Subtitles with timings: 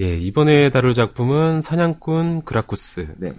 [0.00, 3.14] 예, 이번에 다룰 작품은 사냥꾼 그라쿠스.
[3.18, 3.34] 네.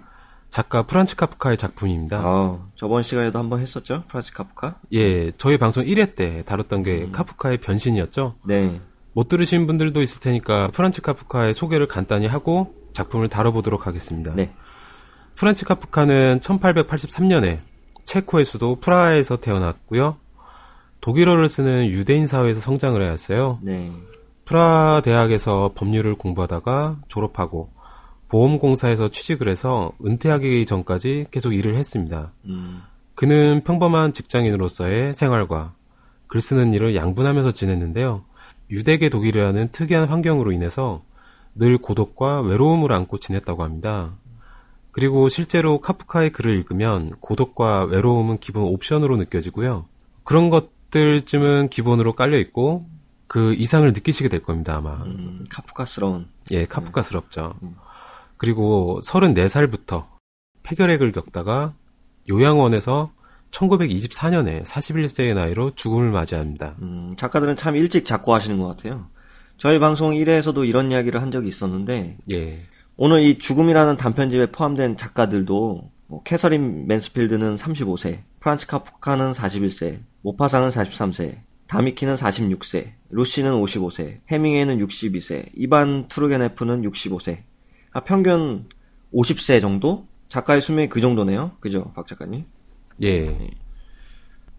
[0.50, 2.20] 작가 프란츠 카프카의 작품입니다.
[2.24, 4.04] 아, 저번 시간에도 한번 했었죠?
[4.08, 4.76] 프란츠 카프카?
[4.92, 7.12] 예, 저희 방송 1회 때 다뤘던 게 음.
[7.12, 8.34] 카프카의 변신이었죠.
[8.44, 8.80] 네.
[9.12, 14.34] 못 들으신 분들도 있을 테니까 프란츠 카프카의 소개를 간단히 하고 작품을 다뤄보도록 하겠습니다.
[14.34, 14.52] 네.
[15.36, 17.60] 프란츠 카프카는 1883년에
[18.04, 20.16] 체코의 수도 프라하에서 태어났고요.
[21.00, 23.60] 독일어를 쓰는 유대인 사회에서 성장을 해왔어요.
[23.62, 23.90] 네.
[24.44, 27.70] 프라하 대학에서 법률을 공부하다가 졸업하고
[28.28, 32.32] 보험공사에서 취직을 해서 은퇴하기 전까지 계속 일을 했습니다.
[32.46, 32.82] 음,
[33.14, 35.74] 그는 평범한 직장인으로서의 생활과
[36.26, 38.24] 글 쓰는 일을 양분하면서 지냈는데요.
[38.70, 41.02] 유대계 독일이라는 특이한 환경으로 인해서
[41.54, 44.14] 늘 고독과 외로움을 안고 지냈다고 합니다.
[44.92, 49.86] 그리고 실제로 카프카의 글을 읽으면 고독과 외로움은 기본 옵션으로 느껴지고요.
[50.24, 52.86] 그런 것들쯤은 기본으로 깔려 있고
[53.30, 55.04] 그 이상을 느끼시게 될 겁니다, 아마.
[55.04, 56.26] 음, 카프카스러운.
[56.50, 57.54] 예, 카프카스럽죠.
[57.62, 57.76] 음.
[58.36, 60.08] 그리고 34살부터
[60.64, 61.74] 폐결핵을 겪다가
[62.28, 63.12] 요양원에서
[63.52, 66.74] 1924년에 41세의 나이로 죽음을 맞이합니다.
[66.82, 69.06] 음, 작가들은 참 일찍 작고 하시는 것 같아요.
[69.58, 72.62] 저희 방송 1회에서도 이런 이야기를 한 적이 있었는데, 예,
[72.96, 81.42] 오늘 이 죽음이라는 단편집에 포함된 작가들도, 뭐, 캐서린 맨스필드는 35세, 프란츠 카프카는 41세, 모파상은 43세,
[81.68, 87.42] 다미키는 46세, 루시는 55세, 해밍웨이는 62세, 이반 투르게네프는 65세.
[87.92, 88.68] 아, 평균
[89.12, 90.06] 50세 정도?
[90.28, 91.52] 작가의 수명이 그 정도네요.
[91.60, 92.44] 그죠, 박 작가님?
[93.02, 93.50] 예.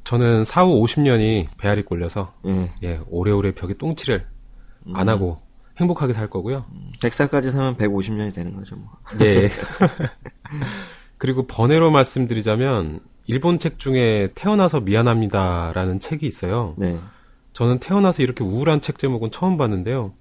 [0.03, 2.71] 저는 4, 5, 50년이 배알이 꼴려서, 예.
[2.83, 4.25] 예, 오래오래 벽에 똥칠을
[4.87, 4.95] 음.
[4.95, 5.39] 안 하고
[5.77, 6.65] 행복하게 살 거고요.
[6.99, 8.89] 100살까지 살면 150년이 되는 거죠, 뭐.
[9.21, 9.49] 예.
[11.17, 16.73] 그리고 번외로 말씀드리자면, 일본 책 중에 태어나서 미안합니다라는 책이 있어요.
[16.77, 16.99] 네.
[17.61, 20.13] 저는 태어나서 이렇게 우울한 책 제목은 처음 봤는데요.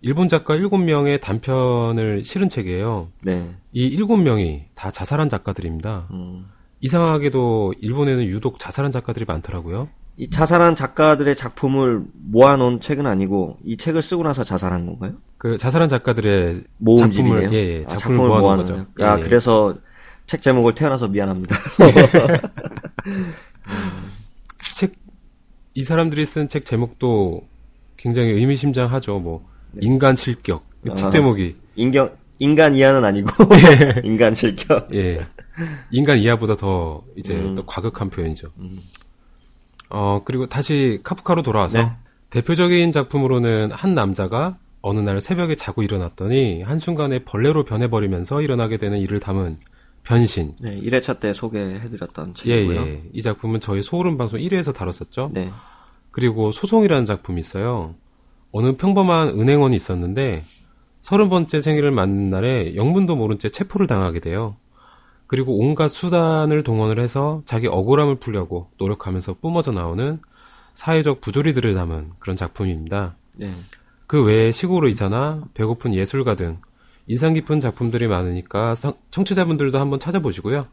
[0.00, 3.08] 일본 작가 7명의 단편을 실은 책이에요.
[3.20, 3.50] 네.
[3.72, 6.06] 이 7명이 다 자살한 작가들입니다.
[6.12, 6.46] 음.
[6.78, 9.88] 이상하게도 일본에는 유독 자살한 작가들이 많더라고요.
[10.18, 15.14] 이 자살한 작가들의 작품을 모아놓은 책은 아니고 이 책을 쓰고 나서 자살한 건가요?
[15.36, 17.40] 그 자살한 작가들의 모음집이네요.
[17.40, 19.04] 작품을 예, 예, 아, 작품을 모아놓은 모아놓은 거죠.
[19.04, 19.24] 아 예, 예.
[19.24, 19.74] 그래서
[20.26, 21.56] 책 제목을 태어나서 미안합니다.
[21.76, 22.42] 책,
[25.74, 27.42] 이 사람들이 쓴 책 제목도
[27.96, 29.18] 굉장히 의미심장하죠.
[29.18, 29.46] 뭐,
[29.80, 30.64] 인간 실격.
[30.86, 30.94] 이 아.
[30.94, 31.56] 책 제목이.
[31.76, 33.28] 인경 인간 이하는 아니고
[34.04, 34.88] 인간 실격.
[34.94, 35.26] 예.
[35.90, 37.54] 인간 이하보다 더 이제 음.
[37.54, 38.48] 또 과격한 표현이죠.
[38.58, 38.80] 음.
[39.90, 41.90] 어, 그리고 다시 카프카로 돌아와서 네.
[42.30, 49.20] 대표적인 작품으로는 한 남자가 어느 날 새벽에 자고 일어났더니 한순간에 벌레로 변해버리면서 일어나게 되는 일을
[49.20, 49.58] 담은
[50.04, 50.54] 변신.
[50.60, 52.80] 네, 1회차 때 소개해드렸던 예, 책이고요.
[52.82, 53.02] 예.
[53.12, 55.30] 이 작품은 저희 소울음 방송 1회에서 다뤘었죠.
[55.32, 55.50] 네.
[56.10, 57.94] 그리고 소송이라는 작품이 있어요.
[58.52, 60.44] 어느 평범한 은행원이 있었는데
[61.00, 64.56] 서른 번째 생일을 맞는 날에 영문도 모른 채 체포를 당하게 돼요.
[65.26, 70.20] 그리고 온갖 수단을 동원을 해서 자기 억울함을 풀려고 노력하면서 뿜어져 나오는
[70.74, 73.16] 사회적 부조리들을 담은 그런 작품입니다.
[73.36, 73.50] 네.
[74.06, 76.58] 그 외에 시골의 이사나 배고픈 예술가 등
[77.06, 80.66] 인상 깊은 작품들이 많으니까 성- 청취자분들도 한번 찾아보시고요.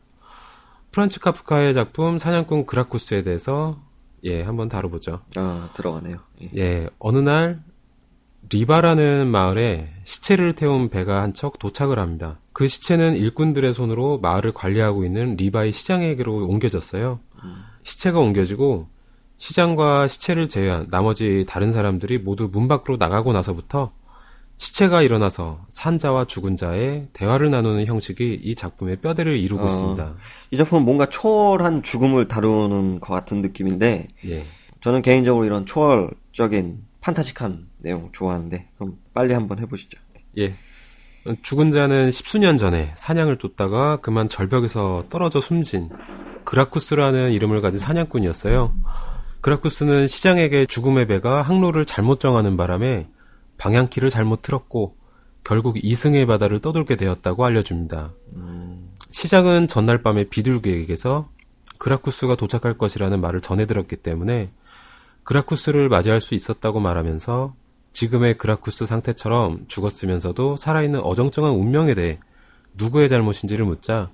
[0.91, 3.79] 프란츠 카프카의 작품 사냥꾼 그라쿠스에 대해서
[4.23, 5.21] 예 한번 다뤄보죠.
[5.35, 6.17] 아 들어가네요.
[6.43, 6.47] 예.
[6.57, 7.63] 예 어느 날
[8.49, 12.39] 리바라는 마을에 시체를 태운 배가 한 척 도착을 합니다.
[12.53, 17.19] 그 시체는 일꾼들의 손으로 마을을 관리하고 있는 리바의 시장에게로 옮겨졌어요.
[17.83, 18.87] 시체가 옮겨지고
[19.37, 23.93] 시장과 시체를 제외한 나머지 다른 사람들이 모두 문 밖으로 나가고 나서부터
[24.61, 29.67] 시체가 일어나서 산자와 죽은 자의 대화를 나누는 형식이 이 작품의 뼈대를 이루고 어.
[29.67, 30.13] 있습니다.
[30.51, 34.45] 이 작품은 뭔가 초월한 죽음을 다루는 것 같은 느낌인데 예.
[34.81, 39.97] 저는 개인적으로 이런 초월적인 판타식한 내용 좋아하는데 그럼 빨리 한번 해보시죠.
[40.37, 40.53] 예.
[41.41, 45.89] 죽은 자는 십수년 전에 사냥을 쫓다가 그만 절벽에서 떨어져 숨진
[46.43, 48.75] 그라쿠스라는 이름을 가진 사냥꾼이었어요.
[49.41, 53.07] 그라쿠스는 시장에게 죽음의 배가 항로를 잘못 정하는 바람에
[53.61, 54.95] 방향키를 잘못 틀었고
[55.43, 58.11] 결국 이승의 바다를 떠돌게 되었다고 알려줍니다.
[59.11, 61.29] 시장은 전날 밤에 비둘기에게서
[61.77, 64.49] 그라쿠스가 도착할 것이라는 말을 전해 들었기 때문에
[65.23, 67.53] 그라쿠스를 맞이할 수 있었다고 말하면서
[67.93, 72.19] 지금의 그라쿠스 상태처럼 죽었으면서도 살아있는 어정쩡한 운명에 대해
[72.75, 74.09] 누구의 잘못인지를 묻자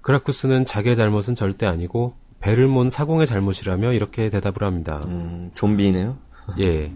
[0.00, 5.02] 그라쿠스는 자기의 잘못은 절대 아니고 배를 몬 사공의 잘못이라며 이렇게 대답을 합니다.
[5.06, 6.16] 음, 좀비네요.
[6.60, 6.92] 예.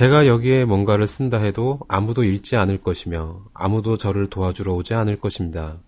[0.00, 5.78] 제가 여기에 뭔가를 쓴다 해도 아무도 읽지 않을 것이며 아무도 저를 도와주러 오지 않을 것입니다.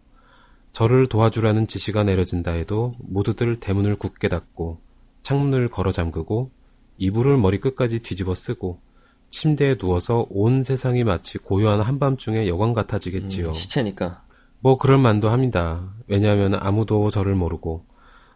[0.72, 4.82] 저를 도와주라는 지시가 내려진다 해도 모두들 대문을 굳게 닫고
[5.22, 6.50] 창문을 걸어 잠그고
[6.98, 8.80] 이불을 머리 끝까지 뒤집어 쓰고
[9.30, 13.48] 침대에 누워서 온 세상이 마치 고요한 한밤중의 여관 같아지겠지요.
[13.48, 14.24] 음, 시체니까.
[14.60, 15.90] 뭐 그럴 만도 합니다.
[16.06, 17.86] 왜냐하면 아무도 저를 모르고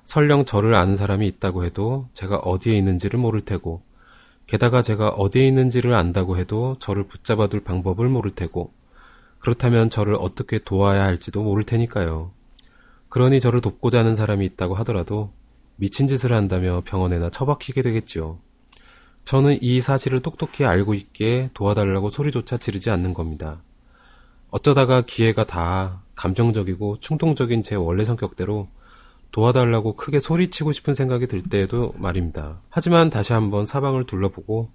[0.05, 3.83] 설령 저를 아는 사람이 있다고 해도 제가 어디에 있는지를 모를 테고
[4.47, 8.73] 게다가 제가 어디에 있는지를 안다고 해도 저를 붙잡아 둘 방법을 모를 테고
[9.41, 12.33] 그렇다면 저를 어떻게 도와야 할지도 모를 테니까요.
[13.09, 15.33] 그러니 저를 돕고자 하는 사람이 있다고 하더라도
[15.77, 18.39] 미친 짓을 한다며 병원에나 처박히게 되겠지요.
[19.25, 23.63] 저는 이 사실을 똑똑히 알고 있기에 도와달라고 소리조차 지르지 않는 겁니다.
[24.51, 28.69] 어쩌다가 기회가 다 감정적이고 충동적인 제 원래 성격대로
[29.33, 32.61] 도와달라고 크게 소리치고 싶은 생각이 들 때에도 말입니다.
[32.71, 34.71] 하지만 다시 한번 사방을 둘러보고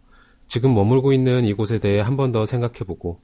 [0.48, 3.20] 지금 머물고 있는 이곳에 대해 한 번 더 생각해보고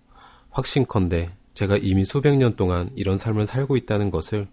[0.51, 4.47] 확신컨대 제가 이미 수백 년 동안 이런 삶을 살고 있다는 것을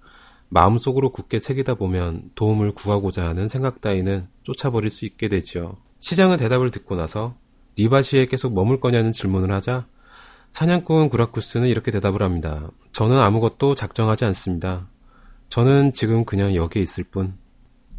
[0.49, 5.77] 마음속으로 굳게 새기다 보면 도움을 구하고자 하는 생각 따위는 쫓아버릴 수 있게 되지요.
[6.01, 7.35] 시장은 대답을 듣고 나서
[7.77, 9.87] 리바시에 계속 머물 거냐는 질문을 하자
[10.51, 12.69] 사냥꾼 구라쿠스는 이렇게 대답을 합니다.
[12.93, 14.87] 저는 아무것도 작정하지 않습니다.
[15.55, 17.39] 저는 지금 그냥 여기에 있을 뿐.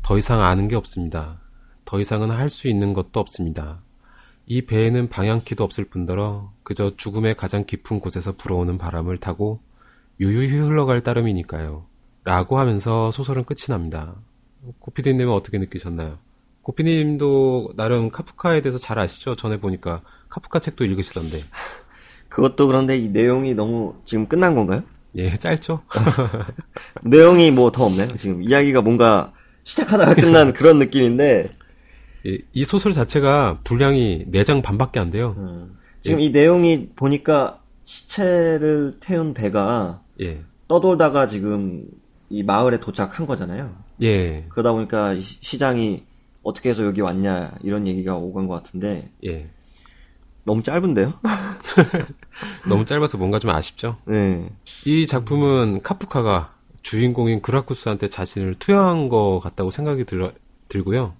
[0.02, 1.40] 더 이상 아는 게 없습니다.
[1.86, 3.82] 더 이상은 할 수 있는 것도 없습니다.
[4.46, 9.62] 이 배에는 방향키도 없을 뿐더러 그저 죽음의 가장 깊은 곳에서 불어오는 바람을 타고
[10.20, 11.86] 유유히 흘러갈 따름이니까요.
[12.26, 14.16] 라고 하면서 소설은 끝이 납니다.
[14.80, 16.18] 고피디님은 어떻게 느끼셨나요?
[16.62, 19.34] 고피님도 나름 카프카에 대해서 잘 아시죠?
[19.34, 21.40] 전에 보니까 카프카 책도 읽으시던데.
[22.28, 24.84] 그것도 그런데 이 내용이 너무 지금 끝난 건가요?
[25.18, 25.82] 예, 짧죠?
[27.04, 28.16] 내용이 뭐 더 없나요?
[28.18, 29.34] 지금 이야기가 뭔가
[29.64, 31.46] 시작하다가 끝난 그런 느낌인데.
[32.28, 35.36] 예, 이 소설 자체가 분량이 4장 반밖에 안 돼요.
[35.38, 36.26] 음, 지금 예.
[36.26, 40.42] 이 내용이 보니까 시체를 태운 배가 예.
[40.68, 41.86] 떠돌다가 지금
[42.30, 43.76] 이 마을에 도착한 거잖아요.
[44.02, 44.46] 예.
[44.50, 46.04] 그러다 보니까 시장이
[46.42, 49.48] 어떻게 해서 여기 왔냐 이런 얘기가 오간 것 같은데 예.
[50.44, 51.14] 너무 짧은데요?
[52.68, 53.98] 너무 짧아서 뭔가 좀 아쉽죠.
[54.06, 54.50] 네.
[54.86, 60.32] 이 작품은 카프카가 주인공인 그라쿠스한테 자신을 투여한 것 같다고 생각이 들,
[60.68, 61.16] 들고요.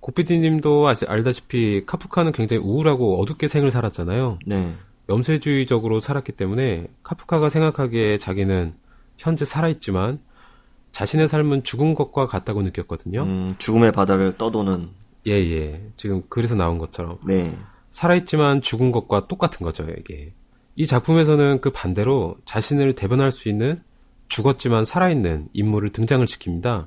[0.00, 4.38] 고피디님도 아직 알다시피 카프카는 굉장히 우울하고 어둡게 생을 살았잖아요.
[4.46, 4.74] 네.
[5.08, 8.74] 염세주의적으로 살았기 때문에 카프카가 생각하기에 자기는
[9.18, 10.20] 현재 살아있지만
[10.92, 13.22] 자신의 삶은 죽은 것과 같다고 느꼈거든요.
[13.22, 14.88] 음, 죽음의 바다를 떠도는.
[15.26, 15.82] 예, 예.
[15.96, 17.18] 지금 그래서 나온 것처럼.
[17.26, 17.56] 네.
[17.90, 20.32] 살아있지만 죽은 것과 똑같은 거죠, 이게.
[20.76, 23.82] 이 작품에서는 그 반대로 자신을 대변할 수 있는
[24.28, 26.86] 죽었지만 살아있는 인물을 등장을 시킵니다.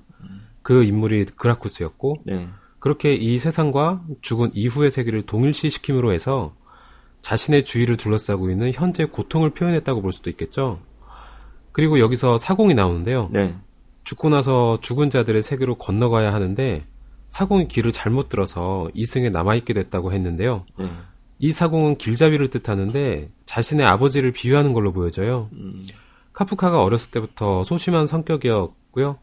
[0.62, 2.48] 그 인물이 그라쿠스였고, 네.
[2.80, 6.56] 그렇게 이 세상과 죽은 이후의 세계를 동일시시킴으로 해서
[7.22, 10.80] 자신의 주위를 둘러싸고 있는 현재 고통을 표현했다고 볼 수도 있겠죠.
[11.72, 13.30] 그리고 여기서 사공이 나오는데요.
[13.32, 13.56] 네.
[14.04, 16.86] 죽고 나서 죽은 자들의 세계로 건너가야 하는데
[17.34, 20.68] 사공이 길을 잘못 들어서 이승에 남아있게 됐다고 했는데요.
[20.78, 20.88] 네.
[21.40, 25.50] 이 사공은 길잡이를 뜻하는데 자신의 아버지를 비유하는 걸로 보여져요.
[25.54, 25.84] 음.
[26.34, 29.18] 카프카가 어렸을 때부터 소심한 성격이었고요.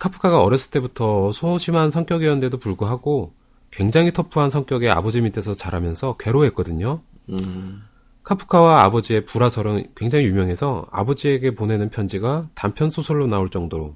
[0.00, 3.34] 카프카가 어렸을 때부터 소심한 성격이었는데도 불구하고
[3.70, 7.02] 굉장히 터프한 성격의 아버지 밑에서 자라면서 괴로워했거든요.
[7.28, 7.84] 음.
[8.24, 13.94] 카프카와 아버지의 불화설은 굉장히 유명해서 아버지에게 보내는 편지가 단편 소설로 나올 정도로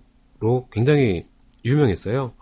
[0.71, 1.27] 굉장히
[1.65, 2.35] 유명했어요.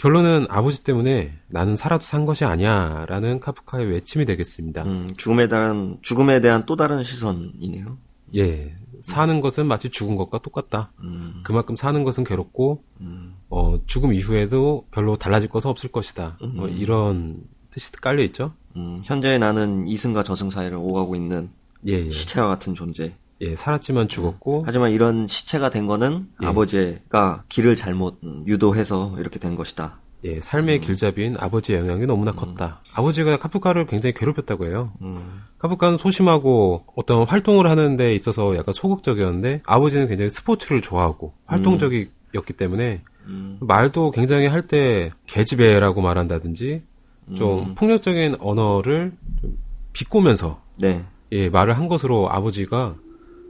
[0.00, 4.84] 결론은 아버지 때문에 나는 살아도 산 것이 아니야 라는 카프카의 외침이 되겠습니다.
[4.84, 7.98] 음, 죽음에 대한 죽음에 대한 또 다른 시선이네요.
[8.36, 10.90] 예, 사는 것은 마치 죽은 것과 똑같다.
[11.00, 11.42] 음.
[11.44, 13.34] 그만큼 사는 것은 괴롭고 음.
[13.50, 16.38] 어, 죽음 이후에도 별로 달라질 것은 없을 것이다.
[16.44, 16.60] 음.
[16.60, 18.54] 어, 이런 뜻이 깔려 있죠.
[18.76, 21.50] 음, 현재 나는 이승과 저승 사이를 오가고 있는
[21.86, 22.10] 예, 예.
[22.10, 23.12] 시체와 같은 존재.
[23.42, 24.62] 예, 살았지만 죽었고.
[24.66, 26.46] 하지만 이런 시체가 된 거는 예.
[26.46, 29.98] 아버지가 길을 잘못 유도해서 이렇게 된 것이다.
[30.24, 30.80] 예, 삶의 음.
[30.82, 32.36] 길잡이인 아버지의 영향이 너무나 음.
[32.36, 32.82] 컸다.
[32.92, 34.92] 아버지가 카프카를 굉장히 괴롭혔다고 해요.
[35.00, 35.42] 음.
[35.58, 43.02] 카프카는 소심하고 어떤 활동을 하는 데 있어서 약간 소극적이었는데 아버지는 굉장히 스포츠를 좋아하고 활동적이었기 때문에
[43.26, 43.56] 음.
[43.60, 46.82] 말도 굉장히 할 때 개집애라고 말한다든지
[47.36, 47.74] 좀 음.
[47.74, 49.56] 폭력적인 언어를 좀
[49.94, 51.04] 비꼬면서 네.
[51.32, 52.96] 예, 말을 한 것으로 아버지가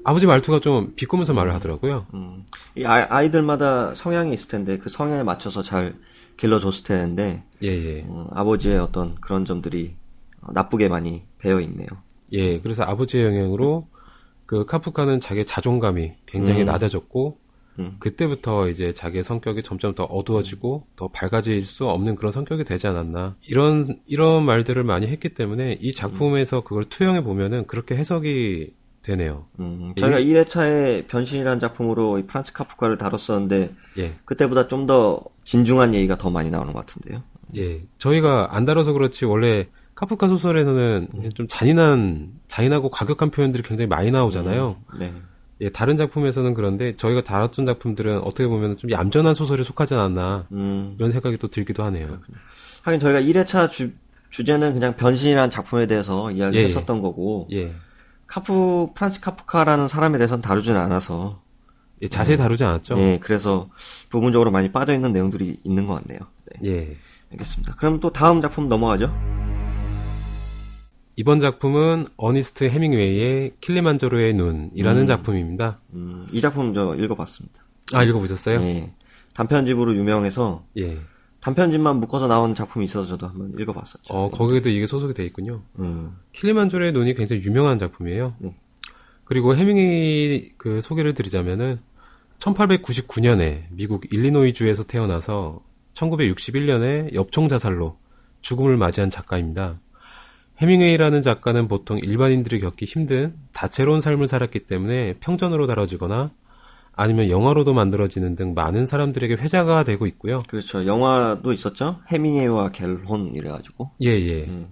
[0.04, 2.06] 아버지 말투가 좀 비꼬면서 말을 하더라고요.
[2.14, 2.44] 음.
[2.76, 5.94] 이 아이, 들마다 성향이 있을 텐데 그 성향에 맞춰서 잘
[6.36, 8.04] 길러줬을 텐데 예, 예.
[8.08, 9.94] 어, 아버지의 어떤 그런 점들이
[10.52, 11.86] 나쁘게 많이 배어 있네요.
[12.32, 13.88] 예, 그래서 아버지의 영향으로
[14.46, 16.66] 그 카프카는 자기 자존감이 굉장히 음.
[16.66, 17.38] 낮아졌고
[17.78, 17.96] 음.
[17.98, 23.36] 그때부터 이제 자기의 성격이 점점 더 어두워지고 더 밝아질 수 없는 그런 성격이 되지 않았나
[23.46, 29.46] 이런 이런 말들을 많이 했기 때문에 이 작품에서 그걸 투영해 보면은 그렇게 해석이 되네요.
[29.60, 34.14] 음, 저희가 1회차에 변신이라는 작품으로 이 프란츠 카프카를 다뤘었는데 예.
[34.24, 37.22] 그때보다 좀 더 진중한 얘기가 더 많이 나오는 것 같은데요.
[37.56, 41.30] 예, 저희가 안 다뤄서 그렇지 원래 카프카 소설에서는 음.
[41.34, 44.76] 좀 잔인한, 잔인하고 과격한 표현들이 굉장히 많이 나오잖아요.
[44.98, 45.12] 네.
[45.60, 50.94] 예, 다른 작품에서는 그런데 저희가 다뤘던 작품들은 어떻게 보면 좀 얌전한 소설에 속하지 않았나 음.
[50.98, 52.20] 이런 생각이 또 들기도 하네요.
[52.82, 53.90] 하긴 저희가 1회차 주,
[54.30, 57.74] 주제는 그냥 변신이라는 작품에 대해서 이야기를 예, 했었던 거고 예,
[58.30, 61.42] 카프 프란츠 카프카라는 사람에 대해서는 다루지는 않아서
[62.00, 62.96] 예, 자세히 다루지 않았죠.
[62.98, 63.68] 예 그래서
[64.08, 66.20] 부분적으로 많이 빠져 있는 내용들이 있는 것 같네요.
[66.60, 66.96] 네, 예.
[67.32, 67.74] 알겠습니다.
[67.74, 69.12] 그럼 또 다음 작품 넘어가죠.
[71.16, 75.06] 이번 작품은 어니스트 해밍웨이의 킬리만자로의 눈이라는 음.
[75.06, 75.80] 작품입니다.
[75.92, 77.64] 음, 이 작품 저 읽어봤습니다.
[77.92, 78.60] 아, 읽어보셨어요?
[78.62, 78.94] 예,
[79.34, 81.00] 단편집으로 유명해서 예.
[81.40, 84.12] 단편집만 묶어서 나온 작품이 있어서 저도 한번 읽어봤었죠.
[84.12, 85.62] 어, 거기에도 이게 소속이 돼 있군요.
[85.78, 88.34] 음, 킬리만조로의 눈이 굉장히 유명한 작품이에요.
[88.38, 88.54] 네.
[89.24, 91.80] 그리고 해밍웨이 그 소개를 드리자면은
[92.40, 95.62] 1899년에 미국 일리노이주에서 태어나서
[95.94, 97.98] 1961년에 엽총 자살로
[98.40, 99.80] 죽음을 맞이한 작가입니다.
[100.58, 106.32] 해밍웨이라는 작가는 보통 일반인들이 겪기 힘든 다채로운 삶을 살았기 때문에 평전으로 다뤄지거나
[107.00, 110.40] 아니면 영화로도 만들어지는 등 많은 사람들에게 회자가 되고 있고요.
[110.46, 110.84] 그렇죠.
[110.84, 112.00] 영화도 있었죠.
[112.08, 113.92] 해밍웨이와 갤혼 이래가지고.
[114.02, 114.44] 예, 예.
[114.44, 114.68] 음,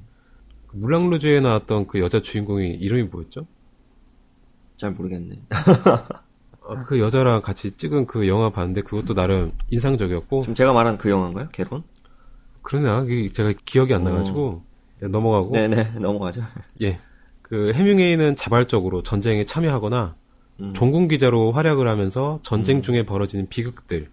[0.67, 3.47] 그 물랑루즈에 나왔던 그 여자 주인공이 이름이 뭐였죠?
[4.77, 5.41] 잘 모르겠네.
[6.69, 11.09] 아, 그 여자랑 같이 찍은 그 영화 봤는데 그것도 나름 인상적이었고 지금 제가 말한 그
[11.09, 11.49] 영화인가요?
[11.53, 11.83] 갤혼?
[12.61, 14.65] 그러나 제가 기억이 안 나가지고
[15.01, 16.43] 넘어가고 네네 넘어가죠.
[16.83, 17.01] 예.
[17.41, 20.15] 그 해밍웨이는 자발적으로 전쟁에 참여하거나
[20.61, 20.73] 음.
[20.75, 24.11] 종군 기자로 활약을 하면서 전쟁 중에 벌어지는 비극들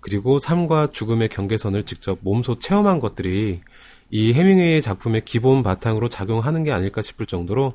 [0.00, 3.60] 그리고 삶과 죽음의 경계선을 직접 몸소 체험한 것들이
[4.10, 7.74] 이 해밍웨이의 작품의 기본 바탕으로 작용하는 게 아닐까 싶을 정도로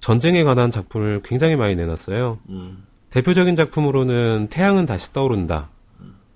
[0.00, 2.40] 전쟁에 관한 작품을 굉장히 많이 내놨어요.
[2.48, 5.70] 음, 대표적인 작품으로는 태양은 다시 떠오른다.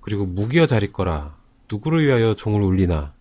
[0.01, 1.35] 그리고 무기여 잘 있거라.
[1.71, 3.13] 누구를 위하여 종을 울리나.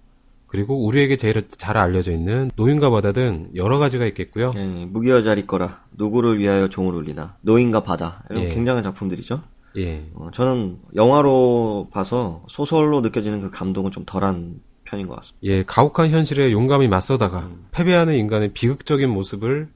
[0.56, 4.54] 그리고 우리에게 제일 잘 알려져 있는 노인과 바다 등 여러 가지가 있겠고요.
[4.56, 8.54] 예, 무기여 자리 거라 누구를 위하여 종을 울리나 노인과 바다 이런 예.
[8.54, 9.42] 굉장한 작품들이죠.
[9.76, 10.06] 예.
[10.14, 15.40] 어, 저는 영화로 봐서 소설로 느껴지는 그 감동은 좀 덜한 편인 것 같습니다.
[15.44, 19.68] 예, 가혹한 현실에 용감히 맞서다가 패배하는 인간의 비극적인 모습을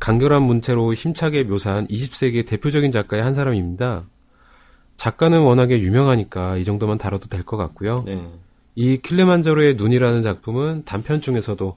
[0.00, 4.04] 간결한 문체로 힘차게 묘사한 20세기의 대표적인 작가의 한 사람입니다.
[4.96, 8.04] 작가는 워낙에 유명하니까 이 정도만 다뤄도 될 것 같고요.
[8.06, 8.30] 네.
[8.74, 11.76] 이 킬레만자로의 눈이라는 작품은 단편 중에서도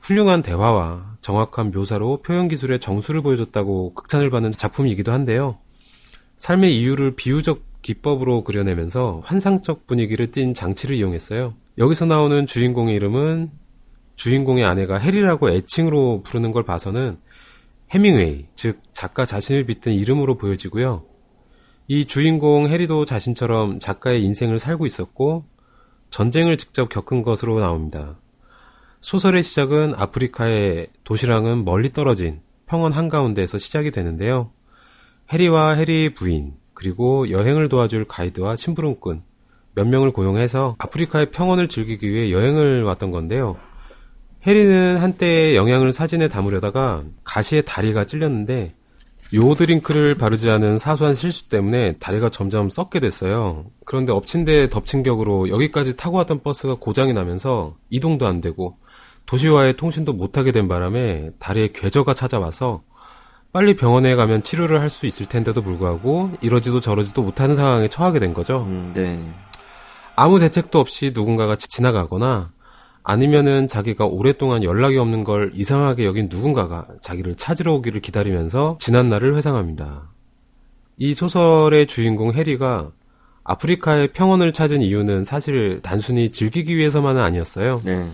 [0.00, 5.58] 훌륭한 대화와 정확한 묘사로 표현 기술의 정수를 보여줬다고 극찬을 받는 작품이기도 한데요.
[6.38, 11.54] 삶의 이유를 비유적 기법으로 그려내면서 환상적 분위기를 띈 장치를 이용했어요.
[11.76, 13.50] 여기서 나오는 주인공의 이름은
[14.16, 17.18] 주인공의 아내가 해리라고 애칭으로 부르는 걸 봐서는
[17.90, 21.04] 해밍웨이, 즉 작가 자신을 빗든 이름으로 보여지고요.
[21.88, 25.44] 이 주인공 해리도 자신처럼 작가의 인생을 살고 있었고
[26.10, 28.18] 전쟁을 직접 겪은 것으로 나옵니다.
[29.00, 34.52] 소설의 시작은 아프리카의 도시랑은 멀리 떨어진 평원 한가운데에서 시작이 되는데요.
[35.32, 39.22] 해리와 해리의 부인, 그리고 여행을 도와줄 가이드와 심부름꾼
[39.74, 43.56] 몇 명을 고용해서 아프리카의 평원을 즐기기 위해 여행을 왔던 건데요.
[44.46, 48.74] 해리는 한때 영양을 사진에 담으려다가 가시에 다리가 찔렸는데
[49.34, 53.66] 요 드링크를 바르지 않은 사소한 실수 때문에 다리가 점점 썩게 됐어요.
[53.84, 58.76] 그런데 엎친 데 덮친 격으로 여기까지 타고 왔던 버스가 고장이 나면서 이동도 안 되고
[59.26, 62.82] 도시와의 통신도 못하게 된 바람에 다리에 궤저가 찾아와서
[63.52, 68.34] 빨리 병원에 가면 치료를 할 수 있을 텐데도 불구하고 이러지도 저러지도 못하는 상황에 처하게 된
[68.34, 68.64] 거죠.
[68.66, 69.20] 음, 네.
[70.16, 72.50] 아무 대책도 없이 누군가가 지- 지나가거나
[73.10, 79.34] 아니면은 자기가 오랫동안 연락이 없는 걸 이상하게 여긴 누군가가 자기를 찾으러 오기를 기다리면서 지난 날을
[79.34, 80.12] 회상합니다.
[80.96, 82.92] 이 소설의 주인공 해리가
[83.42, 87.80] 아프리카의 평원을 찾은 이유는 사실 단순히 즐기기 위해서만은 아니었어요.
[87.84, 88.08] 네.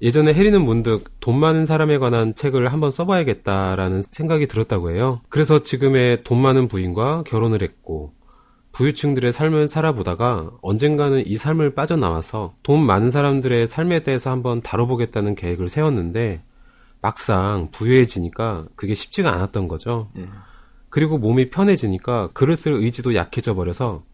[0.00, 5.20] 예전에 해리는 문득 돈 많은 사람에 관한 책을 한번 써봐야겠다라는 생각이 들었다고 해요.
[5.28, 8.14] 그래서 지금의 돈 많은 부인과 결혼을 했고,
[8.72, 15.68] 부유층들의 삶을 살아보다가 언젠가는 이 삶을 빠져나와서 돈 많은 사람들의 삶에 대해서 한번 다뤄보겠다는 계획을
[15.68, 16.42] 세웠는데,
[17.02, 20.10] 막상 부유해지니까 그게 쉽지가 않았던 거죠.
[20.14, 20.26] 네.
[20.88, 24.04] 그리고 몸이 편해지니까 글을 쓸 의지도 약해져 버려서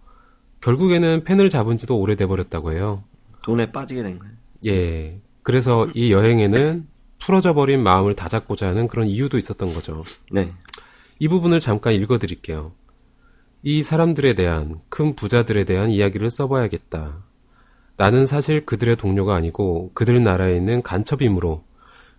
[0.60, 3.02] 결국에는 펜을 잡은 지도 오래돼 버렸다고 해요.
[3.42, 4.34] 돈에 빠지게 된 거예요.
[4.66, 5.20] 예.
[5.42, 6.86] 그래서 이 여행에는
[7.18, 10.04] 풀어져 버린 마음을 다잡고자 하는 그런 이유도 있었던 거죠.
[10.30, 10.52] 네.
[11.18, 12.72] 이 부분을 잠깐 읽어 드릴게요.
[13.68, 17.24] 이 사람들에 대한, 큰 부자들에 대한 이야기를 써봐야겠다.
[17.96, 21.64] 나는 사실 그들의 동료가 아니고 그들 나라에 있는 간첩이므로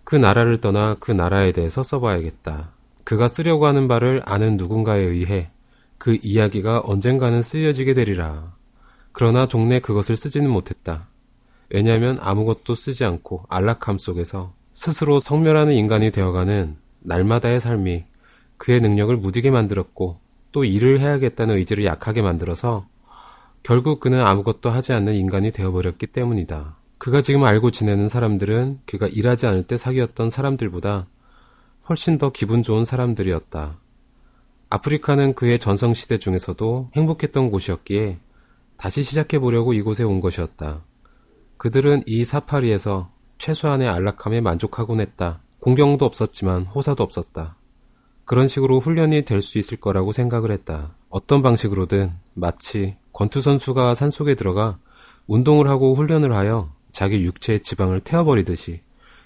[0.04, 2.74] 그 나라를 떠나 그 나라에 대해서 써봐야겠다.
[3.06, 5.50] 그가 쓰려고 하는 바를 아는 누군가에 의해
[5.98, 8.54] 그 이야기가 언젠가는 쓰여지게 되리라.
[9.14, 11.08] 그러나 종래 그것을 쓰지는 못했다.
[11.70, 18.04] 왜냐하면 아무것도 쓰지 않고 안락함 속에서 스스로 성멸하는 인간이 되어가는 날마다의 삶이
[18.58, 20.27] 그의 능력을 무디게 만들었고
[20.58, 22.88] 또 일을 해야겠다는 의지를 약하게 만들어서
[23.62, 26.78] 결국 그는 아무것도 하지 않는 인간이 되어버렸기 때문이다.
[26.98, 31.06] 그가 지금 알고 지내는 사람들은 그가 일하지 않을 때 사귀었던 사람들보다
[31.88, 33.78] 훨씬 더 기분 좋은 사람들이었다.
[34.72, 38.18] 아프리카는 그의 전성시대 중에서도 행복했던 곳이었기에
[38.78, 40.82] 다시 시작해보려고 이곳에 온 것이었다.
[41.58, 45.40] 그들은 이 사파리에서 최소한의 안락함에 만족하곤 했다.
[45.60, 47.58] 공경도 없었지만 호사도 없었다.
[48.28, 50.94] 그런 식으로 훈련이 될 수 있을 거라고 생각을 했다.
[51.10, 54.78] 어떤 방식으로든 마치 권투 선수가 산속에 들어가
[55.28, 58.82] 운동을 하고 훈련을 하여 자기 육체의 지방을 태워버리듯이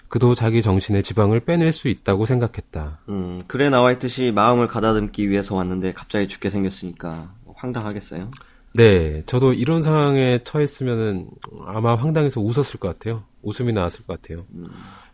[0.08, 3.00] 그도 자기 정신의 지방을 빼낼 수 있다고 생각했다.
[3.08, 8.30] 음, 글에 나와 있듯이 마음을 가다듬기 위해서 왔는데 갑자기 죽게 생겼으니까 황당하겠어요?
[8.74, 11.28] 네, 저도 이런 상황에 처했으면은
[11.66, 13.24] 아마 황당해서 웃었을 것 같아요.
[13.42, 14.44] 웃음이 나왔을 것 같아요.
[14.54, 14.66] 음.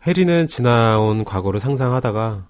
[0.05, 2.45] 해리는 지나온 과거를 상상하다가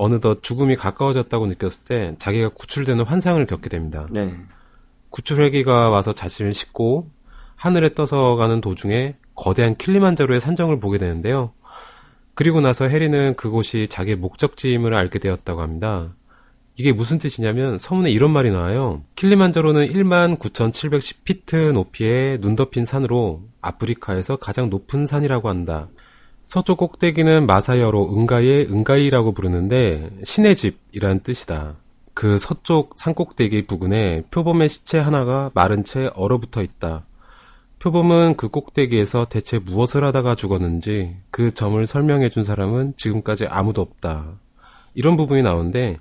[0.00, 4.06] 어느덧 죽음이 가까워졌다고 느꼈을 때 자기가 구출되는 환상을 겪게 됩니다.
[4.10, 4.34] 네.
[5.10, 7.10] 구출 헬기가 와서 자신을 싣고
[7.54, 11.52] 하늘에 떠서 가는 도중에 거대한 킬리만자로의 산정을 보게 되는데요.
[12.34, 16.14] 그리고 나서 해리는 그곳이 자기의 목적지임을 알게 되었다고 합니다.
[16.76, 19.02] 이게 무슨 뜻이냐면 서문에 이런 말이 나와요.
[19.16, 25.90] 킬리만자로는 1만 9,710피트 높이의 눈 덮인 산으로 아프리카에서 가장 높은 산이라고 한다.
[26.44, 31.76] 서쪽 꼭대기는 마사여로 은가의 은가이라고 부르는데 신의 집이란 뜻이다.
[32.14, 37.06] 그 서쪽 산꼭대기 부근에 표범의 시체 하나가 마른 채 얼어붙어 있다.
[37.78, 44.38] 표범은 그 꼭대기에서 대체 무엇을 하다가 죽었는지 그 점을 설명해 준 사람은 지금까지 아무도 없다.
[44.94, 45.98] 이런 부분이 나오는데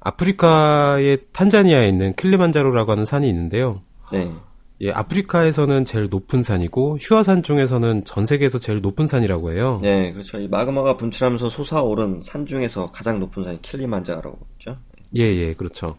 [0.00, 3.82] 아프리카의 탄자니아에 있는 킬리만자로라고 하는 산이 있는데요.
[4.10, 4.32] 네.
[4.82, 9.78] 예, 아프리카에서는 제일 높은 산이고 휴화산 중에서는 전 세계에서 제일 높은 산이라고 해요.
[9.80, 10.40] 네, 그렇죠.
[10.40, 14.76] 이 마그마가 분출하면서 솟아오른 산 중에서 가장 높은 산이 킬리만자로죠.
[15.16, 15.96] 예, 예, 그렇죠.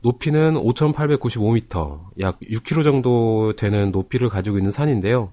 [0.00, 5.32] 높이는 5,895m, 약 6km 정도 되는 높이를 가지고 있는 산인데요.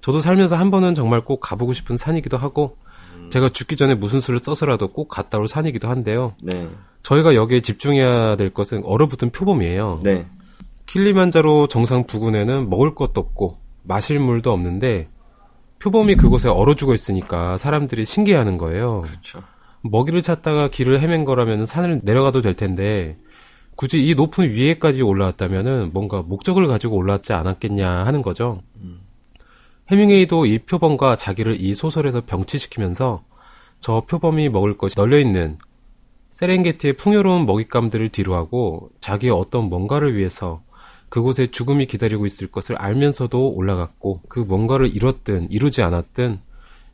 [0.00, 2.76] 저도 살면서 한 번은 정말 꼭 가보고 싶은 산이기도 하고,
[3.16, 3.30] 음.
[3.30, 6.34] 제가 죽기 전에 무슨 수를 써서라도 꼭 갔다 올 산이기도 한데요.
[6.40, 6.68] 네.
[7.02, 10.00] 저희가 여기에 집중해야 될 것은 얼어붙은 표범이에요.
[10.02, 10.26] 네.
[10.86, 15.08] 킬리만자로 정상 부근에는 먹을 것도 없고, 마실 물도 없는데,
[15.78, 19.02] 표범이 그곳에 얼어 죽어 있으니까 사람들이 신기해하는 거예요.
[19.02, 19.42] 그렇죠.
[19.82, 23.18] 먹이를 찾다가 길을 헤맨 거라면 산을 내려가도 될 텐데,
[23.74, 28.62] 굳이 이 높은 위에까지 올라왔다면은 뭔가 목적을 가지고 올라왔지 않았겠냐 하는 거죠.
[28.76, 29.00] 음.
[29.90, 33.24] 해밍웨이도 이 표범과 자기를 이 소설에서 병치시키면서
[33.80, 35.58] 저 표범이 먹을 것이 널려 있는
[36.30, 40.62] 세렝게티의 풍요로운 먹잇감들을 뒤로하고 자기의 어떤 뭔가를 위해서
[41.12, 46.40] 그곳에 죽음이 기다리고 있을 것을 알면서도 올라갔고 그 뭔가를 이뤘든 이루지 않았든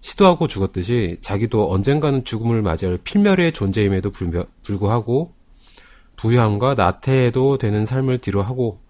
[0.00, 4.10] 시도하고 죽었듯이 자기도 언젠가는 죽음을 맞이할 필멸의 존재임에도
[4.64, 5.34] 불구하고
[6.16, 8.80] 부유함과 나태해도 되는 삶을 뒤로하고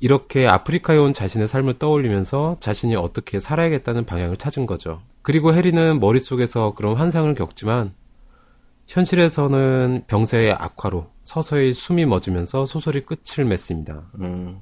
[0.00, 5.00] 이렇게 아프리카에 온 자신의 삶을 떠올리면서 자신이 어떻게 살아야겠다는 방향을 찾은 거죠.
[5.22, 7.94] 그리고 해리는 머릿속에서 그런 환상을 겪지만
[8.88, 14.02] 현실에서는 병세의 악화로 서서히 숨이 멎으면서 소설이 끝을 맺습니다.
[14.20, 14.60] 음,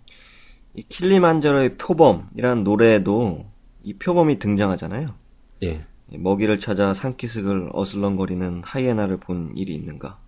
[0.75, 3.47] 이 킬리만자로의 표범이라는 노래에도
[3.83, 5.15] 이 표범이 등장하잖아요.
[5.63, 5.85] 예.
[6.13, 10.19] 먹이를 찾아 산기슭을 어슬렁거리는 하이에나를 본 일이 있는가?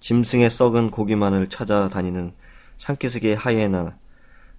[0.00, 2.32] 짐승의 썩은 고기만을 찾아다니는
[2.78, 3.96] 산기슭의 하이에나.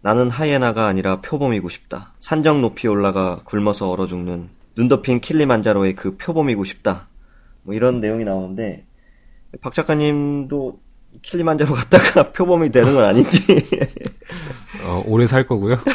[0.02, 2.14] 나는 하이에나가 아니라 표범이고 싶다.
[2.20, 7.08] 산정 높이 올라가 굶어서 얼어 죽는 눈 덮인 킬리만자로의 그 표범이고 싶다.
[7.64, 8.86] 뭐 이런 내용이 나오는데
[9.62, 10.80] 박 작가님도
[11.22, 13.40] 킬리만자로 갔다가 표범이 되는 건 아닌지.
[14.86, 15.78] 어, 오래 살 거고요.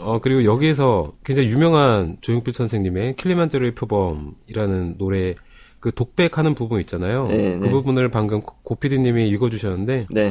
[0.00, 5.34] 어, 그리고 여기에서 굉장히 유명한 조용필 선생님의 킬리만자로의 표범이라는 노래
[5.80, 7.28] 그 독백하는 부분 있잖아요.
[7.28, 7.70] 네, 그 네.
[7.70, 10.30] 부분을 방금 고피디님이 읽어주셨는데 네.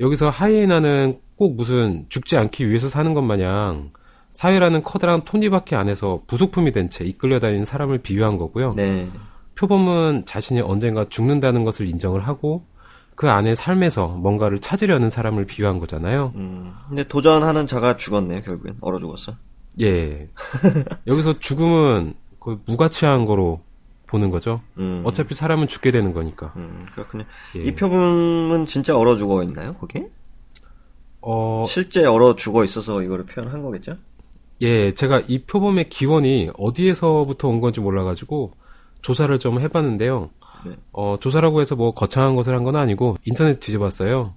[0.00, 3.90] 여기서 하이에나는 꼭 무슨 죽지 않기 위해서 사는 것 마냥
[4.32, 8.74] 사회라는 커다란 톱니바퀴 안에서 부속품이 된 채 이끌려 다니는 사람을 비유한 거고요.
[9.58, 9.60] 네.
[9.60, 12.64] 표범은 자신이 언젠가 죽는다는 것을 인정을 하고
[13.16, 16.32] 그 안에 삶에서 뭔가를 찾으려는 사람을 비유한 거잖아요.
[16.36, 18.76] 음, 근데 도전하는 자가 죽었네요, 결국엔.
[18.80, 19.32] 얼어 죽었어.
[19.80, 20.28] 예.
[21.08, 23.60] 여기서 죽음은 거의 무가치한 거로
[24.06, 24.60] 보는 거죠.
[24.78, 25.02] 음.
[25.04, 26.52] 어차피 사람은 죽게 되는 거니까.
[26.56, 27.24] 음, 그렇군요.
[27.56, 27.64] 예.
[27.64, 30.04] 이 표범은 진짜 얼어 죽어 있나요, 거기?
[31.20, 33.96] 어, 실제 얼어 죽어 있어서 이거를 표현한 거겠죠?
[34.60, 38.52] 예, 제가 이 표범의 기원이 어디에서부터 온 건지 몰라가지고
[39.02, 40.30] 조사를 좀 해봤는데요.
[40.66, 40.72] 네.
[40.92, 44.34] 어, 조사라고 해서 뭐 거창한 것을 한 건 아니고 인터넷 뒤져봤어요.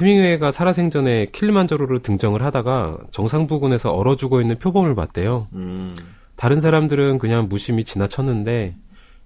[0.00, 5.48] 해밍웨이가 살아생전에 킬리만자로를 등정을 하다가 정상 부근에서 얼어 죽어 있는 표범을 봤대요.
[5.54, 5.94] 음.
[6.36, 8.76] 다른 사람들은 그냥 무심히 지나쳤는데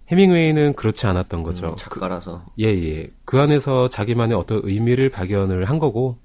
[0.09, 1.67] 해밍웨이는 그렇지 않았던 거죠.
[1.67, 2.43] 음, 작가라서.
[2.57, 3.11] 그, 예, 예.
[3.25, 6.19] 그 안에서 자기만의 어떤 의미를 발견을 한 거고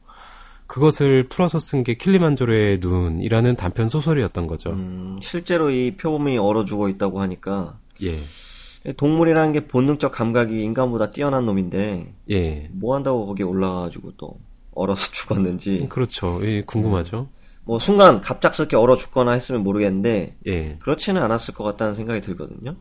[0.67, 4.71] 그것을 풀어서 쓴 게 킬리만조로의 눈이라는 단편 소설이었던 거죠.
[4.71, 8.93] 음, 실제로 이 표범이 얼어 죽어 있다고 하니까 예.
[8.93, 12.69] 동물이라는 게 본능적 감각이 인간보다 뛰어난 놈인데 예.
[12.71, 14.39] 뭐 한다고 거기에 올라가가지고 또
[14.73, 16.39] 얼어서 죽었는지 그렇죠.
[16.43, 17.27] 예, 궁금하죠.
[17.65, 20.77] 뭐 순간 갑작스럽게 얼어 죽거나 했으면 모르겠는데 예.
[20.79, 22.75] 그렇지는 않았을 것 같다는 생각이 들거든요.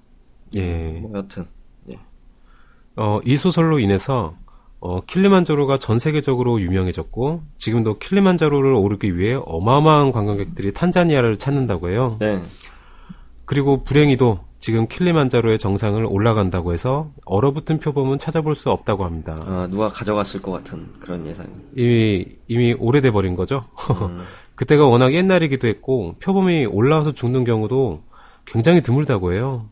[0.55, 1.01] 예.
[1.03, 1.47] 뭐 여튼
[1.91, 1.99] 예.
[2.97, 4.37] 어, 이 소설로 인해서
[4.81, 12.17] 어, 킬리만자로가 전 세계적으로 유명해졌고 지금도 킬리만자로를 오르기 위해 어마어마한 관광객들이 탄자니아를 찾는다고 해요.
[12.21, 12.41] 네.
[13.45, 19.37] 그리고 불행히도 지금 킬리만자로의 정상을 올라간다고 해서 얼어붙은 표범은 찾아볼 수 없다고 합니다.
[19.47, 21.49] 아, 누가 가져갔을 것 같은 그런 예상이.
[21.77, 23.65] 이미 이미 오래돼 버린 거죠.
[24.03, 24.25] 음.
[24.57, 28.03] 그때가 워낙 옛날이기도 했고 표범이 올라와서 죽는 경우도
[28.45, 29.69] 굉장히 드물다고 해요.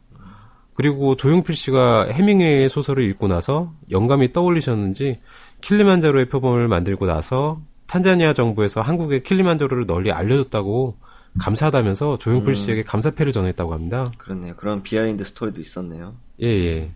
[0.75, 5.21] 그리고 조용필 씨가 해밍웨이의 소설을 읽고 나서 영감이 떠올리셨는지
[5.63, 10.99] 킬리만자로의 표범을 만들고 나서 탄자니아 정부에서 한국에 킬리만자로를 널리 알려줬다고
[11.39, 12.55] 감사하다면서 조용필 음.
[12.55, 14.13] 씨에게 감사패를 전했다고 합니다.
[14.19, 14.55] 그렇네요.
[14.57, 16.15] 그런 behind story도 있었네요.
[16.43, 16.93] 예, 예.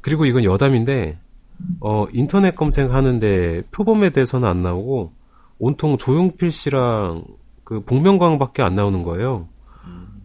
[0.00, 1.18] 그리고 이건 여담인데,
[1.80, 5.12] 어, 인터넷 검색하는데 표범에 대해서는 안 나오고,
[5.58, 7.24] 온통 조용필 씨랑
[7.64, 9.48] 그 복면가왕밖에 안 나오는 거예요.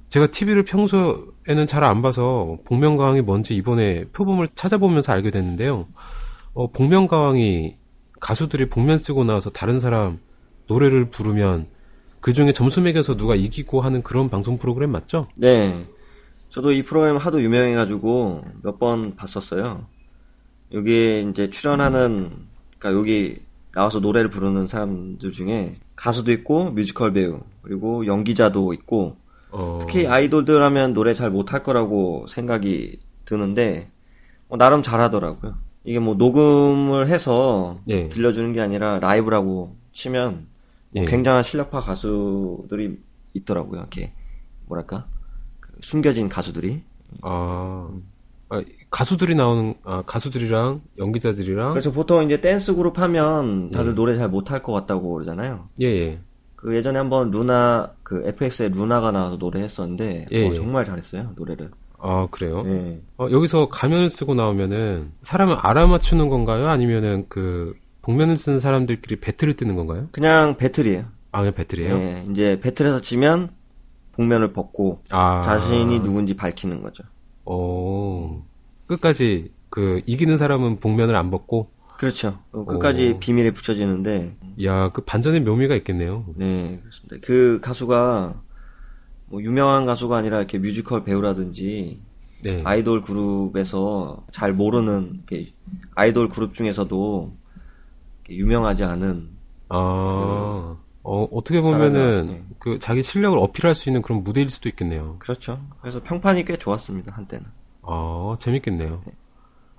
[0.09, 5.87] 제가 TV를 평소에는 잘 안 봐서 복면가왕이 뭔지 이번에 표범을 찾아보면서 알게 됐는데요.
[6.53, 7.75] 어, 복면가왕이
[8.19, 10.19] 가수들이 복면 쓰고 나와서 다른 사람
[10.67, 11.67] 노래를 부르면
[12.19, 15.27] 그 중에 점수 매겨서 누가 이기고 하는 그런 방송 프로그램 맞죠?
[15.37, 15.85] 네.
[16.49, 19.85] 저도 이 프로그램 하도 유명해가지고 몇 번 봤었어요.
[20.73, 22.31] 여기에 이제 출연하는,
[22.79, 23.39] 그러니까 여기
[23.73, 29.17] 나와서 노래를 부르는 사람들 중에 가수도 있고 뮤지컬 배우 그리고 연기자도 있고
[29.51, 33.89] 어, 특히 아이돌들 하면 노래 잘 못할 거라고 생각이 드는데
[34.49, 35.55] 어, 나름 잘하더라고요.
[35.83, 38.09] 이게 뭐 녹음을 해서 예.
[38.09, 40.43] 들려주는 게 아니라 라이브라고 치면 뭐
[40.95, 41.05] 예.
[41.05, 42.99] 굉장한 실력파 가수들이
[43.33, 43.81] 있더라고요.
[43.81, 44.13] 이렇게
[44.67, 45.07] 뭐랄까
[45.59, 46.81] 그 숨겨진 가수들이.
[47.21, 47.89] 아,
[48.49, 53.95] 아, 가수들이 나오는 아 가수들이랑 연기자들이랑 그래서 보통 이제 댄스 그룹 하면 다들 예.
[53.95, 55.69] 노래 잘 못할 것 같다고 그러잖아요.
[55.81, 60.55] 예 예 그 예전에 한번 루나 그 FX의 루나가 나와서 노래했었는데 예, 어, 예.
[60.55, 61.69] 정말 잘했어요 노래를.
[61.99, 62.99] 아 그래요 예.
[63.17, 67.75] 어, 여기서 가면을 쓰고 나오면은 사람을 알아맞추는 건가요 아니면은 그
[68.07, 71.05] 복면을 쓰는 사람들끼리 배틀을 뜨는 건가요 그냥 배틀이에요.
[71.33, 73.49] 아 그냥 배틀이에요 예, 이제 배틀에서 지면
[74.13, 77.03] 복면을 벗고 아 자신이 누군지 밝히는 거죠.
[77.43, 78.45] 어
[78.87, 82.39] 끝까지 그 이기는 사람은 복면을 안 벗고 그렇죠.
[82.53, 83.19] 어, 끝까지 오.
[83.19, 87.17] 비밀에 붙여지는데, 야 그 반전의 묘미가 있겠네요 네, 그렇습니다.
[87.25, 88.35] 그 가수가,
[89.25, 91.99] 뭐, 유명한 가수가 아니라 이렇게 뮤지컬 배우라든지,
[92.43, 95.53] 네 아이돌 그룹에서 잘 모르는, 이렇게
[95.95, 97.33] 아이돌 그룹 중에서도,
[98.29, 99.29] 유명하지 않은,
[99.69, 102.45] 아 어, 어떻게 보면은.
[102.59, 105.15] 그 자기 실력을 어필할 수 있는 그런 무대일 수도 있겠네요.
[105.19, 105.61] 그렇죠.
[105.79, 107.45] 그래서 평판이 꽤 좋았습니다, 한때는.
[107.83, 109.03] 아, 재밌겠네요.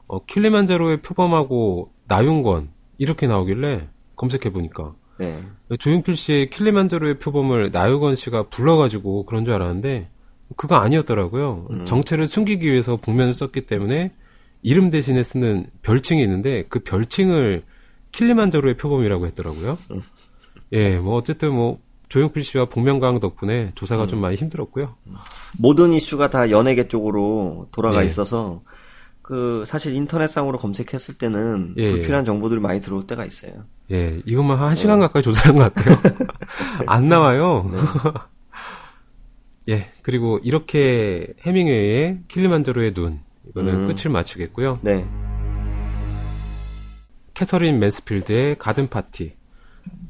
[0.06, 5.42] 어, 킬리만자로의 표범하고 나윤권 이렇게 나오길래 검색해 보니까 네.
[5.78, 10.08] 조용필 씨의 킬리만자로의 표범을 나윤권 씨가 불러가지고 그런 줄 알았는데
[10.56, 11.66] 그거 아니었더라고요.
[11.70, 11.84] 음.
[11.84, 14.12] 정체를 숨기기 위해서 복면을 썼기 때문에
[14.62, 17.64] 이름 대신에 쓰는 별칭이 있는데 그 별칭을
[18.18, 19.78] 킬리만자로의 표범이라고 했더라고요.
[19.92, 20.02] 음.
[20.72, 21.78] 예, 뭐 어쨌든 뭐
[22.08, 24.08] 조용필 씨와 복면가왕 덕분에 조사가 음.
[24.08, 24.96] 좀 많이 힘들었고요.
[25.58, 28.06] 모든 이슈가 다 연예계 쪽으로 돌아가 네.
[28.06, 28.62] 있어서,
[29.22, 33.52] 그, 사실 인터넷상으로 검색했을 때는 예, 불필요한 정보들이 많이 들어올 때가 있어요.
[33.92, 34.74] 예, 이것만 한 네.
[34.74, 35.96] 시간 가까이 조사한 것 같아요.
[36.86, 37.70] 안 나와요.
[39.68, 43.86] 예, 그리고 이렇게 해밍웨이의 킬리만자로의 눈, 이거는 음.
[43.86, 44.80] 끝을 마치겠고요.
[44.82, 45.06] 네.
[47.38, 49.36] 캐서린 맨스필드의 가든 파티,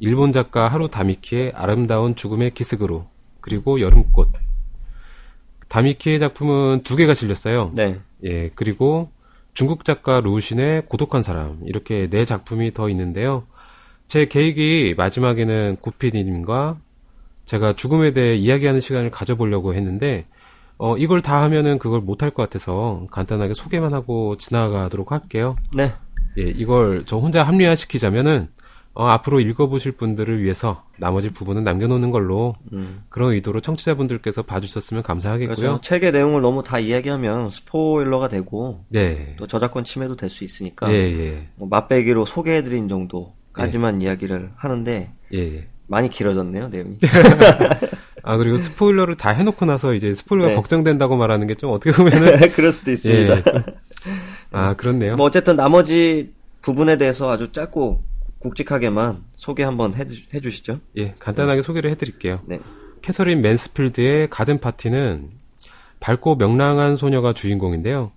[0.00, 3.06] 일본 작가 하루 다미키의 아름다운 죽음의 기슭으로,
[3.42, 4.32] 그리고 여름꽃.
[5.68, 7.70] 다미키의 작품은 두 개가 실렸어요.
[7.74, 8.00] 네.
[8.24, 9.10] 예, 그리고
[9.52, 13.44] 중국 작가 루신의 고독한 사람 이렇게 네 작품이 더 있는데요.
[14.06, 16.78] 제 계획이 마지막에는 고피디님과
[17.44, 20.24] 제가 죽음에 대해 이야기하는 시간을 가져보려고 했는데
[20.78, 25.56] 어, 이걸 다 하면은 그걸 못할 것 같아서 간단하게 소개만 하고 지나가도록 할게요.
[25.74, 25.92] 네.
[26.38, 28.48] 예, 이걸 저 혼자 합리화시키자면은
[28.94, 33.02] 어, 앞으로 읽어보실 분들을 위해서 나머지 부분은 남겨놓는 걸로 음.
[33.10, 35.54] 그런 의도로 청취자분들께서 봐주셨으면 감사하겠고요.
[35.54, 35.80] 그렇죠.
[35.82, 40.94] 책의 내용을 너무 다 이야기하면 스포일러가 되고 네, 또 저작권 침해도 될 수 있으니까 예,
[40.96, 45.68] 예, 뭐 맛배기로 소개해드린 정도까지만 이야기를 하는데 예, 예.
[45.86, 46.98] 많이 길어졌네요 내용이.
[48.22, 50.56] 아 그리고 스포일러를 다 해놓고 나서 이제 스포일러가 네.
[50.56, 53.36] 걱정된다고 말하는 게 좀 어떻게 보면은 그럴 수도 있습니다.
[53.36, 53.42] 예.
[54.52, 55.16] 아 그렇네요.
[55.16, 58.02] 뭐 어쨌든 나머지 부분에 대해서 아주 짧고
[58.40, 60.80] 굵직하게만 소개 한번 해, 해주 시죠.
[60.96, 62.40] 예, 간단하게 소개를 해드릴게요.
[62.46, 62.60] 네.
[63.02, 65.30] 캐서린 맨스필드의 가든 파티는
[66.00, 68.12] 밝고 명랑한 소녀가 주인공인데요.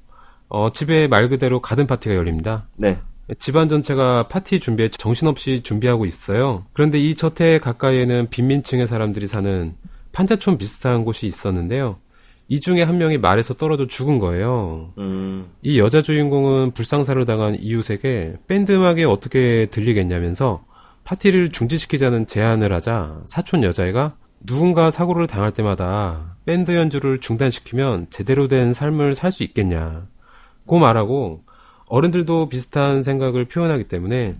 [0.49, 2.67] 어, 집에 말 그대로 가든 파티가 열립니다.
[2.75, 2.99] 네.
[3.39, 6.65] 집안 전체가 파티 준비에 정신없이 준비하고 있어요.
[6.73, 9.73] 그런데 이 저택 가까이에는 빈민층의 사람들이 사는
[10.11, 11.99] 판자촌 비슷한 곳이 있었는데요.
[12.47, 14.93] 이 중에 한 명이 말에서 떨어져 죽은 거예요.
[14.97, 20.65] 음, 이 여자 주인공은 불상사를 당한 이웃에게 밴드 음악이 어떻게 들리겠냐면서
[21.05, 28.73] 파티를 중지시키자는 제안을 하자 사촌 여자애가 누군가 사고를 당할 때마다 밴드 연주를 중단시키면 제대로 된
[28.73, 30.07] 삶을 살 수 있겠냐.
[30.65, 31.43] 고 말하고
[31.87, 34.37] 어른들도 비슷한 생각을 표현하기 때문에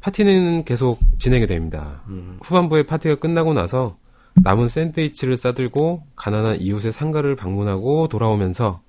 [0.00, 2.02] 파티는 계속 진행이 됩니다.
[2.42, 3.96] 후반부에 파티가 끝나고 나서
[4.34, 8.82] 남은 샌드위치를 싸들고 가난한 이웃의 상가를 방문하고 돌아오면서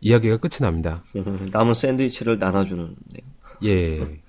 [0.00, 1.02] 이야기가 끝이 납니다.
[1.52, 2.94] 남은 샌드위치를 나눠주는.
[3.12, 3.20] 네.
[3.64, 4.20] 예.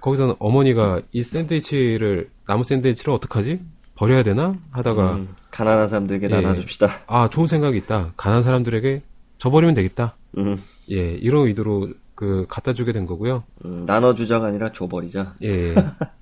[0.00, 3.60] 거기서는 어머니가 이 샌드위치를 나무 샌드위치를 어떡하지?
[3.94, 4.56] 버려야 되나?
[4.70, 6.40] 하다가 음, 가난한 사람들에게 예.
[6.40, 6.88] 나눠줍시다.
[7.06, 8.12] 아 좋은 생각이 있다.
[8.16, 9.02] 가난한 사람들에게
[9.38, 10.16] 줘버리면 되겠다.
[10.38, 13.44] 음, 예, 이런 의도로 그 갖다 주게 된 거고요.
[13.64, 15.34] 음, 나눠주자가 아니라 줘버리자.
[15.42, 15.74] 예.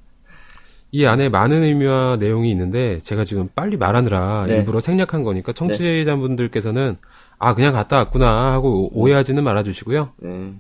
[0.93, 4.57] 이 안에 많은 의미와 내용이 있는데 제가 지금 빨리 말하느라 네.
[4.57, 6.97] 일부러 생략한 거니까 청취자분들께서는
[7.39, 10.13] 아 그냥 갔다 왔구나 하고 오해하지는 말아주시고요.
[10.19, 10.53] 네.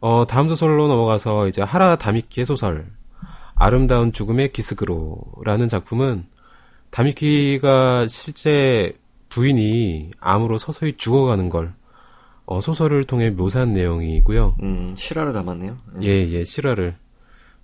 [0.00, 2.86] 어, 다음 소설로 넘어가서 이제 하라 다미키의 소설
[3.54, 6.24] 아름다운 죽음의 기스그로라는 작품은
[6.90, 8.96] 다미키가 실제
[9.28, 11.74] 부인이 암으로 서서히 죽어가는 걸
[12.46, 14.56] 어, 소설을 통해 묘사한 내용이고요.
[14.62, 15.76] 음, 실화를 담았네요.
[15.96, 16.96] 음, 예, 예, 실화를.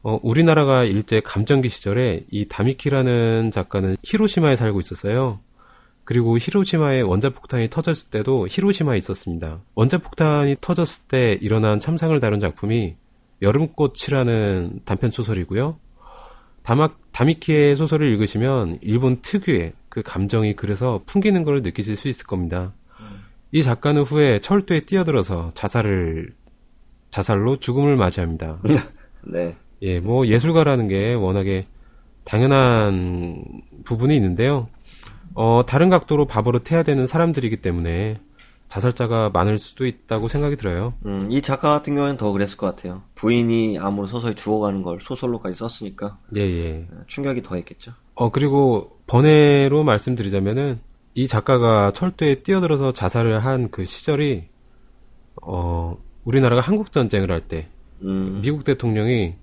[0.05, 5.41] 어, 우리나라가 일제 감정기 시절에 이 다미키라는 작가는 히로시마에 살고 있었어요.
[6.05, 9.63] 그리고 히로시마에 원자폭탄이 터졌을 때도 히로시마에 있었습니다.
[9.75, 12.97] 원자폭탄이 터졌을 때 일어난 참상을 다룬 작품이
[13.41, 15.79] 여름꽃이라는 단편 소설이고요.
[16.63, 22.75] 다마, 다미키의 소설을 읽으시면 일본 특유의 그 감정이 그래서 풍기는 걸 느끼실 수 있을 겁니다.
[23.53, 26.35] 이 작가는 후에 철도에 뛰어들어서 자살을
[27.09, 28.61] 자살로 죽음을 맞이합니다.
[29.23, 29.57] 네.
[29.85, 31.67] 예, 뭐 예술가라는 게 워낙에
[32.25, 33.45] 당연한
[33.85, 34.69] 부분이 있는데요.
[35.35, 38.19] 어, 다른 각도로 바보로 태야 되는 사람들이기 때문에
[38.69, 40.95] 자살자가 많을 수도 있다고 생각이 들어요.
[41.05, 43.03] 음, 이 작가 같은 경우에는 더 그랬을 것 같아요.
[43.15, 46.89] 부인이 암으로 서서히 죽어가는 걸 소설로까지 썼으니까 예, 예.
[46.91, 47.93] 어, 충격이 더했겠죠.
[48.15, 50.81] 어, 그리고 번외로 말씀드리자면은
[51.15, 54.49] 이 작가가 철도에 뛰어들어서 자살을 한 그 시절이
[55.43, 57.69] 어, 우리나라가 한국 전쟁을 할 때
[58.03, 59.35] 음, 미국 대통령이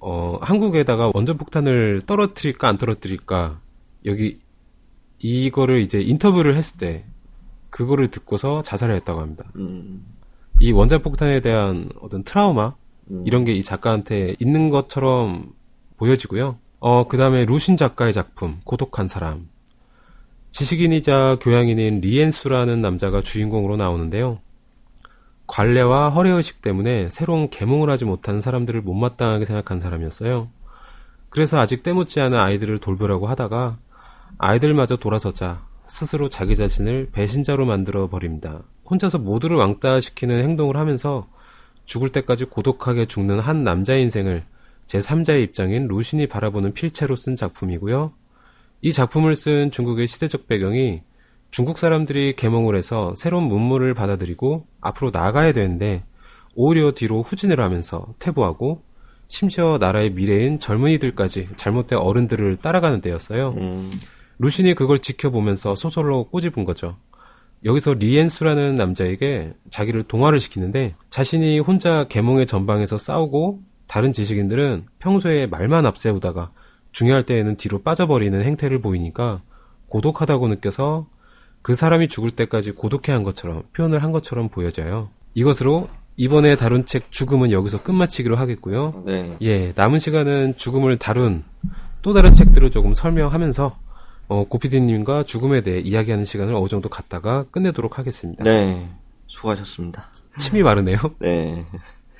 [0.00, 3.60] 어, 한국에다가 원전폭탄을 떨어뜨릴까 안 떨어뜨릴까
[4.06, 4.38] 여기
[5.18, 7.04] 이거를 이제 인터뷰를 했을 때
[7.68, 9.44] 그거를 듣고서 자살을 했다고 합니다.
[9.56, 10.04] 음,
[10.60, 12.74] 이 원자폭탄에 대한 어떤 트라우마
[13.10, 13.22] 음.
[13.26, 15.52] 이런 게 이 작가한테 있는 것처럼
[15.98, 16.58] 보여지고요.
[16.78, 19.48] 어, 그 다음에 루신 작가의 작품, 고독한 사람.
[20.52, 24.40] 지식인이자 교양인인 리엔수라는 남자가 주인공으로 나오는데요.
[25.50, 30.48] 관례와 허례의식 때문에 새로운 계몽을 하지 못하는 사람들을 못마땅하게 생각한 사람이었어요.
[31.28, 33.78] 그래서 아직 때묻지 않은 아이들을 돌보려고 하다가
[34.38, 38.62] 아이들마저 돌아서자 스스로 자기 자신을 배신자로 만들어 버립니다.
[38.88, 41.28] 혼자서 모두를 왕따시키는 행동을 하면서
[41.84, 44.44] 죽을 때까지 고독하게 죽는 한 남자 인생을
[44.86, 48.12] 제3자의 입장인 루신이 바라보는 필체로 쓴 작품이고요.
[48.82, 51.02] 이 작품을 쓴 중국의 시대적 배경이
[51.50, 56.04] 중국 사람들이 개몽을 해서 새로운 문물을 받아들이고 앞으로 나아가야 되는데
[56.54, 58.82] 오히려 뒤로 후진을 하면서 퇴보하고
[59.28, 63.54] 심지어 나라의 미래인 젊은이들까지 잘못된 어른들을 따라가는 때였어요.
[63.58, 63.90] 음,
[64.38, 66.96] 루신이 그걸 지켜보면서 소설로 꼬집은 거죠.
[67.64, 75.84] 여기서 리엔수라는 남자에게 자기를 동화를 시키는데 자신이 혼자 계몽의 전방에서 싸우고 다른 지식인들은 평소에 말만
[75.84, 76.52] 앞세우다가
[76.92, 79.42] 중요할 때에는 뒤로 빠져버리는 행태를 보이니까
[79.88, 81.06] 고독하다고 느껴서
[81.62, 85.10] 그 사람이 죽을 때까지 고독해 한 것처럼 표현을 한 것처럼 보여져요.
[85.34, 89.04] 이것으로 이번에 다룬 책 죽음은 여기서 끝마치기로 하겠고요.
[89.06, 89.36] 네.
[89.42, 91.44] 예, 남은 시간은 죽음을 다룬
[92.02, 93.78] 또 다른 책들을 조금 설명하면서
[94.28, 98.44] 어, 고피디님과 죽음에 대해 이야기하는 시간을 어느 정도 갖다가 끝내도록 하겠습니다.
[98.44, 98.88] 네.
[99.26, 100.10] 수고하셨습니다.
[100.38, 100.98] 침이 마르네요.
[101.20, 101.64] 네.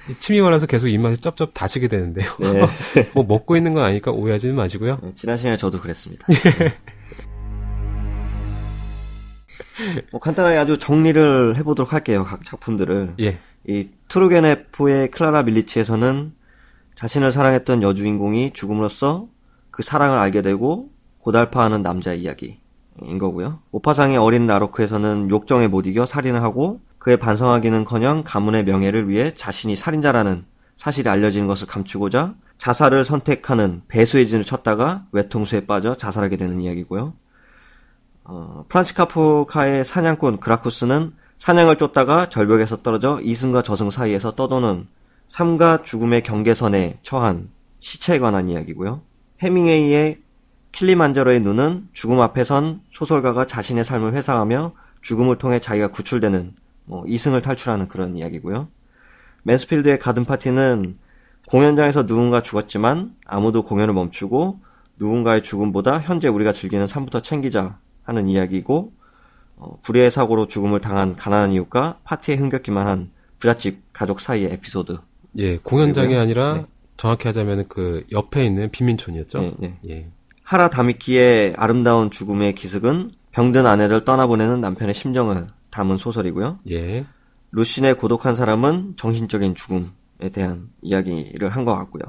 [0.08, 2.28] 이 침이 말라서 계속 입맛이 쩝쩝 다시게 되는데요.
[2.40, 2.66] 네.
[3.14, 4.98] 뭐 먹고 있는 건 아니까 오해하지는 마시고요.
[5.02, 6.26] 네, 지난 시간에 저도 그랬습니다.
[10.10, 12.24] 뭐 간단하게 아주 정리를 해보도록 할게요.
[12.24, 13.14] 각 작품들을.
[13.20, 16.32] 예, 이 트루게네포의 클라라 밀리치에서는
[16.94, 19.28] 자신을 사랑했던 여주인공이 죽음으로써
[19.70, 20.90] 그 사랑을 알게 되고
[21.20, 22.60] 고달파하는 남자의 이야기.
[23.02, 23.60] 인 거고요.
[23.70, 30.44] 모파상의 어린 라로크에서는 욕정에 못 이겨 살인을 하고 그에 반성하기는커녕 가문의 명예를 위해 자신이 살인자라는
[30.76, 37.14] 사실이 알려지는 것을 감추고자 자살을 선택하는 배수의 진을 쳤다가 외통수에 빠져 자살하게 되는 이야기고요.
[38.32, 44.86] 어, 프란치 카프카의 사냥꾼 그라쿠스는 사냥을 쫓다가 절벽에서 떨어져 이승과 저승 사이에서 떠도는
[45.30, 47.48] 삶과 죽음의 경계선에 처한
[47.80, 49.00] 시체에 관한 이야기고요.
[49.42, 50.20] 해밍웨이의
[50.70, 57.42] 킬리만저로의 눈은 죽음 앞에 선 소설가가 자신의 삶을 회상하며 죽음을 통해 자기가 구출되는 뭐 이승을
[57.42, 58.68] 탈출하는 그런 이야기고요.
[59.42, 60.98] 맨스필드의 가든 파티는
[61.48, 64.60] 공연장에서 누군가 죽었지만 아무도 공연을 멈추고
[65.00, 67.78] 누군가의 죽음보다 현재 우리가 즐기는 삶부터 챙기자
[68.10, 68.92] 하는 이야기고
[69.56, 74.98] 어, 불의의 사고로 죽음을 당한 가난한 이웃과 파티에 흥겹기만 한 부잣집 가족 사이의 에피소드.
[75.38, 76.22] 예, 공연장이 그리고요.
[76.22, 76.66] 아니라 네.
[76.96, 79.40] 정확히 하자면 그 옆에 있는 빈민촌이었죠.
[79.40, 79.78] 네, 네.
[79.88, 80.08] 예.
[80.42, 86.58] 하라 다미키의 아름다운 죽음의 기습은 병든 아내를 떠나보내는 남편의 심정을 담은 소설이고요.
[86.70, 87.06] 예.
[87.52, 92.02] 루신의 고독한 사람은 정신적인 죽음에 대한 이야기를 한 것 같고요.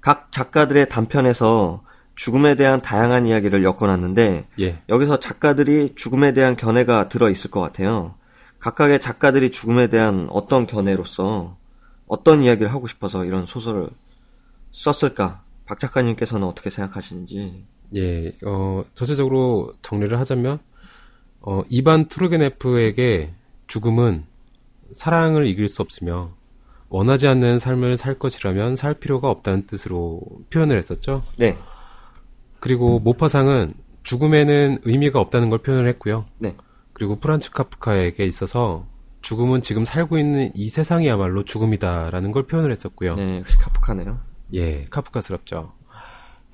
[0.00, 1.82] 각 작가들의 단편에서
[2.18, 4.82] 죽음에 대한 다양한 이야기를 엮어놨는데 예.
[4.88, 8.16] 여기서 작가들이 죽음에 대한 견해가 들어 있을 것 같아요.
[8.58, 11.56] 각각의 작가들이 죽음에 대한 어떤 견해로서
[12.08, 13.88] 어떤 이야기를 하고 싶어서 이런 소설을
[14.72, 15.42] 썼을까?
[15.64, 17.64] 박 작가님께서는 어떻게 생각하시는지?
[17.94, 20.58] 예, 어, 전체적으로 정리를 하자면,
[21.40, 23.32] 어, 이반 투르게네프에게
[23.68, 24.24] 죽음은
[24.92, 26.32] 사랑을 이길 수 없으며,
[26.88, 31.22] 원하지 않는 삶을 살 것이라면 살 필요가 없다는 뜻으로 표현을 했었죠.
[31.36, 31.56] 네.
[32.60, 36.26] 그리고 모파상은 죽음에는 의미가 없다는 걸 표현을 했고요.
[36.38, 36.56] 네.
[36.92, 38.86] 그리고 프란츠 카프카에게 있어서
[39.22, 43.10] 죽음은 지금 살고 있는 이 세상이야말로 죽음이다라는 걸 표현을 했었고요.
[43.14, 44.18] 네, 역시 카프카네요.
[44.54, 45.72] 예, 카프카스럽죠.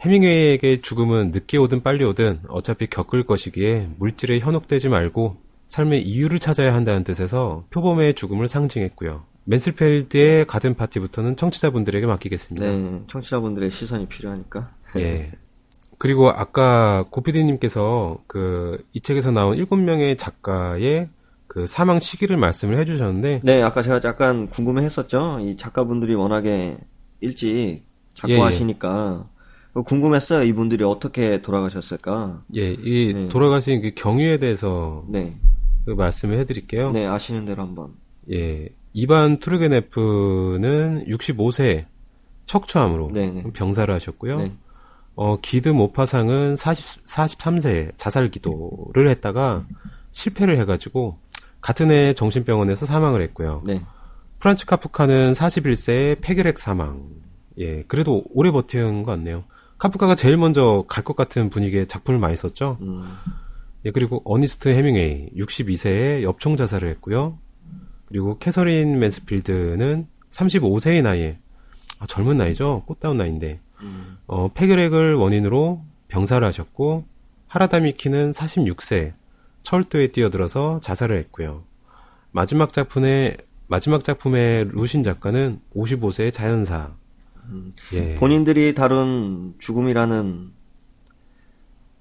[0.01, 5.37] 해밍웨이에게 죽음은 늦게 오든 빨리 오든 어차피 겪을 것이기에 물질에 현혹되지 말고
[5.67, 9.25] 삶의 이유를 찾아야 한다는 뜻에서 표범의 죽음을 상징했고요.
[9.45, 12.67] 맨슬펠드의 가든 파티부터는 청취자분들에게 맡기겠습니다.
[12.67, 14.75] 네, 청취자분들의 시선이 필요하니까.
[14.99, 15.33] 예.
[15.99, 21.09] 그리고 아까 고피디님께서 그 이 책에서 나온 일곱 명의 작가의
[21.47, 23.41] 그 사망 시기를 말씀을 해주셨는데.
[23.45, 25.41] 네, 아까 제가 약간 궁금해했었죠.
[25.43, 26.79] 이 작가분들이 워낙에
[27.21, 27.83] 일찍
[28.15, 29.25] 작고하시니까
[29.77, 29.83] 예, 예.
[29.83, 30.45] 궁금했어요.
[30.45, 32.43] 이분들이 어떻게 돌아가셨을까?
[32.57, 33.29] 예, 이 네.
[33.29, 35.37] 돌아가신 그 경위에 대해서 네.
[35.85, 36.93] 그 말씀을 해드릴게요.
[36.93, 37.95] 네, 아시는 대로 한번.
[38.33, 41.87] 예, 이반 투르게네프는 65세
[42.47, 43.43] 척추암으로 네네.
[43.43, 43.51] 네.
[43.53, 44.39] 병사를 하셨고요.
[45.17, 45.25] 네.
[45.25, 49.67] 어, 기드 모파상은 40, 43세 자살 기도를 했다가
[50.13, 51.19] 실패를 해가지고
[51.61, 53.63] 같은 해 정신병원에서 사망을 했고요.
[53.65, 53.83] 네.
[54.41, 57.09] 프란츠 카프카는 41세에 폐결핵 사망.
[57.59, 59.45] 예, 그래도 오래 버틴 것 같네요.
[59.79, 62.79] 카프카가 제일 먼저 갈 것 같은 분위기의 작품을 많이 썼죠.
[62.83, 63.05] 음.
[63.87, 67.39] 예, 그리고 어니스트 해밍웨이 62세에 엽총 자살을 했고요.
[68.07, 71.39] 그리고 캐서린 맨스필드는 35세의 나이에
[72.01, 72.83] 아, 젊은 나이죠.
[72.87, 74.19] 꽃다운 나이인데 음.
[74.27, 77.05] 어, 폐결핵을 원인으로 병사를 하셨고
[77.49, 79.15] 하라 다미키는 46세
[79.63, 81.65] 철도에 뛰어들어서 자살을 했고요.
[82.33, 86.93] 마지막 작품의 마지막 작품의 루신 작가는 55세의 자연사.
[87.47, 88.15] 음, 예.
[88.17, 90.53] 본인들이 다룬 죽음이라는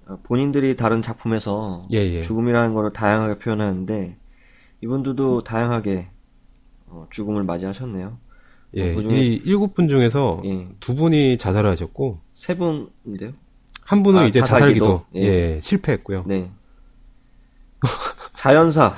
[0.08, 2.22] 어, 본인들이 다른 작품에서 예, 예.
[2.22, 4.18] 죽음이라는 것을 다양하게 표현하는데
[4.82, 6.10] 이분들도 다양하게
[6.88, 8.18] 어, 죽음을 맞이하셨네요.
[8.76, 10.68] 예, 어, 이 일곱 분 중에서 예.
[10.80, 13.34] 두 분이 자살을 하셨고 세 분인데요.
[13.84, 15.22] 한 분은 아, 이제 자살기도, 예.
[15.22, 15.60] 예.
[15.62, 16.24] 실패했고요.
[16.28, 16.50] 네.
[18.36, 18.96] 자연사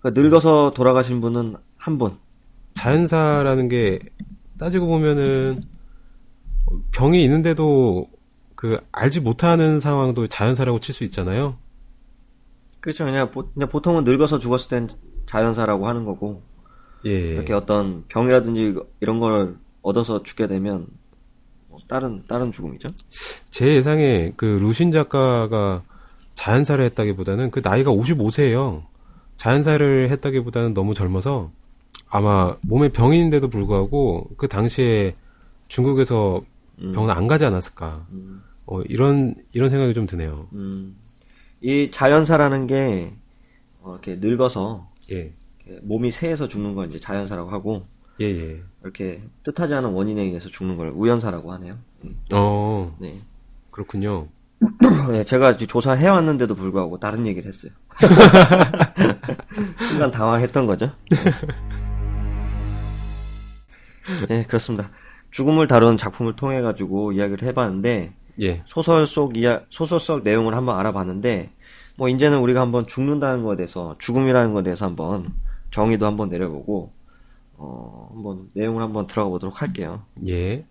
[0.00, 2.18] 그러니까 늙어서 돌아가신 분은 한 분.
[2.74, 3.98] 자연사라는 게
[4.58, 5.62] 따지고 보면은
[6.92, 8.08] 병이 있는데도
[8.54, 11.56] 그 알지 못하는 상황도 자연사라고 칠 수 있잖아요.
[12.80, 13.04] 그렇죠.
[13.04, 14.88] 그냥, 보, 그냥 보통은 늙어서 죽었을 땐
[15.26, 16.42] 자연사라고 하는 거고.
[17.06, 17.34] 예.
[17.34, 20.86] 이렇게 어떤 병이라든지 이런 걸 얻어서 죽게 되면
[21.68, 22.90] 뭐 다른 다른 죽음이죠.
[23.50, 25.82] 제 예상에 그 루신 작가가
[26.34, 28.84] 자연사를 했다기보다는 그 나이가 55세예요.
[29.36, 31.50] 자연사를 했다기보다는 너무 젊어서
[32.10, 35.14] 아마 몸에 병이 있는데도 불구하고 그 당시에
[35.68, 36.42] 중국에서
[36.80, 36.92] 음.
[36.92, 38.06] 병을 안 가지 않았을까.
[38.12, 38.42] 음.
[38.66, 40.48] 어, 이런 이런 생각이 좀 드네요.
[40.52, 40.96] 음.
[41.60, 43.12] 이 자연사라는 게
[43.82, 45.32] 어, 이렇게 늙어서 예.
[45.82, 47.86] 몸이 새해서 죽는 걸 이제 자연사라고 하고
[48.20, 48.62] 예, 예.
[48.82, 51.78] 이렇게 뜻하지 않은 원인에 의해서 죽는 걸 우연사라고 하네요.
[52.04, 52.10] 예.
[52.34, 53.20] 어, 네.
[53.70, 54.28] 그렇군요.
[55.10, 57.72] 네, 제가 조사해 왔는데도 불구하고 다른 얘기를 했어요.
[59.88, 60.90] 순간 당황했던 거죠.
[61.10, 61.16] 네.
[64.28, 64.90] 네, 그렇습니다.
[65.30, 68.12] 죽음을 다룬 작품을 통해 가지고 이야기를 해봤는데
[68.42, 68.62] 예.
[68.66, 71.50] 소설 속 이야 소설 속 내용을 한번 알아봤는데
[71.96, 75.32] 뭐 이제는 우리가 한번 죽는다는 것에 대해서 죽음이라는 것에 대해서 한번
[75.70, 76.92] 정의도 한번 내려보고
[77.56, 80.02] 어 한번 내용을 한번 들어가 보도록 할게요.
[80.26, 80.64] 예.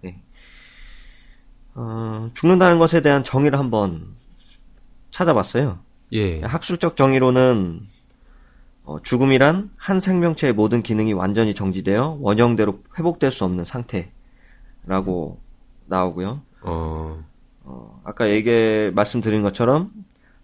[1.76, 4.16] 어, 죽는다는 것에 대한 정의를 한번
[5.12, 5.80] 찾아봤어요.
[6.14, 6.42] 예.
[6.42, 7.88] 학술적 정의로는
[8.86, 15.40] 어, 죽음이란 한 생명체의 모든 기능이 완전히 정지되어 원형대로 회복될 수 없는 상태라고
[15.86, 16.42] 나오고요.
[16.62, 17.24] 어.
[17.64, 19.92] 어, 아까 얘기 말씀드린 것처럼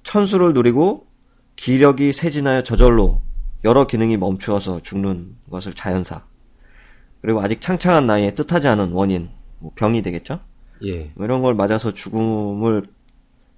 [0.03, 1.07] 천수를 누리고
[1.55, 3.21] 기력이 쇠진하여 저절로
[3.65, 6.21] 여러 기능이 멈추어서 죽는 것을 자연사.
[7.21, 10.39] 그리고 아직 창창한 나이에 뜻하지 않은 원인, 뭐 병이 되겠죠?
[10.85, 11.11] 예.
[11.15, 12.85] 뭐 이런 걸 맞아서 죽음을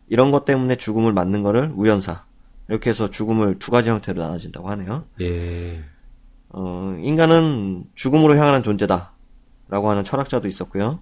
[0.07, 2.23] 이런 것 때문에 죽음을 맞는 거를 우연사.
[2.69, 5.03] 이렇게 해서 죽음을 두 가지 형태로 나눠진다고 하네요.
[5.19, 5.83] 예.
[6.49, 9.11] 어, 인간은 죽음으로 향하는 존재다.
[9.67, 10.99] 라고 하는 철학자도 있었고요.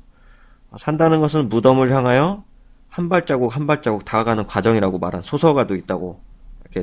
[0.71, 2.43] 어, 산다는 것은 무덤을 향하여
[2.89, 6.21] 한 발자국 한 발자국 다가가는 과정이라고 말한 소설가도 있다고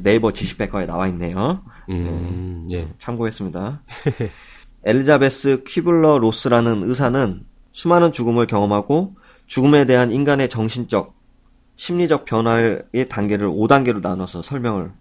[0.03, 1.63] 네이버 지식백과에 나와 있네요.
[1.91, 2.89] 음, 예.
[2.99, 3.83] 참고했습니다.
[4.85, 9.15] 엘리자베스 퀴블러 로스라는 의사는 수많은 죽음을 경험하고
[9.47, 11.15] 죽음에 대한 인간의 정신적,
[11.77, 14.93] 심리적 변화의 단계를 5단계로 나눠서 설명을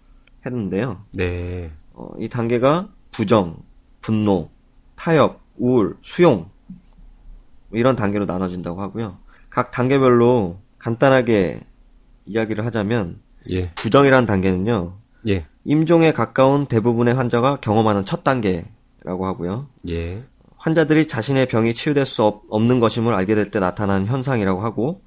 [0.44, 1.04] 했는데요.
[1.12, 1.70] 네.
[1.94, 3.56] 어, 이 단계가 부정,
[4.00, 4.50] 분노,
[4.96, 6.50] 타협, 우울, 수용
[7.68, 9.18] 뭐 이런 단계로 나눠진다고 하고요.
[9.48, 11.60] 각 단계별로 간단하게
[12.26, 13.20] 이야기를 하자면
[13.50, 13.72] 예.
[13.74, 14.94] 부정이라는 단계는요.
[15.28, 15.46] 예.
[15.64, 19.68] 임종에 가까운 대부분의 환자가 경험하는 첫 단계라고 하고요.
[19.88, 20.24] 예.
[20.56, 25.02] 환자들이 자신의 병이 치유될 수 없, 없는 것임을 알게 될 때 나타나는 현상이라고 하고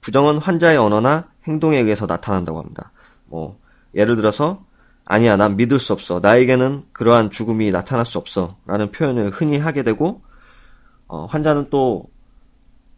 [0.00, 2.92] 부정은 환자의 언어나 행동에 의해서 나타난다고 합니다.
[3.26, 3.58] 뭐
[3.94, 4.64] 예를 들어서
[5.04, 10.22] 아니야 난 믿을 수 없어 나에게는 그러한 죽음이 나타날 수 없어라는 표현을 흔히 하게 되고
[11.08, 12.04] 어, 환자는 또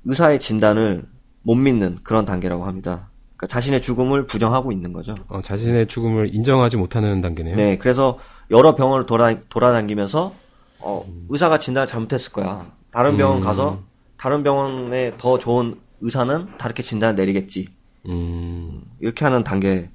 [0.04, 1.06] 의사의 진단을
[1.42, 3.08] 못 믿는 그런 단계라고 합니다.
[3.42, 5.16] 그러니까 자신의 죽음을 부정하고 있는 거죠.
[5.26, 7.56] 어, 자신의 죽음을 인정하지 못하는 단계네요.
[7.56, 8.20] 네, 그래서
[8.52, 10.32] 여러 병원을 돌아, 돌아다니면서
[10.78, 12.70] 어, 의사가 진단을 잘못했을 거야.
[12.92, 13.42] 다른 병원 음.
[13.42, 13.80] 가서
[14.16, 17.66] 다른 병원에 더 좋은 의사는 다르게 진단을 내리겠지.
[18.06, 18.82] 음.
[19.00, 19.88] 이렇게 하는 단계가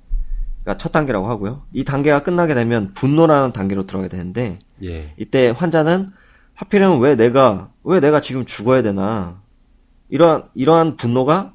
[0.77, 1.63] 첫 단계라고 하고요.
[1.71, 5.13] 이 단계가 끝나게 되면 분노라는 단계로 들어가게 되는데 예.
[5.17, 6.11] 이때 환자는
[6.53, 9.41] 하필이면 왜 내가 왜 내가 지금 죽어야 되나
[10.09, 11.53] 이러한 이러한 분노가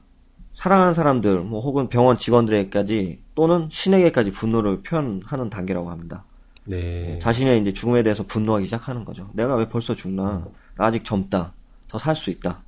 [0.55, 6.24] 사랑하는 사람들 뭐 혹은 병원 직원들에게까지 또는 신에게까지 분노를 표현하는 단계라고 합니다.
[6.66, 7.18] 네.
[7.20, 9.30] 자신의 이제 죽음에 대해서 분노하기 시작하는 거죠.
[9.32, 10.44] 내가 왜 벌써 죽나?
[10.76, 11.53] 나 아직 젊다.
[11.88, 12.61] 더 살 수 있다.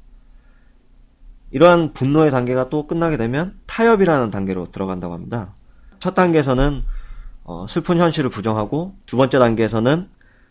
[1.51, 5.55] 이러한 분노의 단계가 또 끝나게 되면 타협이라는 단계로 들어간다고 합니다.
[6.01, 6.83] 첫 단계에서는
[7.45, 10.09] 어, 슬픈 현실을 부정하고 두 번째 단계에서는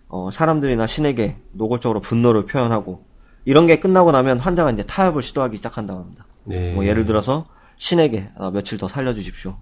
[0.07, 3.03] 어, 사람들이나 신에게 노골적으로 분노를 표현하고
[3.45, 6.25] 이런 게 끝나고 나면 환자가 이제 타협을 시도하기 시작한다고 합니다.
[6.45, 6.73] 네.
[6.73, 9.57] 뭐 예를 들어서 신에게 아, 며칠 더 살려주십시오.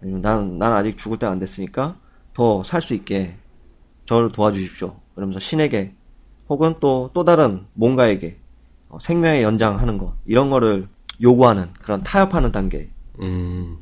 [0.00, 1.96] 아니면 난, 난 아직 죽을 때가 안 됐으니까
[2.34, 3.36] 더 살 수 있게
[4.06, 4.96] 저를 도와주십시오.
[5.14, 5.94] 그러면서 신에게
[6.48, 8.38] 혹은 또, 또 다른 뭔가에게
[8.88, 10.88] 어, 생명의 연장하는 거 이런 거를
[11.20, 12.90] 요구하는 그런 타협하는 단계
[13.20, 13.78] 음.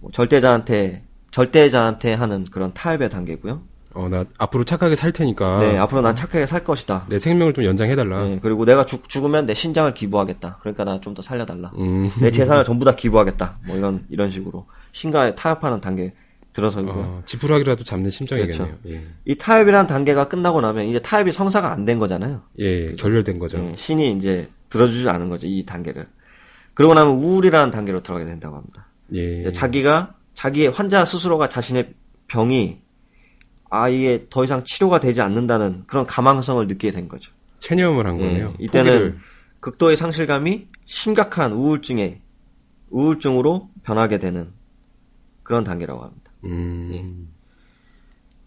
[0.00, 3.62] 뭐 절대자한테 절대자한테 하는 그런 타협의 단계고요.
[3.94, 5.58] 어, 나 앞으로 착하게 살 테니까.
[5.58, 7.06] 네 앞으로 난 착하게 살 것이다.
[7.08, 8.24] 내 생명을 좀 연장해달라.
[8.24, 10.58] 네, 그리고 내가 죽, 죽으면 내 신장을 기부하겠다.
[10.60, 11.72] 그러니까 나 좀 더 살려달라.
[11.78, 12.10] 음.
[12.20, 13.58] 내 재산을 전부 다 기부하겠다.
[13.66, 16.14] 뭐 이런 이런 식으로 신과에 타협하는 단계
[16.54, 16.92] 들어서고요.
[16.94, 18.58] 어, 지푸라기라도 잡는 심정이겠네요.
[18.66, 18.78] 그렇죠.
[18.88, 19.02] 예.
[19.24, 22.42] 이 타협이라는 단계가 끝나고 나면 이제 타협이 성사가 안 된 거잖아요.
[22.60, 23.58] 예, 예, 결렬된 거죠.
[23.58, 25.46] 예, 신이 이제 들어주지 않은 거죠.
[25.46, 26.06] 이 단계를.
[26.74, 28.86] 그러고 나면 우울이라는 단계로 들어가게 된다고 합니다.
[29.14, 29.50] 예.
[29.52, 31.94] 자기가 자기의 환자 스스로가 자신의
[32.28, 32.80] 병이
[33.74, 37.32] 아 이게 더 이상 치료가 되지 않는다는 그런 가망성을 느끼게 된 거죠.
[37.58, 38.54] 체념을 한 예, 거네요.
[38.58, 39.18] 이때는 포기를.
[39.60, 42.20] 극도의 상실감이 심각한 우울증에
[42.90, 44.50] 우울증으로 변하게 되는
[45.42, 46.30] 그런 단계라고 합니다.
[46.44, 47.28] 음.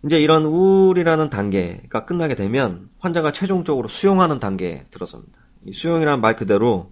[0.06, 5.40] 이제 이런 우울이라는 단계가 끝나게 되면 환자가 최종적으로 수용하는 단계에 들어섭니다.
[5.66, 6.92] 이 수용이라는 말 그대로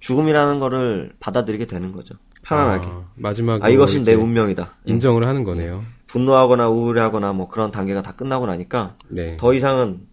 [0.00, 2.14] 죽음이라는 거를 받아들이게 되는 거죠.
[2.42, 2.86] 편안하게.
[2.88, 4.78] 아, 마지막 아, 이것이 내 운명이다.
[4.86, 5.84] 인정을 하는 거네요.
[6.10, 9.36] 분노하거나 우울해하거나 뭐 그런 단계가 다 끝나고 나니까 네.
[9.36, 10.08] 더 이상은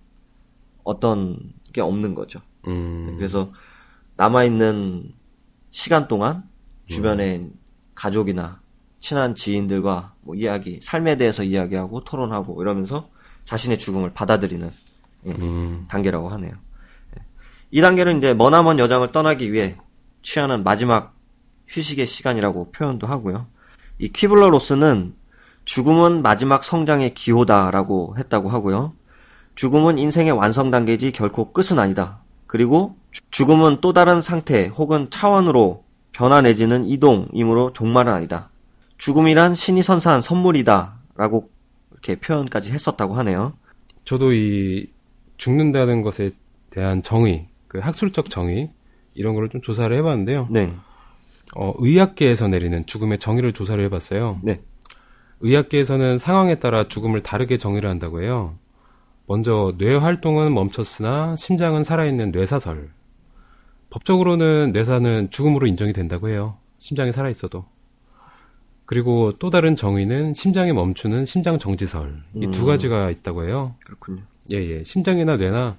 [0.84, 1.40] 어떤
[1.74, 2.40] 게 없는 거죠.
[2.68, 3.16] 음.
[3.18, 3.52] 그래서
[4.16, 5.12] 남아 있는
[5.72, 6.44] 시간 동안
[6.86, 7.50] 주변에
[7.96, 8.62] 가족이나
[9.00, 13.10] 친한 지인들과 뭐 이야기, 삶에 대해서 이야기하고 토론하고 이러면서
[13.46, 14.70] 자신의 죽음을 받아들이는
[15.26, 15.86] 예, 음.
[15.88, 16.52] 단계라고 하네요.
[16.52, 17.24] 예.
[17.72, 19.76] 이 단계는 이제 머나먼 여장을 떠나기 위해
[20.22, 21.16] 취하는 마지막
[21.68, 23.48] 휴식의 시간이라고 표현도 하고요.
[23.98, 25.16] 이 퀴블러 로스는
[25.78, 28.94] 죽음은 마지막 성장의 기호다라고 했다고 하고요.
[29.56, 32.20] 죽음은 인생의 완성 단계지 결코 끝은 아니다.
[32.48, 38.50] 그리고 주- 죽음은 또 다른 상태 혹은 차원으로 변화 내지는 이동이므로 종말은 아니다.
[38.98, 41.00] 죽음이란 신이 선사한 선물이다.
[41.18, 41.50] 라고
[41.92, 43.52] 이렇게 표현까지 했었다고 하네요.
[44.06, 44.90] 저도 이
[45.36, 46.32] 죽는다는 것에
[46.70, 48.72] 대한 정의, 그 학술적 정의,
[49.16, 50.48] 이런 거를 좀 조사를 해봤는데요.
[50.50, 50.74] 네.
[51.58, 54.40] 어, 의학계에서 내리는 죽음의 정의를 조사를 해봤어요.
[54.44, 54.62] 네.
[55.42, 58.58] 의학계에서는 상황에 따라 죽음을 다르게 정의를 한다고 해요.
[59.28, 62.90] 먼저 뇌 활동은 멈췄으나 심장은 살아있는 뇌사설.
[63.90, 66.58] 법적으로는 뇌사는 죽음으로 인정이 된다고 해요.
[66.78, 67.66] 심장이 살아있어도.
[68.86, 72.24] 그리고 또 다른 정의는 심장이 멈추는 심장 정지설.
[72.36, 72.66] 이두 음.
[72.68, 73.76] 가지가 있다고 해요.
[73.86, 74.24] 그렇군요.
[74.52, 74.84] 예, 예.
[74.86, 75.78] 심장이나 뇌나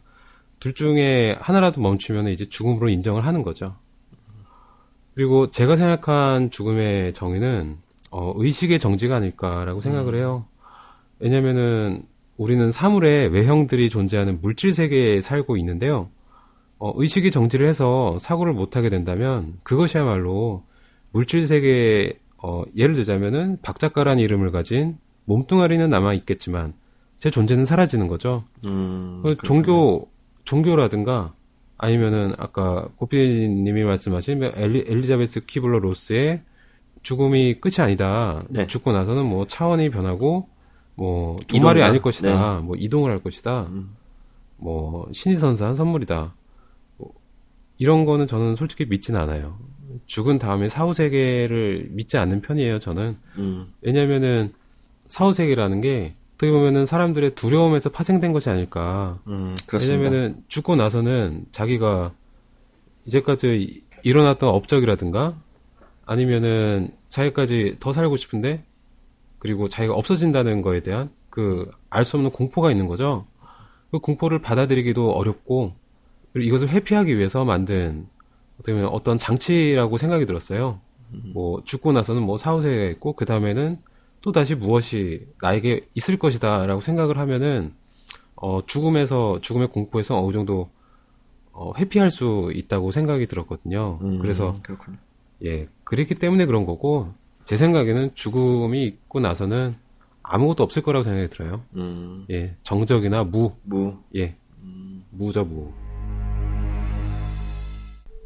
[0.61, 3.77] 둘 중에 하나라도 멈추면 이제 죽음으로 인정을 하는 거죠.
[5.15, 7.79] 그리고 제가 생각한 죽음의 정의는
[8.11, 10.47] 어, 의식의 정지가 아닐까라고 생각을 해요.
[11.19, 12.05] 왜냐면은
[12.37, 16.11] 우리는 사물의 외형들이 존재하는 물질 세계에 살고 있는데요.
[16.79, 20.65] 어, 의식이 정지를 해서 사고를 못하게 된다면 그것이야말로
[21.11, 26.75] 물질 세계에 어, 예를 들자면은 박 작가라는 이름을 가진 몸뚱아리는 남아 있겠지만
[27.19, 28.45] 제 존재는 사라지는 거죠.
[28.67, 30.09] 음, 그 종교
[30.45, 31.35] 종교라든가
[31.77, 36.43] 아니면은 아까 고피님이 말씀하신 엘리, 엘리자베스 키블러 로스의
[37.03, 38.45] 죽음이 끝이 아니다.
[38.49, 38.67] 네.
[38.67, 40.49] 죽고 나서는 뭐 차원이 변하고
[40.95, 41.37] 뭐.
[41.47, 42.61] 종말이 아닐 것이다.
[42.65, 43.69] 뭐 이동을 할 것이다.
[43.71, 43.95] 음.
[44.57, 46.35] 뭐 신이 선사한 선물이다.
[46.97, 47.13] 뭐
[47.79, 49.59] 이런 거는 저는 솔직히 믿지는 않아요.
[50.07, 52.79] 죽은 다음에 사후 세계를 믿지 않는 편이에요.
[52.79, 54.53] 저는 음, 왜냐면은
[55.07, 59.19] 사후 세계라는 게 어떻게 보면은 사람들의 두려움에서 파생된 것이 아닐까.
[59.27, 59.57] 음.
[59.73, 62.13] 왜냐면은 죽고 나서는 자기가
[63.07, 65.37] 이제까지 일어났던 업적이라든가
[66.09, 68.65] 아니면은 자기까지 더 살고 싶은데
[69.39, 73.27] 그리고 자기가 없어진다는 거에 대한 그 알 수 없는 공포가 있는 거죠.
[73.91, 75.75] 그 공포를 받아들이기도 어렵고
[76.33, 78.07] 그리고 이것을 회피하기 위해서 만든
[78.57, 80.81] 어떻게 보면 어떤 장치라고 생각이 들었어요.
[81.33, 83.79] 뭐 죽고 나서는 뭐 사후세가 있고 그 다음에는
[84.21, 87.73] 또 다시 무엇이 나에게 있을 것이다라고 생각을 하면은
[88.37, 90.69] 어, 죽음에서 죽음의 공포에서 어느 정도
[91.53, 93.99] 어, 회피할 수 있다고 생각이 들었거든요.
[94.03, 94.99] 음, 그래서 그렇군요.
[95.45, 97.12] 예 그랬기 때문에 그런 거고
[97.45, 99.76] 제 생각에는 죽음이 있고 나서는
[100.22, 101.62] 아무것도 없을 거라고 생각이 들어요.
[101.76, 103.99] 음, 예 정적이나 무, 무.
[104.16, 104.36] 예
[105.11, 105.72] 무죠 무.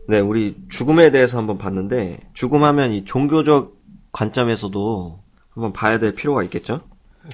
[0.09, 6.81] 네, 우리 죽음에 대해서 한번 봤는데 죽음하면 이 종교적 관점에서도 한번 봐야 될 필요가 있겠죠?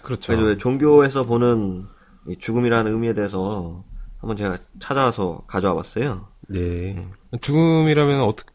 [0.02, 0.58] 그렇죠.
[0.58, 1.86] 종교에서 보는
[2.28, 3.84] 이 죽음이라는 의미에 대해서
[4.18, 6.28] 한번 제가 찾아와서 가져와 봤어요.
[6.48, 7.08] 네.
[7.40, 8.50] 죽음이라면 어떻게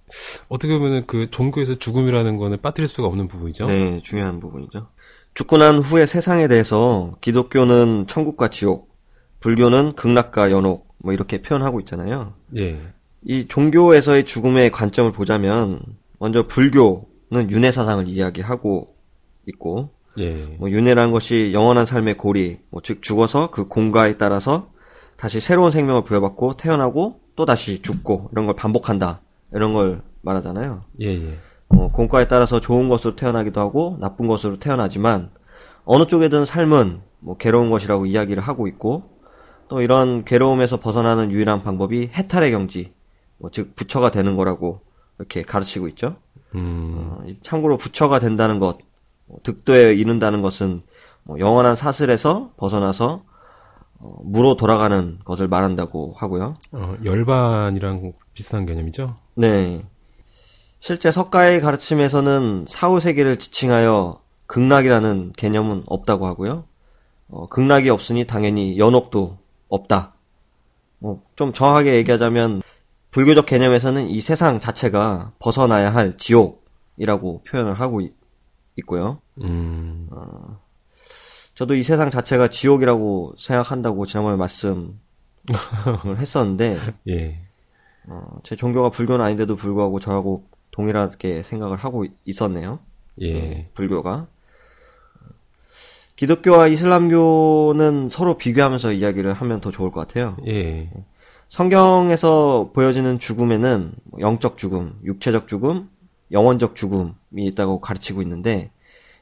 [0.48, 3.68] 어떻게 보면 그 종교에서 죽음이라는 거는 빠뜨릴 수가 없는 부분이죠.
[3.68, 4.88] 네, 중요한 부분이죠.
[5.34, 8.94] 죽고 난 후의 세상에 대해서 기독교는 천국과 지옥,
[9.40, 12.34] 불교는 극락과 연옥, 뭐 이렇게 표현하고 있잖아요.
[12.58, 12.80] 예.
[13.24, 15.80] 이 종교에서의 죽음의 관점을 보자면
[16.20, 18.96] 먼저 불교는 윤회 사상을 이야기하고
[19.48, 20.56] 있고 예.
[20.60, 24.72] 뭐 윤회란 것이 영원한 삶의 고리, 뭐 즉 죽어서 그 공과에 따라서
[25.24, 29.22] 다시 새로운 생명을 부여받고 태어나고 또 다시 죽고 이런 걸 반복한다
[29.54, 30.82] 이런 걸 말하잖아요.
[31.00, 31.38] 예, 예.
[31.70, 35.30] 어, 공과에 따라서 좋은 것으로 태어나기도 하고 나쁜 것으로 태어나지만
[35.86, 39.04] 어느 쪽에든 삶은 뭐 괴로운 것이라고 이야기를 하고 있고
[39.70, 42.92] 또 이런 괴로움에서 벗어나는 유일한 방법이 해탈의 경지,
[43.38, 44.82] 뭐 즉 부처가 되는 거라고
[45.20, 46.18] 이렇게 가르치고 있죠.
[46.54, 46.96] 음.
[46.98, 48.78] 어, 이 참고로 부처가 된다는 것,
[49.28, 50.82] 뭐 득도에 이른다는 것은
[51.24, 53.33] 뭐 영원한 사슬에서 벗어나서 어,
[54.24, 56.56] 무로 돌아가는 것을 말한다고 하고요.
[56.72, 59.16] 어, 열반이랑 비슷한 개념이죠?
[59.36, 59.86] 네.
[60.80, 66.66] 실제 석가의 가르침에서는 사후 세계를 지칭하여 극락이라는 개념은 없다고 하고요.
[67.30, 69.38] 어, 극락이 없으니 당연히 연옥도
[69.70, 70.14] 없다.
[71.00, 72.62] 뭐, 좀 정확하게 얘기하자면,
[73.12, 78.14] 불교적 개념에서는 이 세상 자체가 벗어나야 할 지옥이라고 표현을 하고 있,
[78.78, 79.20] 있고요.
[79.42, 80.10] 음.
[81.64, 84.90] 저도 이 세상 자체가 지옥이라고 생각한다고 지난번에 말씀을
[86.20, 87.40] 했었는데, 예.
[88.06, 92.80] 어, 제 종교가 불교는 아닌데도 불구하고 저하고 동일하게 생각을 하고 있었네요.
[93.22, 93.70] 예.
[93.76, 94.28] 불교가.
[96.18, 100.36] 기독교와 이슬람교는 서로 비교하면서 이야기를 하면 더 좋을 것 같아요.
[100.46, 100.90] 예.
[101.48, 105.90] 성경에서 보여지는 죽음에는 뭐 영적 죽음, 육체적 죽음,
[106.30, 108.70] 영원적 죽음이 있다고 가르치고 있는데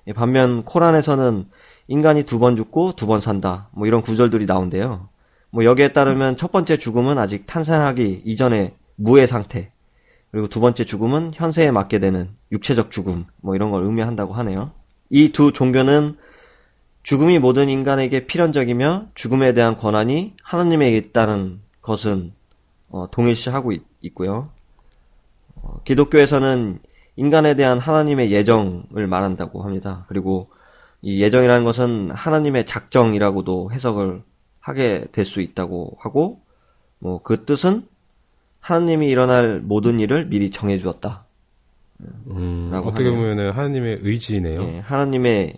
[0.07, 1.45] 예, 반면 코란에서는
[1.91, 3.67] 인간이 두 번 죽고 두 번 산다.
[3.71, 5.09] 뭐 이런 구절들이 나온대요.
[5.51, 9.71] 뭐 여기에 따르면 첫 번째 죽음은 아직 탄생하기 이전의 무의 상태.
[10.31, 13.25] 그리고 두 번째 죽음은 현세에 맞게 되는 육체적 죽음.
[13.41, 14.71] 뭐 이런 걸 의미한다고 하네요.
[15.09, 16.15] 이 두 종교는
[17.03, 22.31] 죽음이 모든 인간에게 필연적이며 죽음에 대한 권한이 하나님에게 있다는 것은
[22.89, 23.83] 어, 동일시하고 있,
[24.13, 24.49] 고요
[25.83, 26.79] 기독교에서는
[27.17, 30.05] 인간에 대한 하나님의 예정을 말한다고 합니다.
[30.07, 30.49] 그리고
[31.01, 34.23] 이 예정이라는 것은 하나님의 작정이라고도 해석을
[34.59, 36.41] 하게 될 수 있다고 하고
[36.99, 37.87] 뭐 그 뜻은
[38.59, 41.25] 하나님이 일어날 모든 일을 미리 정해 주었다.
[42.27, 43.15] 음, 어떻게 하네요.
[43.19, 44.61] 보면은 하나님의 의지네요.
[44.63, 45.55] 예, 하나님의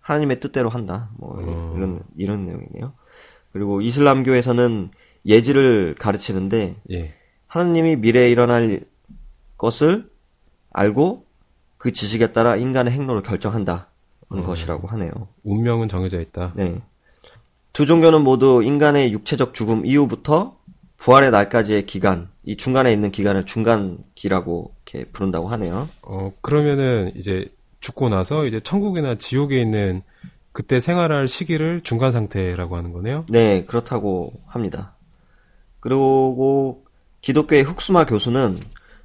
[0.00, 1.10] 하나님의 뜻대로 한다.
[1.16, 1.74] 뭐 어.
[1.76, 2.92] 이런 이런 내용이네요.
[3.52, 4.90] 그리고 이슬람교에서는
[5.26, 7.14] 예지를 가르치는데 예.
[7.48, 8.80] 하나님이 미래에 일어날
[9.56, 10.08] 것을
[10.70, 11.24] 알고
[11.78, 13.82] 그 지식에 따라 인간의 행로를 결정한다는
[14.42, 14.46] 음.
[14.46, 15.10] 것이라고 하네요.
[15.42, 16.52] 운명은 정해져 있다.
[16.54, 16.80] 네.
[17.72, 20.56] 두 종교는 모두 인간의 육체적 죽음 이후부터
[20.96, 25.88] 부활의 날까지의 기간, 이 중간에 있는 기간을 중간기라고 이렇게 부른다고 하네요.
[26.02, 27.46] 어, 그러면은 이제
[27.80, 30.02] 죽고 나서 이제 천국이나 지옥에 있는
[30.52, 33.26] 그때 생활할 시기를 중간 상태라고 하는 거네요.
[33.28, 34.94] 네, 그렇다고 합니다.
[35.80, 36.84] 그리고
[37.20, 38.58] 기독교의 흑수마 교수는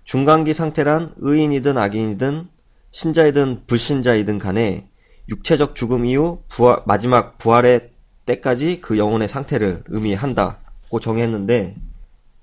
[0.04, 2.48] 중간기 상태란 의인이든 악인이든
[2.92, 4.89] 신자이든 불신자이든 간에
[5.30, 7.92] 육체적 죽음 이후 부활, 마지막 부활의
[8.26, 11.76] 때까지 그 영혼의 상태를 의미한다고 정했는데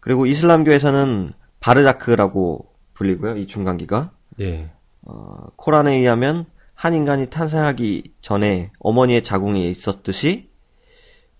[0.00, 3.36] 그리고 이슬람교에서는 바르자크라고 불리고요.
[3.36, 4.70] 이 중간기가 예.
[5.02, 10.50] 어, 코란에 의하면 한 인간이 탄생하기 전에 어머니의 자궁이 있었듯이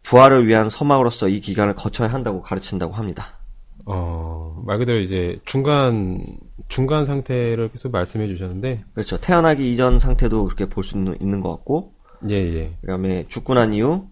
[0.02, 3.38] 부활을 위한 서막으로서 이 기간을 거쳐야 한다고 가르친다고 합니다.
[3.84, 6.38] 어, 말 그대로 이제 중간,
[6.68, 9.18] 중간 상태를 계속 말씀해 주셨는데, 그렇죠.
[9.20, 11.92] 태어나기 이전 상태도 그렇게 볼 수 있는, 것 같고,
[12.30, 12.76] 예, 예.
[12.80, 14.06] 그다음에 죽고 난 이후,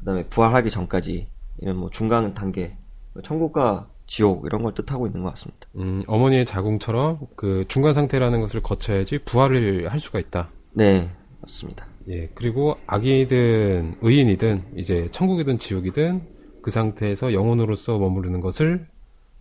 [0.00, 1.26] 그다음에 부활하기 전까지
[1.60, 2.76] 이런 뭐 중간 단계,
[3.22, 5.68] 천국과 지옥 이런 걸 뜻하고 있는 것 같습니다.
[5.76, 10.50] 음, 어머니의 자궁처럼 그 중간 상태라는 것을 거쳐야지 부활을 할 수가 있다.
[10.72, 11.08] 네,
[11.40, 11.86] 맞습니다.
[12.08, 16.22] 예, 그리고 악인이든 의인이든 이제 천국이든 지옥이든
[16.62, 18.86] 그 상태에서 영혼으로서 머무르는 것을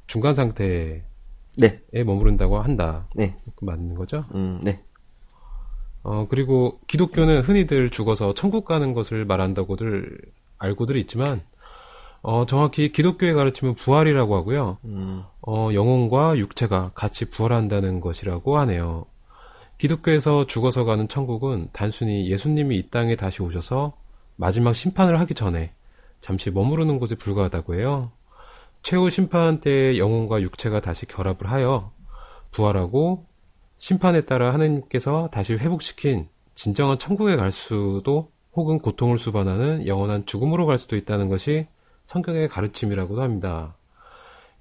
[0.07, 1.03] 중간 상태
[1.61, 3.07] 에 네, 머무른다고 한다.
[3.15, 4.25] 네, 그 맞는 거죠?
[4.33, 4.83] 음, 네,
[6.03, 10.17] 어, 그리고 기독교는 흔히들 죽어서 천국 가는 것을 말한다고들
[10.57, 11.41] 알고들 있지만,
[12.21, 14.77] 어, 정확히 기독교의 가르침은 부활이라고 하고요.
[14.85, 19.05] 음, 어, 영혼과 육체가 같이 부활한다는 것이라고 하네요.
[19.77, 23.93] 기독교에서 죽어서 가는 천국은 단순히 예수님이 이 땅에 다시 오셔서
[24.35, 25.73] 마지막 심판을 하기 전에
[26.19, 28.11] 잠시 머무르는 곳에 불과하다고 해요.
[28.81, 31.91] 최후 심판 때의 영혼과 육체가 다시 결합을 하여
[32.51, 33.25] 부활하고
[33.77, 40.77] 심판에 따라 하나님께서 다시 회복시킨 진정한 천국에 갈 수도 혹은 고통을 수반하는 영원한 죽음으로 갈
[40.77, 41.67] 수도 있다는 것이
[42.05, 43.75] 성경의 가르침이라고도 합니다.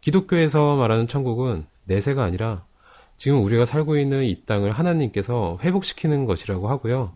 [0.01, 2.65] 기독교에서 말하는 천국은 내세가 아니라
[3.17, 7.13] 지금 우리가 살고 있는 이 땅을 하나님께서 회복시키는 것이라고 하고요.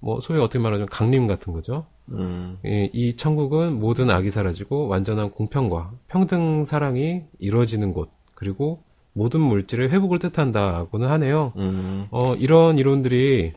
[0.00, 1.86] 뭐 소위 어떻게 말하면 강림 같은 거죠.
[2.10, 8.82] 음, 이, 이 천국은 모든 악이 사라지고 완전한 공평과 평등 사랑이 이루어지는 곳 그리고
[9.12, 11.52] 모든 물질의 회복을 뜻한다고는 하네요.
[11.56, 13.54] 음, 어, 이런 이론들이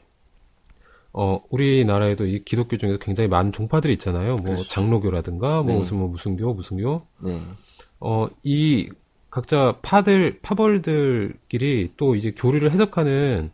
[1.11, 4.35] 어, 우리나라에도 이 기독교 중에서 굉장히 많은 종파들이 있잖아요.
[4.37, 4.67] 뭐 그렇죠.
[4.67, 5.79] 장로교라든가 뭐 네.
[5.79, 7.01] 무슨 뭐 무슨 교 무슨 교.
[7.19, 7.41] 네,
[7.99, 8.89] 어, 이
[9.29, 13.51] 각자 파들 파벌들끼리 또 이제 교리를 해석하는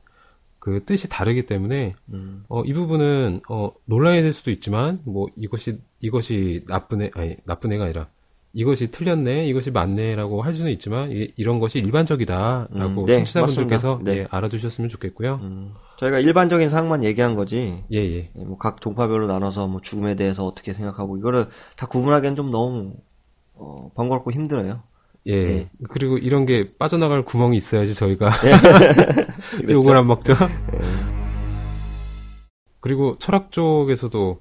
[0.66, 5.78] 그 뜻이 다르기 때문에 음, 어, 이 부분은 어, 논란이 될 수도 있지만 뭐 이것이
[6.00, 8.08] 이것이 나쁜 애 아니 나쁜 애가 아니라
[8.52, 14.00] 이것이 틀렸네 이것이 맞네라고 할 수는 있지만 이, 런 것이 일반적이다라고 음, 네, 청취자분들께서.
[14.04, 14.18] 네.
[14.18, 15.40] 예, 알아두셨으면 좋겠고요.
[15.44, 15.76] 음.
[15.98, 18.32] 저희가 일반적인 상황만 얘기한 거지, 예 예.
[18.36, 21.46] 예, 뭐각 동파별로 나눠서 뭐 죽음에 대해서 어떻게 생각하고 이거를
[21.76, 22.96] 다 구분하기엔 좀 너무
[23.54, 24.82] 어, 번거롭고 힘들어요.
[25.28, 25.46] 예.
[25.46, 25.70] 네.
[25.90, 28.30] 그리고 이런 게 빠져나갈 구멍이 있어야지 저희가
[29.58, 29.74] 그렇죠.
[29.74, 30.34] 욕을 안 먹죠.
[32.80, 34.40] 그리고 철학 쪽에서도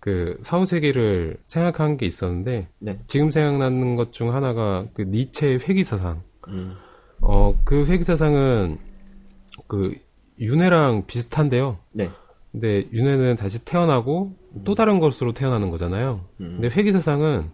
[0.00, 2.98] 그 사후 세계를 생각한 게 있었는데 네.
[3.06, 6.22] 지금 생각나는 것 중 하나가 그 니체의 회귀 사상.
[6.48, 6.74] 음,
[7.20, 8.78] 어, 그 회귀 사상은
[9.66, 9.94] 그
[10.40, 11.78] 윤회랑 비슷한데요.
[11.92, 12.10] 네.
[12.52, 16.24] 근데 윤회는 다시 태어나고 또 다른 것으로 태어나는 거잖아요.
[16.40, 16.58] 음.
[16.60, 17.50] 근데 회귀 사상은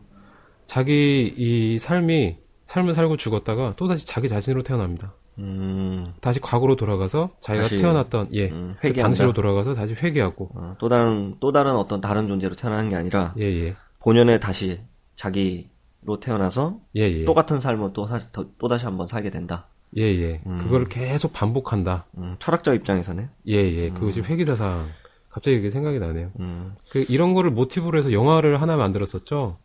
[0.67, 2.37] 자기 이 삶이
[2.71, 5.13] 삶을 살고 죽었다가 또 다시 자기 자신으로 태어납니다.
[5.39, 8.93] 음, 다시 과거로 돌아가서 자기가 다시, 태어났던 예 음, 그.
[8.93, 10.51] 당시로 돌아가서 다시 회귀하고.
[10.55, 13.77] 어, 또 다른 또 다른 어떤 다른 존재로 태어나는 게 아니라 예 예.
[13.99, 14.81] 본연에 다시
[15.17, 17.25] 자기로 태어나서 예예.
[17.25, 19.67] 똑같은 삶을 또, 사- 더- 또 다시 한번 살게 된다.
[19.97, 20.43] 예예.
[20.47, 20.59] 음.
[20.59, 22.07] 그거를 계속 반복한다.
[22.19, 23.29] 음, 철학적 입장에서는.
[23.49, 23.91] 예예.
[23.91, 24.87] 그것이 회귀사상
[25.29, 26.31] 갑자기 그게 생각이 나네요.
[26.39, 29.59] 음, 그 이런 거를 모티브로 해서 영화를 하나 만들었었죠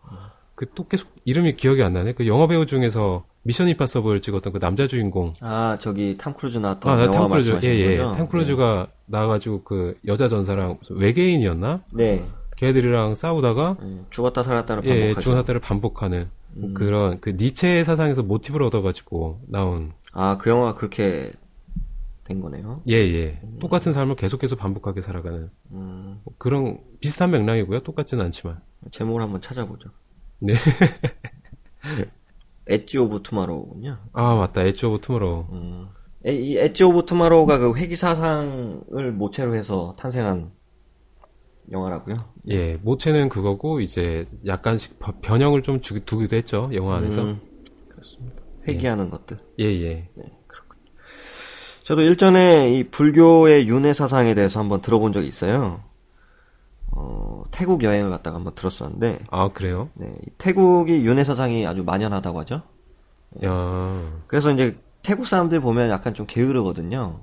[0.56, 4.60] 그 또 계속 이름이 기억이 안 나네 그 영화 배우 중에서 미션 임파서블 찍었던 그
[4.60, 7.50] 남자 주인공 아 저기 탐 크루즈 나왔던 아, 나 영화 탐 크루즈.
[7.52, 7.98] 말씀하시는 예, 예.
[7.98, 8.12] 거죠?
[8.14, 11.84] 탐 크루즈가 나와가지고 그 여자 전사랑 외계인이었나?
[11.94, 12.26] 네.
[12.58, 14.02] 걔들이랑 싸우다가 네.
[14.10, 15.20] 죽었다 살았다를 예, 예, 반복하죠.
[15.22, 16.74] 죽은 사태를 반복하는 뭐 음.
[16.74, 21.34] 그런 그 니체 사상에서 모티브를 얻어가지고 나온 아, 그 영화 그렇게
[22.24, 22.82] 된 거네요.
[22.90, 23.40] 예, 예.
[23.60, 27.82] 똑같은 삶을 계속해서 반복하게 살아가는 음, 뭐 그런 비슷한 맥락이고요.
[27.82, 28.62] 똑같지는 않지만.
[28.92, 29.90] 제목을 한번 찾아보죠.
[30.40, 30.54] 네.
[32.68, 33.98] 엣지 오브 투마로우군요.
[34.14, 34.64] 아, 맞다.
[34.64, 35.46] 엣지 오브 투모로우.
[35.52, 35.88] 음,
[36.26, 40.52] 에- 이 엣지 오브 투마로우가 그 회귀 사상을 모체로 해서 탄생한
[41.72, 42.26] 영화라고요.
[42.50, 46.70] 예, 모체는 그거고 이제 약간씩 버- 변형을 좀 주, 두기도 했죠.
[46.74, 47.22] 영화 안에서.
[47.24, 47.40] 음,
[47.90, 48.42] 그렇습니다.
[48.68, 49.38] 회귀하는 것들.
[49.60, 50.10] 예, 예.
[51.84, 55.84] 저도 일전에 이 불교의 윤회 사상에 대해서 한번 들어본 적이 있어요.
[56.92, 59.90] 어, 태국 여행을 갔다가 한번 들었었는데, 아, 그래요?
[59.96, 62.62] 네, 이 태국이 윤회 사상이 아주 만연하다고 하죠.
[63.44, 64.22] 야.
[64.28, 67.20] 그래서 이제 태국 사람들 보면 약간 좀 게으르거든요.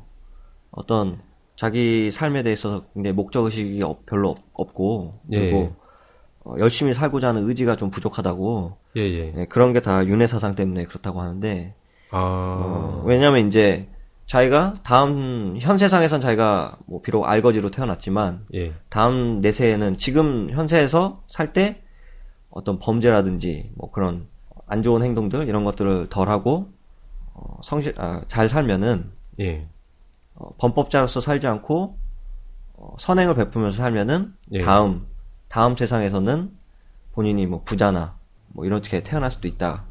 [0.71, 1.19] 어떤
[1.57, 5.73] 자기 삶에 대해서 굉장히 목적 의식이 없- 별로 없- 없고 그리고 예.
[6.45, 9.31] 어, 열심히 살고자 하는 의지가 좀 부족하다고 예, 예.
[9.33, 11.75] 네, 그런 게 다 윤회 사상 때문에 그렇다고 하는데
[12.11, 12.19] 아.
[12.19, 13.89] 어, 왜냐하면 이제
[14.33, 18.73] 자기가 다음 현 세상에선 자기가 뭐 비록 알거지로 태어났지만 예.
[18.89, 21.83] 다음 내세에는 지금 현세에서 살 때
[22.49, 24.27] 어떤 범죄라든지 뭐 그런
[24.67, 26.73] 안 좋은 행동들 이런 것들을 덜 하고
[27.35, 29.69] 어, 성실 아, 잘 살면은 예.
[30.35, 31.99] 어, 범법자로서 살지 않고
[32.73, 34.63] 어, 선행을 베푸면서 살면은 예.
[34.63, 35.09] 다음
[35.49, 36.51] 다음 세상에서는
[37.13, 38.17] 본인이 뭐 부자나
[38.49, 39.85] 뭐 이렇게 태어날 수도 있다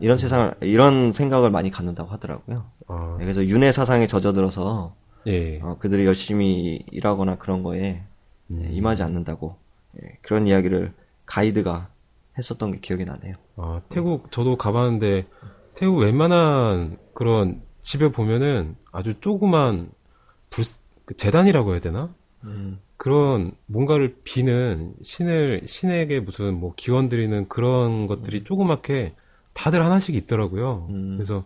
[0.00, 2.75] 이런 세상을 이런 생각을 많이 갖는다고 하더라고요.
[2.86, 3.16] 아.
[3.18, 4.94] 네, 그래서 윤회 사상에 젖어들어서
[5.26, 5.60] 예.
[5.60, 8.02] 어, 그들이 열심히 일하거나 그런 거에
[8.50, 8.62] 음.
[8.62, 9.56] 예, 임하지 않는다고
[10.02, 10.92] 예, 그런 이야기를
[11.26, 11.88] 가이드가
[12.38, 13.34] 했었던 게 기억이 나네요.
[13.56, 15.26] 아, 태국 저도 가봤는데
[15.74, 19.90] 태국 웬만한 그런 집에 보면은 아주 조그만
[20.50, 22.14] 불그 재단이라고 해야 되나?
[22.44, 22.80] 음.
[22.96, 29.14] 그런 뭔가를 비는 신을 신에게 무슨 뭐 기원 드리는 그런 것들이 조그맣게
[29.52, 30.86] 다들 하나씩 있더라고요.
[30.90, 31.16] 음.
[31.16, 31.44] 그래서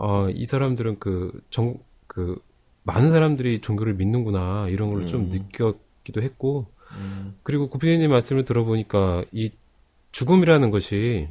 [0.00, 1.78] 어, 이 사람들은 그 정
[2.10, 2.42] 그
[2.82, 5.28] 많은 사람들이 종교를 믿는구나 이런 걸좀 음.
[5.28, 7.36] 느꼈기도 했고 음.
[7.44, 9.52] 그리고 구피디님 말씀을 들어보니까 이
[10.10, 11.28] 죽음이라는 것이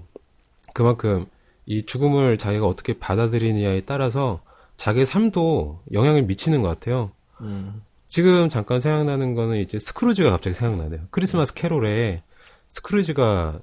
[0.73, 1.25] 그만큼
[1.65, 4.41] 이 죽음을 자기가 어떻게 받아들이느냐에 따라서
[4.77, 7.11] 자기의 삶도 영향을 미치는 것 같아요.
[7.41, 7.81] 음.
[8.07, 11.07] 지금 잠깐 생각나는 거는 이제 스크루지가 갑자기 생각나네요.
[11.11, 12.23] 크리스마스 캐롤에
[12.69, 13.59] 스크루지가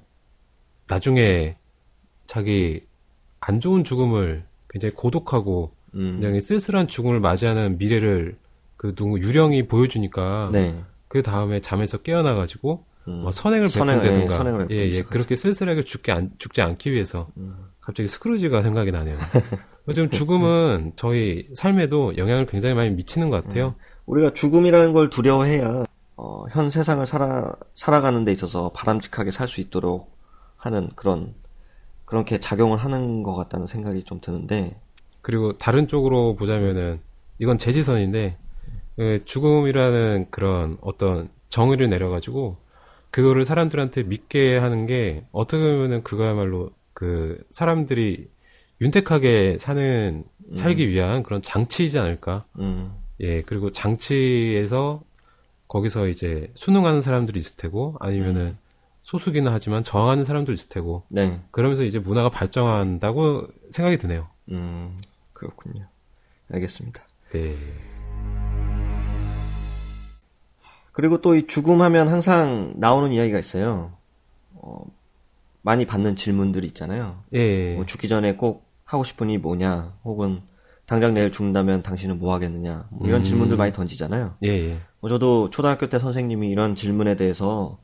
[0.87, 1.57] 나중에
[2.27, 2.85] 자기
[3.39, 4.45] 안 좋은 죽음을
[4.77, 6.19] 굉장히 고독하고 음.
[6.19, 8.37] 굉장히 쓸쓸한 죽음을 맞이하는 미래를
[8.75, 10.79] 그 누구 유령이 보여주니까 네.
[11.07, 13.21] 그 다음에 잠에서 깨어나가지고 음.
[13.21, 16.91] 뭐 선행을 선행, 베푼다든가 예, 선행을 예, 예, 베푸기 그렇게 쓸쓸하게 죽지, 않, 죽지 않기
[16.91, 17.55] 위해서 음.
[17.79, 19.17] 갑자기 스크루지가 생각이 나네요.
[19.87, 23.75] 요즘 죽음은 저희 삶에도 영향을 굉장히 많이 미치는 것 같아요.
[24.05, 25.85] 우리가 죽음이라는 걸 두려워해야
[26.17, 30.17] 어, 현 세상을 살아 살아가는 데 있어서 바람직하게 살 수 있도록
[30.57, 31.33] 하는 그런
[32.07, 34.79] 그렇게 작용을 하는 것 같다는 생각이 좀 드는데.
[35.21, 37.01] 그리고 다른 쪽으로 보자면은
[37.37, 38.37] 이건 제 시선인데
[38.95, 42.55] 그 죽음이라는 그런 어떤 정의를 내려가지고
[43.11, 48.29] 그거를 사람들한테 믿게 하는 게 어떻게 보면은 그거야말로 그 사람들이
[48.79, 52.45] 윤택하게 사는 살기 위한 그런 장치이지 않을까.
[52.59, 55.01] 음, 예, 그리고 장치에서
[55.67, 58.57] 거기서 이제 순응하는 사람들이 있을 테고 아니면은
[59.07, 64.27] 소수기는 하지만 저항하는 사람도 있을 테고 네, 그러면서 이제 문화가 발전한다고 생각이 드네요.
[64.51, 64.97] 음,
[65.31, 65.87] 그렇군요.
[66.51, 67.03] 알겠습니다.
[67.31, 67.55] 네.
[70.91, 73.93] 그리고 또 이 죽음 하면 항상 나오는 이야기가 있어요.
[74.55, 74.83] 어,
[75.61, 77.23] 많이 받는 질문들이 있잖아요.
[77.31, 77.75] 예.
[77.75, 80.41] 뭐 죽기 전에 꼭 하고 싶은 일 뭐냐, 혹은
[80.85, 83.23] 당장 내일 죽는다면 당신은 뭐 하겠느냐, 뭐 이런 음.
[83.23, 84.35] 질문들 많이 던지잖아요.
[84.43, 84.79] 예, 예.
[84.99, 87.77] 뭐 저도 초등학교 때 선생님이 이런 질문에 대해서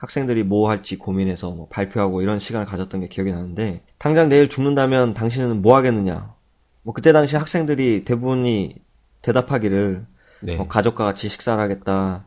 [0.00, 5.12] 학생들이 뭐 할지 고민해서 뭐 발표하고 이런 시간을 가졌던 게 기억이 나는데 당장 내일 죽는다면
[5.14, 6.34] 당신은 뭐 하겠느냐?
[6.82, 8.76] 뭐 그때 당시 학생들이 대부분이
[9.22, 10.06] 대답하기를
[10.40, 10.56] 네.
[10.56, 12.24] 뭐 가족과 같이 식사를 하겠다,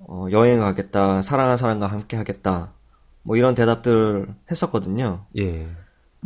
[0.00, 2.72] 어, 여행 가겠다, 사랑하는 사람과 함께 하겠다,
[3.22, 5.26] 뭐 이런 대답들을 했었거든요.
[5.38, 5.68] 예.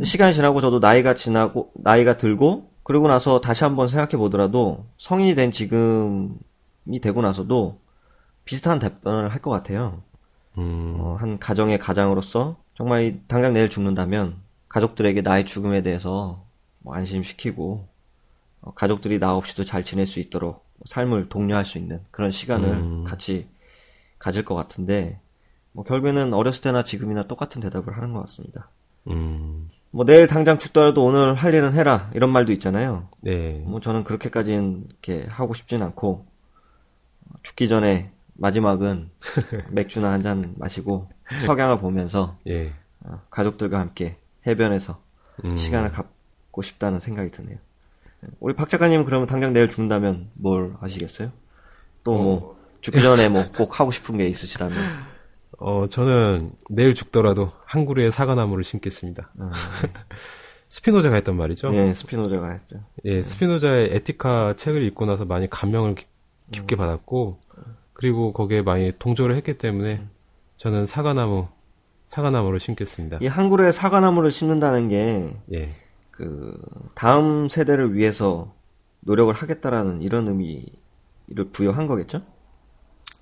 [0.03, 5.51] 시간이 지나고 저도 나이가 지나고 나이가 들고 그러고 나서 다시 한번 생각해 보더라도 성인이 된
[5.51, 7.79] 지금이 되고 나서도
[8.45, 10.01] 비슷한 답변을 할 것 같아요.
[10.57, 10.95] 음.
[10.99, 14.35] 어, 한 가정의 가장으로서 정말 이- 당장 내일 죽는다면
[14.69, 16.43] 가족들에게 나의 죽음에 대해서
[16.79, 17.87] 뭐 안심시키고
[18.61, 23.03] 어, 가족들이 나 없이도 잘 지낼 수 있도록 삶을 독려할 수 있는 그런 시간을 음.
[23.05, 23.47] 같이
[24.19, 25.19] 가질 것 같은데
[25.71, 28.69] 뭐 결국에는 어렸을 때나 지금이나 똑같은 대답을 하는 것 같습니다.
[29.07, 29.69] 음.
[29.91, 33.07] 뭐 내일 당장 죽더라도 오늘 할 일은 해라 이런 말도 있잖아요.
[33.21, 33.61] 네.
[33.65, 36.25] 뭐 저는 그렇게까지는 이렇게 하고 싶진 않고
[37.29, 39.09] 어, 죽기 전에 마지막은
[39.71, 41.09] 맥주나 한 잔 마시고
[41.45, 42.73] 석양을 보면서 예.
[43.01, 44.17] 어, 가족들과 함께
[44.47, 45.01] 해변에서
[45.43, 45.57] 음.
[45.57, 47.57] 시간을 갖고 싶다는 생각이 드네요.
[48.39, 51.31] 우리 박 작가님은 그러면 당장 내일 죽는다면 뭘 하시겠어요?
[52.03, 54.77] 또뭐 죽기 전에 뭐 꼭 하고 싶은 게 있으시다면
[55.59, 59.29] 어, 저는 내일 죽더라도 한 그루의 사과나무를 심겠습니다.
[59.39, 59.51] 아,
[60.67, 61.73] 스피노자가 했단 말이죠.
[61.73, 62.83] 예, 스피노자가 했죠.
[63.05, 66.07] 예, 스피노자의 에티카 책을 읽고 나서 많이 감명을 깊-
[66.51, 67.39] 깊게 받았고,
[67.95, 70.05] 그리고 거기에 많이 동조를 했기 때문에
[70.57, 71.47] 저는 사과나무,
[72.07, 73.19] 사과나무를 심겠습니다.
[73.21, 75.73] 이한 그루의 사과나무를 심는다는 게 예.
[76.11, 76.61] 그
[76.93, 78.53] 다음 세대를 위해서
[78.99, 82.21] 노력을 하겠다라는 이런 의미를 부여한 거겠죠?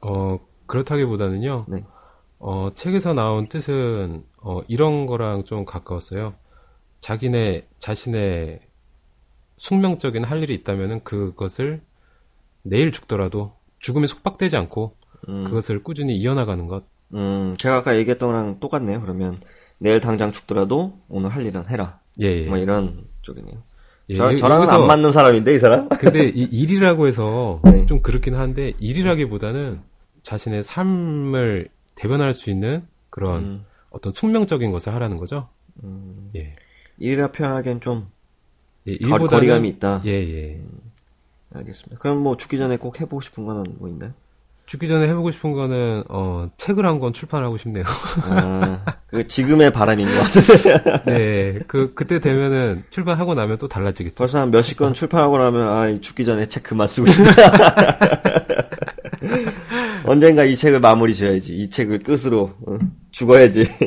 [0.01, 1.83] 어, 그렇다기보다는요, 네.
[2.39, 6.33] 어, 책에서 나온 뜻은, 어, 이런 거랑 좀 가까웠어요.
[6.99, 8.59] 자기네, 자신의
[9.57, 11.81] 숙명적인 할 일이 있다면은 그것을
[12.63, 13.53] 내일 죽더라도
[13.83, 14.95] 죽음에 속박되지 않고
[15.29, 16.85] 음, 그것을 꾸준히 이어나가는 것.
[17.13, 19.01] 음, 제가 아까 얘기했던 거랑 똑같네요.
[19.01, 19.37] 그러면
[19.77, 21.99] 내일 당장 죽더라도 오늘 할 일은 해라.
[22.21, 22.45] 예, 예.
[22.47, 23.61] 뭐 이런 쪽이네요.
[24.09, 25.89] 예, 저, 여- 저랑은 안 맞는 사람인데 이 사람?
[25.89, 27.85] 근데 이 일이라고 해서 네.
[27.85, 29.81] 좀 그렇긴 한데 일이라기보다는
[30.23, 35.49] 자신의 삶을 대변할 수 있는 그런 음, 어떤 숙명적인 것을 하라는 거죠.
[36.35, 36.55] 예.
[36.99, 38.07] 일이라 표현하기엔 좀
[38.87, 40.01] 예, 거, 일보다는- 거리감이 있다.
[40.05, 40.61] 예, 예.
[41.53, 42.01] 알겠습니다.
[42.01, 44.11] 그럼 뭐 죽기 전에 꼭 해보고 싶은 거는 뭐 있나요?
[44.65, 47.83] 죽기 전에 해보고 싶은 거는 어 책을 한 권 출판하고 싶네요.
[48.23, 51.03] 아, 그 지금의 바람인 것 같아요.
[51.05, 54.15] 네, 그 그때 되면은 출판하고 나면 또 달라지겠죠.
[54.15, 57.33] 벌써 한 몇십 건 출판하고 나면 아, 이 죽기 전에 책 그만 쓰고 싶다.
[60.05, 61.53] 언젠가 이 책을 마무리 지어야지.
[61.55, 62.77] 이 책을 끝으로 어,
[63.11, 63.67] 죽어야지.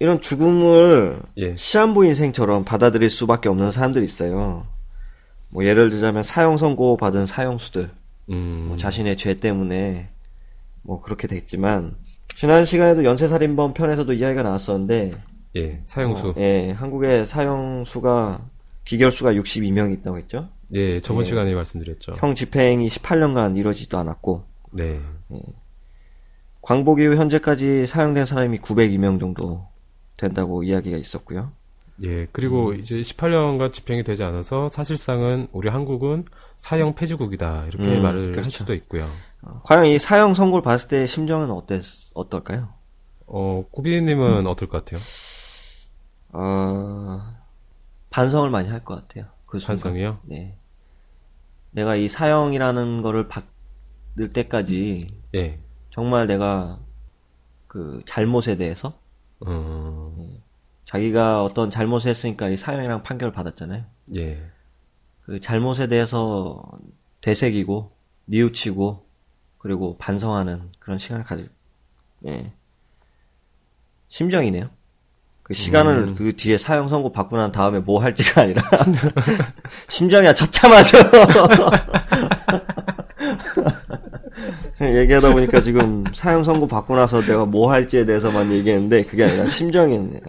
[0.00, 4.66] 이런 죽음을 예, 시한부 인생처럼 받아들일 수밖에 없는 사람들이 있어요.
[5.50, 7.90] 뭐 예를 들자면 사형 선고 받은 사형수들,
[8.30, 10.08] 음, 뭐 자신의 죄 때문에
[10.82, 11.96] 뭐 그렇게 됐지만
[12.34, 15.12] 지난 시간에도 연쇄살인범 편에서도 이야기가 나왔었는데
[15.56, 16.28] 예, 사형수.
[16.28, 18.40] 어, 예, 한국의 사형수가
[18.86, 20.48] 기결수가 62명이 있다고 했죠.
[20.72, 21.26] 예, 저번 예.
[21.26, 22.16] 시간에 말씀드렸죠.
[22.18, 24.98] 형 집행이 18년간 이루어지지도 않았고 네,
[26.62, 29.68] 광복 이후 현재까지 사형된 사람이 902명 정도
[30.20, 31.52] 된다고 이야기가 있었고요.
[32.02, 32.80] 예, 그리고 음.
[32.80, 36.24] 이제 18년간 집행이 되지 않아서 사실상은 우리 한국은
[36.56, 38.50] 사형 폐지국이다 이렇게 음, 말을 할 그렇죠.
[38.50, 39.22] 수도 있고요.
[39.42, 41.82] 어, 과연 이 사형 선고를 봤을 때 심정은 어땠,
[42.14, 42.74] 어떨까요?
[43.26, 45.00] 어, 고비님은 어떨 것 같아요?
[46.32, 47.20] 어,
[48.10, 49.26] 반성을 많이 할 것 같아요.
[49.46, 49.92] 그 순간.
[49.92, 50.20] 반성이요?
[50.24, 50.56] 네.
[51.72, 55.60] 내가 이 사형이라는 거를 받을 때까지 예,
[55.90, 56.80] 정말 내가
[57.66, 58.98] 그 잘못에 대해서
[59.46, 60.14] 어,
[60.84, 63.84] 자기가 어떤 잘못을 했으니까 이 사형이랑 판결을 받았잖아요.
[64.16, 64.42] 예,
[65.22, 66.62] 그 잘못에 대해서
[67.20, 67.92] 되새기고
[68.26, 69.06] 뉘우치고
[69.58, 71.50] 그리고 반성하는 그런 시간을 가질
[72.26, 72.52] 예.
[74.08, 74.70] 심정이네요.
[75.42, 76.14] 그 시간을 음.
[76.14, 78.62] 그 뒤에 사형 선고 받고 난 다음에 뭐 할지가 아니라
[79.88, 80.98] 심정이야 처참하죠.
[84.80, 90.20] 얘기하다 보니까 지금 사형 선고 받고 나서 내가 뭐 할지에 대해서만 얘기했는데 그게 아니라 심정이었네요.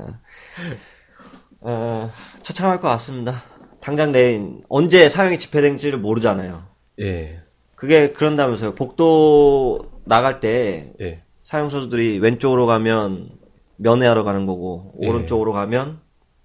[1.62, 3.44] 어, 처참할 것 같습니다.
[3.80, 6.64] 당장 내일 언제 사형이 집행될지를 모르잖아요.
[7.00, 7.42] 예,
[7.76, 8.76] 그게 그런다면서요.
[8.76, 13.30] 복도 나갈 때 예, 사형소들이 왼쪽으로 가면
[13.78, 15.08] 면회하러 가는 거고 예.
[15.08, 16.00] 오른쪽으로 가면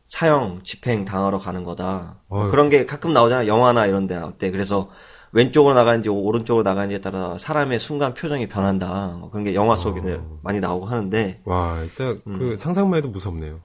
[0.09, 2.21] 사형 집행 당하러 가는 거다.
[2.29, 2.51] 어휴.
[2.51, 3.49] 그런 게 가끔 나오잖아요.
[3.49, 4.51] 영화나 이런 데 나올 때.
[4.51, 4.91] 그래서
[5.37, 9.19] 왼쪽으로 나가는지 오른쪽으로 나가는지에 따라 사람의 순간 표정이 변한다.
[9.21, 10.39] 뭐 그런 게 영화 속에 어.
[10.43, 12.39] 많이 나오고 하는데 와, 진짜 음.
[12.39, 13.61] 그 상상만 해도 무섭네요.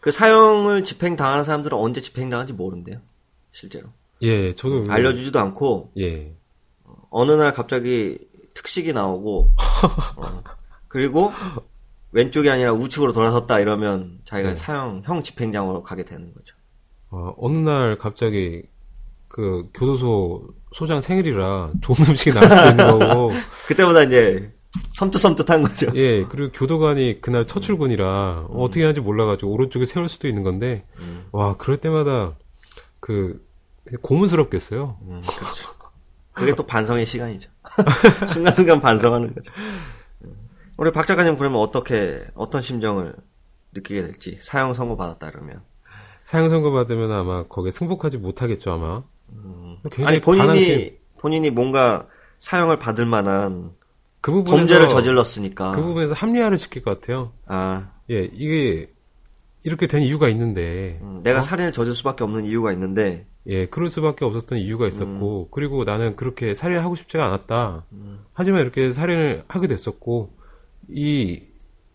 [0.00, 3.00] 그 사형을 집행 당하는 사람들은 언제 집행 당하는지 모른대요.
[3.52, 3.88] 실제로.
[4.22, 6.34] 예, 저도 음, 알려주지도 않고 예,
[7.10, 8.18] 어느 날 갑자기
[8.54, 9.50] 특식이 나오고
[10.16, 10.42] 어,
[10.88, 11.32] 그리고
[12.12, 14.56] 왼쪽이 아니라 우측으로 돌아섰다 이러면 자기가 네.
[14.56, 16.56] 사형 형 집행장으로 가게 되는 거죠.
[17.10, 18.62] 어, 어느 날 갑자기
[19.28, 23.32] 그 교도소 소장 생일이라 좋은 음식이 나올 수도 있는 거고,
[23.66, 24.52] 그때보다 이제
[24.94, 25.90] 섬뜩섬뜩한 거죠.
[25.94, 28.56] 예, 그리고 교도관이 그날 첫 출근이라 음.
[28.56, 30.84] 어떻게 하는지 몰라가지고 오른쪽에 세울 수도 있는 건데,
[31.32, 32.36] 와, 그럴 때마다
[33.00, 33.44] 그
[34.02, 34.98] 고문스럽겠어요.
[35.02, 35.80] 음, 그렇죠.
[36.32, 37.50] 그게 또 반성의 시간이죠.
[38.28, 39.52] 순간순간 반성하는 거죠.
[40.24, 40.36] 음.
[40.76, 43.14] 우리 박 작가님 그러면 어떻게 어떤 심정을
[43.72, 45.62] 느끼게 될지 사형 선고 받았다 그러면
[46.22, 49.02] 사형 선고 받으면 아마 거기에 승복하지 못하겠죠 아마.
[49.32, 49.76] 음.
[50.04, 50.96] 아니 본인이 반항심.
[51.18, 52.06] 본인이 뭔가
[52.38, 53.72] 사형을 받을 만한
[54.20, 57.32] 그 부분에서 범죄를 저질렀으니까 그 부분에서 합리화를 시킬 것 같아요.
[57.46, 58.90] 아 예, 이게
[59.62, 64.24] 이렇게 된 이유가 있는데, 음, 내가 살인을 저질 수밖에 없는 이유가 있는데 예, 그럴 수밖에
[64.24, 65.50] 없었던 이유가 있었고, 음.
[65.50, 67.86] 그리고 나는 그렇게 살인을 하고 싶지가 않았다.
[68.32, 70.34] 하지만 이렇게 살인을 하게 됐었고,
[70.88, 71.42] 이,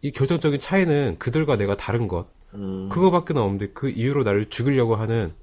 [0.02, 2.90] 이 결정적인 차이는 그들과 내가 다른 것, 음.
[2.90, 5.34] 그거밖에 없는데 그 이유로 나를 죽이려고 하는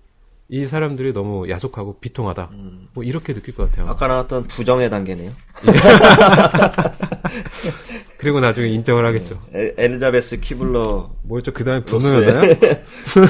[0.53, 2.51] 이 사람들이 너무 야속하고 비통하다.
[2.93, 3.89] 뭐 이렇게 느낄 것 같아요.
[3.89, 5.33] 아까 나왔던 부정의 단계네요.
[8.19, 9.41] 그리고 나중에 인정을 하겠죠.
[9.55, 11.55] 에, 엘리자베스 키블러 뭐였죠?
[11.55, 12.55] 그 다음에 분노였나요?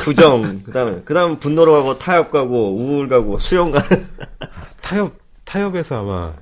[0.02, 3.80] 부정 그 다음에 그 다음 분노로 가고 타협 가고 우울 가고 수용 가
[4.82, 5.12] 타협,
[5.44, 6.34] 타협에서 아마,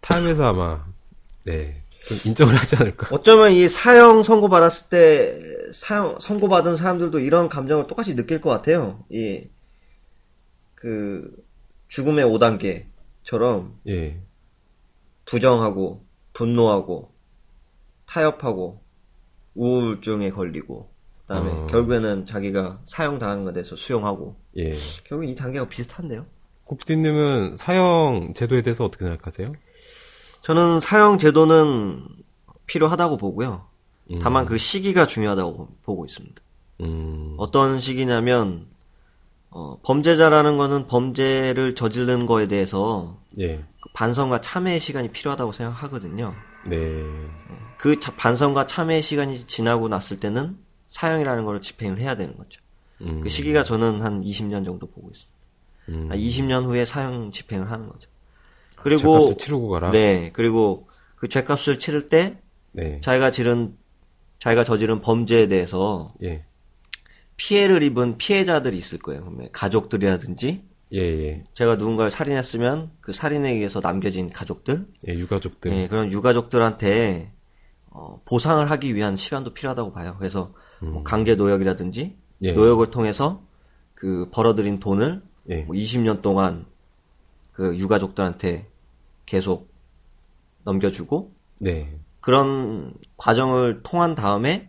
[0.00, 0.84] 타협에서 아마,
[1.44, 1.80] 네.
[2.08, 3.06] 좀 인정을 하지 않을까.
[3.12, 5.38] 어쩌면 이 사형 선고 받았을 때
[5.72, 9.04] 사형 선고 받은 사람들도 이런 감정을 똑같이 느낄 것 같아요.
[9.10, 9.44] 이
[10.80, 11.30] 그
[11.88, 14.20] 죽음의 5단계처럼 예.
[15.26, 17.12] 부정하고 분노하고
[18.06, 18.82] 타협하고
[19.54, 20.90] 우울증에 걸리고
[21.26, 21.66] 그다음에 어.
[21.66, 24.72] 결국에는 자기가 사형 당한 것에 대해서 수용하고 예.
[25.04, 26.24] 결국 이 단계가 비슷한데요.
[26.64, 29.52] 고피디님은 사형 제도에 대해서 어떻게 생각하세요?
[30.40, 32.06] 저는 사형 제도는
[32.66, 33.66] 필요하다고 보고요.
[34.12, 34.18] 음.
[34.22, 36.40] 다만 그 시기가 중요하다고 보고 있습니다.
[36.80, 38.66] 음, 어떤 시기냐면
[39.50, 43.56] 어, 범죄자라는 거는 범죄를 저지른 거에 대해서 예.
[43.80, 46.34] 그 반성과 참회의 시간이 필요하다고 생각하거든요.
[46.66, 47.02] 네.
[47.78, 50.56] 그 자- 반성과 참회의 시간이 지나고 났을 때는
[50.88, 52.60] 사형이라는 걸 집행을 해야 되는 거죠.
[53.00, 55.30] 음, 그 시기가 저는 한 20년 정도 보고 있습니다.
[55.88, 58.08] 음, 한 20년 후에 사형 집행을 하는 거죠.
[58.82, 59.90] 죄값을 그리고 치르고 가라.
[59.90, 62.38] 네 그리고 그 죄값을 치를 때
[62.72, 63.00] 네.
[63.02, 63.76] 자기가 지른
[64.38, 66.44] 자기가 저지른 범죄에 대해서 예.
[67.40, 69.22] 피해를 입은 피해자들이 있을 거예요.
[69.24, 70.62] 그러면 가족들이라든지
[70.92, 71.44] 예, 예.
[71.54, 75.72] 제가 누군가를 살인했으면 그 살인에 의해서 남겨진 가족들, 예, 유가족들.
[75.72, 77.32] 예, 그런 유가족들한테
[77.88, 80.16] 어, 보상을 하기 위한 시간도 필요하다고 봐요.
[80.18, 82.42] 그래서 뭐 강제 노역이라든지 음.
[82.42, 82.52] 예.
[82.52, 83.42] 노역을 통해서
[83.94, 85.62] 그 벌어들인 돈을 예.
[85.62, 86.66] 뭐 20년 동안
[87.52, 88.66] 그 유가족들한테
[89.24, 89.72] 계속
[90.64, 91.98] 넘겨주고 네.
[92.20, 94.68] 그런 과정을 통한 다음에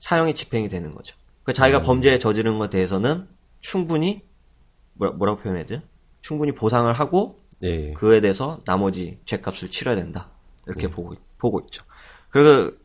[0.00, 1.19] 사형이 집행이 되는 거죠.
[1.50, 1.82] 그 자기가 음.
[1.82, 3.26] 범죄에 저지른 것에 대해서는
[3.60, 4.22] 충분히
[4.94, 5.80] 뭐라, 뭐라고 표현해야 돼요?
[6.20, 7.92] 충분히 보상을 하고 예.
[7.94, 10.28] 그에 대해서 나머지 죄값을 치러야 된다.
[10.66, 10.92] 이렇게 네.
[10.92, 11.82] 보고 보고 있죠.
[12.28, 12.76] 그리고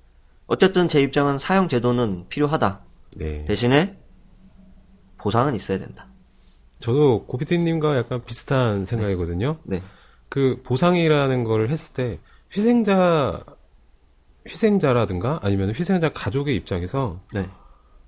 [0.47, 2.81] 어쨌든 제 입장은 사형 제도는 필요하다.
[3.17, 3.45] 네.
[3.45, 3.97] 대신에
[5.17, 6.07] 보상은 있어야 된다.
[6.79, 9.57] 저도 고피디님과 약간 비슷한 생각이거든요.
[9.63, 9.83] 네.
[10.27, 12.19] 그 보상이라는 걸 했을 때
[12.55, 13.43] 희생자
[14.47, 17.47] 희생자라든가 아니면 희생자 가족의 입장에서 네.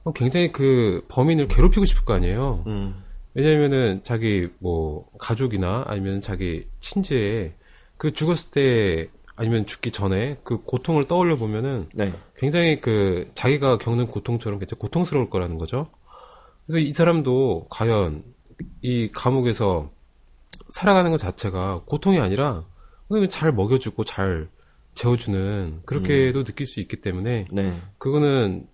[0.07, 2.63] 어, 굉장히 그 범인을 괴롭히고 싶을 거 아니에요.
[2.67, 3.03] 음.
[3.33, 7.55] 왜냐면은 자기 뭐 가족이나 아니면 자기 친지에
[7.97, 12.13] 그 죽었을 때 아니면 죽기 전에 그 고통을 떠올려 보면은 네.
[12.37, 15.89] 굉장히 그 자기가 겪는 고통처럼 굉장히 고통스러울 거라는 거죠.
[16.65, 18.23] 그래서 이 사람도 과연
[18.81, 19.91] 이 감옥에서
[20.69, 22.65] 살아가는 것 자체가 고통이 아니라
[23.29, 24.47] 잘 먹여주고 잘
[24.95, 27.81] 재워주는 그렇게도 느낄 수 있기 때문에 네.
[27.97, 28.67] 그거는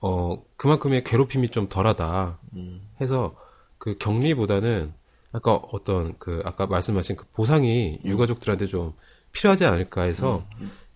[0.00, 2.80] 어 그만큼의 괴롭힘이 좀 덜하다 음.
[3.00, 3.36] 해서
[3.78, 4.92] 그 격리보다는
[5.32, 8.94] 아까 어떤 그 아까 말씀하신 그 보상이 유가족들한테 좀
[9.32, 10.44] 필요하지 않을까 해서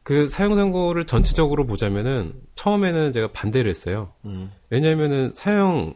[0.03, 4.13] 그 사형 선고를 전체적으로 보자면은 처음에는 제가 반대를 했어요.
[4.25, 4.51] 음.
[4.71, 5.95] 왜냐하면은 사형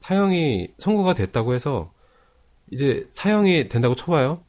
[0.00, 1.92] 사형이 선고가 됐다고 해서
[2.70, 4.40] 이제 사형이 된다고 쳐봐요.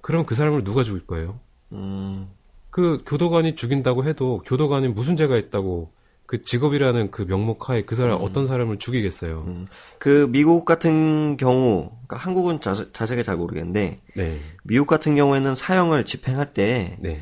[0.00, 1.40] 그럼 그 사람을 누가 죽일 거예요?
[1.72, 2.28] 음.
[2.70, 5.92] 그 교도관이 죽인다고 해도 교도관이 무슨 죄가 있다고
[6.34, 9.44] 그 직업이라는 그 명목하에 그 사람 어떤 사람을 죽이겠어요.
[9.46, 9.66] 음.
[10.00, 16.04] 그 미국 같은 경우, 그러니까 한국은 자세, 자세하게 잘 모르겠는데 네, 미국 같은 경우에는 사형을
[16.04, 17.20] 집행할 때 네,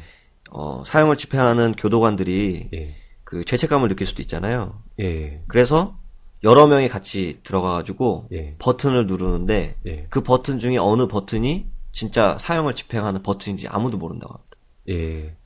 [0.51, 4.83] 어, 사형을 집행하는 교도관들이 예, 그 죄책감을 느낄 수도 있잖아요.
[5.01, 5.99] 예, 그래서
[6.43, 12.75] 여러 명이 같이 들어가가지고 예, 버튼을 누르는데 예, 그 버튼 중에 어느 버튼이 진짜 사형을
[12.75, 14.57] 집행하는 버튼인지 아무도 모른다고 합니다.
[14.89, 15.37] 예.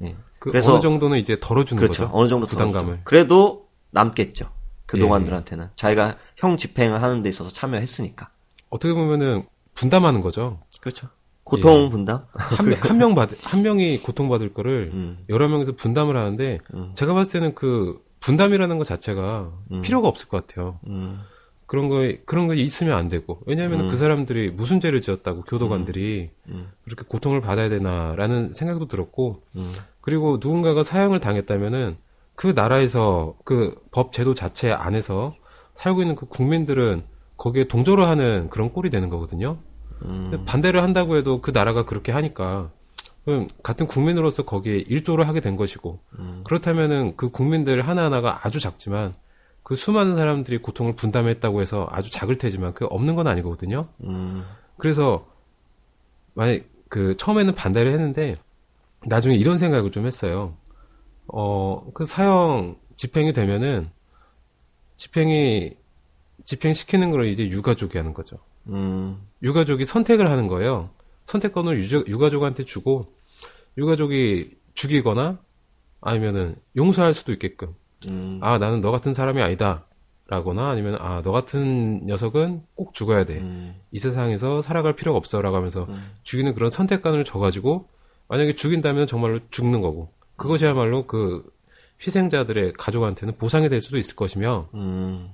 [0.46, 0.48] 예.
[0.48, 2.04] 그 그래서- 어느 정도는 이제 덜어주는 그렇죠.
[2.04, 2.16] 거죠.
[2.16, 2.84] 어느 정도 부담감을.
[2.86, 3.04] 덜어주죠.
[3.04, 4.50] 그래도 남겠죠.
[4.88, 8.28] 교도관들한테는 자기가 형 집행을 하는 데 있어서 참여했으니까.
[8.70, 10.60] 어떻게 보면은 분담하는 거죠.
[10.80, 11.08] 그렇죠.
[11.44, 12.26] 고통 분담.
[12.32, 15.18] 한, 명- 한명 받, 한 명이 고통받을 거를 음.
[15.28, 16.92] 여러 명이서 분담을 하는데 음.
[16.94, 19.82] 제가 봤을 때는 그 분담이라는 것 자체가 음.
[19.82, 20.80] 필요가 없을 것 같아요.
[21.66, 21.68] 음.
[21.68, 23.90] 그런 거 그런 거 있으면 안 되고 왜냐하면 음.
[23.90, 26.68] 그 사람들이 무슨 죄를 지었다고 교도관들이 음.
[26.84, 29.72] 그렇게 고통을 받아야 되나라는 생각도 들었고 음.
[30.00, 31.96] 그리고 누군가가 사형을 당했다면은
[32.34, 35.34] 그 나라에서 그 법 제도 자체 안에서
[35.74, 37.02] 살고 있는 그 국민들은
[37.38, 39.58] 거기에 동조를 하는 그런 꼴이 되는 거거든요.
[40.04, 40.44] 음.
[40.46, 42.70] 반대를 한다고 해도 그 나라가 그렇게 하니까
[43.62, 46.42] 같은 국민으로서 거기에 일조를 하게 된 것이고 음.
[46.44, 49.14] 그렇다면은 그 국민들 하나하나가 아주 작지만
[49.66, 53.88] 그 수많은 사람들이 고통을 분담했다고 해서 아주 작을 테지만 그 없는 건 아니거든요.
[54.04, 54.44] 음.
[54.78, 55.26] 그래서
[56.34, 58.38] 만약 그 처음에는 반대를 했는데
[59.04, 60.54] 나중에 이런 생각을 좀 했어요.
[61.26, 63.90] 어, 그 사형 집행이 되면은
[64.94, 65.72] 집행이
[66.44, 68.38] 집행시키는 걸 이제 유가족이 하는 거죠.
[68.68, 70.90] 음, 유가족이 선택을 하는 거예요.
[71.24, 73.12] 선택권을 유저, 유가족한테 주고
[73.76, 75.40] 유가족이 죽이거나
[76.00, 77.74] 아니면은 용서할 수도 있게끔
[78.08, 79.86] 음, 아 나는 너 같은 사람이 아니다
[80.28, 83.38] 라거나 아니면 아 너 같은 녀석은 꼭 죽어야 돼.
[83.38, 86.12] 음, 이 세상에서 살아갈 필요가 없어라고 하면서 음.
[86.24, 87.88] 죽이는 그런 선택관을 줘 가지고
[88.28, 91.44] 만약에 죽인다면 정말로 죽는 거고 그것이야말로 그
[92.04, 95.30] 희생자들의 가족한테는 보상이 될 수도 있을 것이며 음,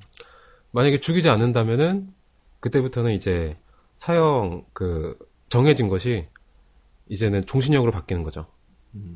[0.71, 2.13] 만약에 죽이지 않는다면은
[2.61, 3.57] 그때부터는 이제
[3.97, 6.29] 사형 그 정해진 것이
[7.09, 8.47] 이제는 종신형으로 바뀌는 거죠.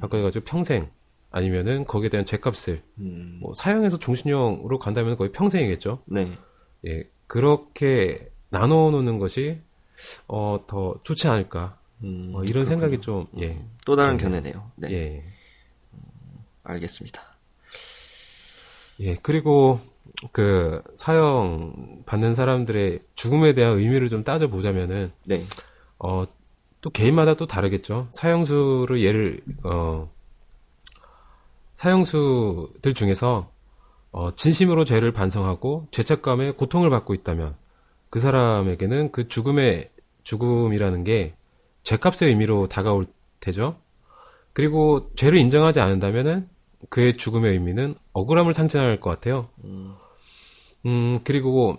[0.00, 0.90] 바꿔가지고 평생
[1.30, 6.02] 아니면은 거기에 대한 죄값을 음, 뭐 사형에서 종신형으로 간다면 거의 평생이겠죠.
[6.06, 6.38] 네.
[6.86, 9.60] 예 그렇게 나눠 놓는 것이
[10.28, 12.64] 어 더 좋지 않을까 음, 어, 이런 그렇군요.
[12.66, 13.62] 생각이 좀 예.
[13.84, 14.70] 또 다른 견해네요.
[14.76, 15.24] 네, 예.
[16.62, 17.20] 알겠습니다.
[19.00, 19.80] 예, 그리고
[20.32, 25.42] 그 사형 받는 사람들의 죽음에 대한 의미를 좀 따져보자면은, 네,
[25.98, 26.24] 어,
[26.80, 28.08] 또 개인마다 또 다르겠죠.
[28.10, 30.10] 사형수를 예를, 어,
[31.76, 33.50] 사형수들 중에서,
[34.12, 37.56] 어, 진심으로 죄를 반성하고 죄책감에 고통을 받고 있다면,
[38.10, 39.90] 그 사람에게는 그 죽음의,
[40.24, 41.34] 죽음이라는 게
[41.82, 43.06] 죄값의 의미로 다가올
[43.40, 43.76] 테죠.
[44.52, 46.48] 그리고 죄를 인정하지 않는다면은
[46.88, 49.48] 그의 죽음의 의미는 억울함을 상징할 것 같아요.
[49.64, 49.94] 음,
[50.86, 51.76] 음, 그리고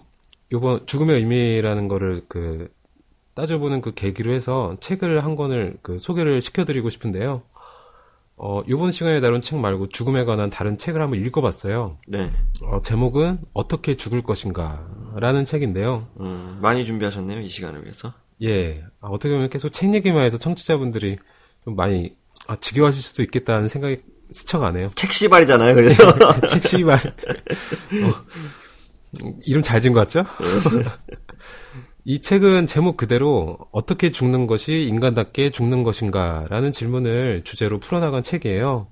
[0.52, 2.72] 요번 죽음의 의미라는 거를 그
[3.34, 7.44] 따져보는 그 계기로 해서 책을 한 권을 그 소개를 시켜드리고 싶은데요.
[8.40, 11.98] 어, 요번 시간에 다룬 책 말고 죽음에 관한 다른 책을 한번 읽어봤어요.
[12.08, 12.32] 네,
[12.62, 16.08] 어, 제목은 어떻게 죽을 것인가 라는 책인데요.
[16.20, 18.14] 음, 많이 준비하셨네요 이 시간을 위해서.
[18.44, 21.18] 예, 아, 어떻게 보면 계속 책 얘기만 해서 청취자분들이
[21.64, 22.16] 좀 많이
[22.48, 24.90] 아, 지겨워하실 수도 있겠다는 생각이 스쳐가네요.
[24.94, 25.74] 책 시발이잖아요.
[25.74, 26.14] 그래서
[26.48, 26.96] 책 씨발.
[26.98, 28.14] 어,
[29.46, 30.26] 이름 잘 지은 것 같죠?
[32.10, 38.88] 이 책은 제목 그대로 어떻게 죽는 것이 인간답게 죽는 것인가라는 질문을 주제로 풀어나간 책이에요.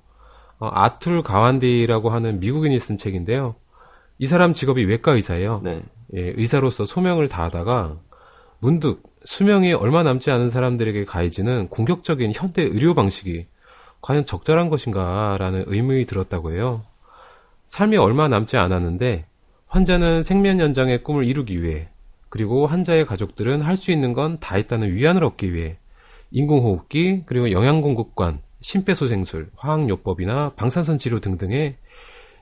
[0.59, 3.55] 어, 아툴 가완디라고 하는 미국인이 쓴 책인데요.
[4.17, 5.61] 이 사람 직업이 외과 의사예요.
[5.63, 5.81] 네,
[6.13, 7.99] 예, 의사로서 소명을 다하다가
[8.59, 13.47] 문득 수명이 얼마 남지 않은 사람들에게 가해지는 공격적인 현대 의료 방식이
[14.01, 16.81] 과연 적절한 것인가라는 의문이 들었다고 해요.
[17.67, 19.25] 삶이 얼마 남지 않았는데
[19.67, 21.87] 환자는 생명 연장의 꿈을 이루기 위해
[22.35, 25.77] 그리고 환자의 가족들은 할 수 있는 건 다 했다는 위안을 얻기 위해
[26.31, 31.77] 인공호흡기 그리고 영양공급관, 심폐소생술, 화학요법이나 방사선 치료 등등의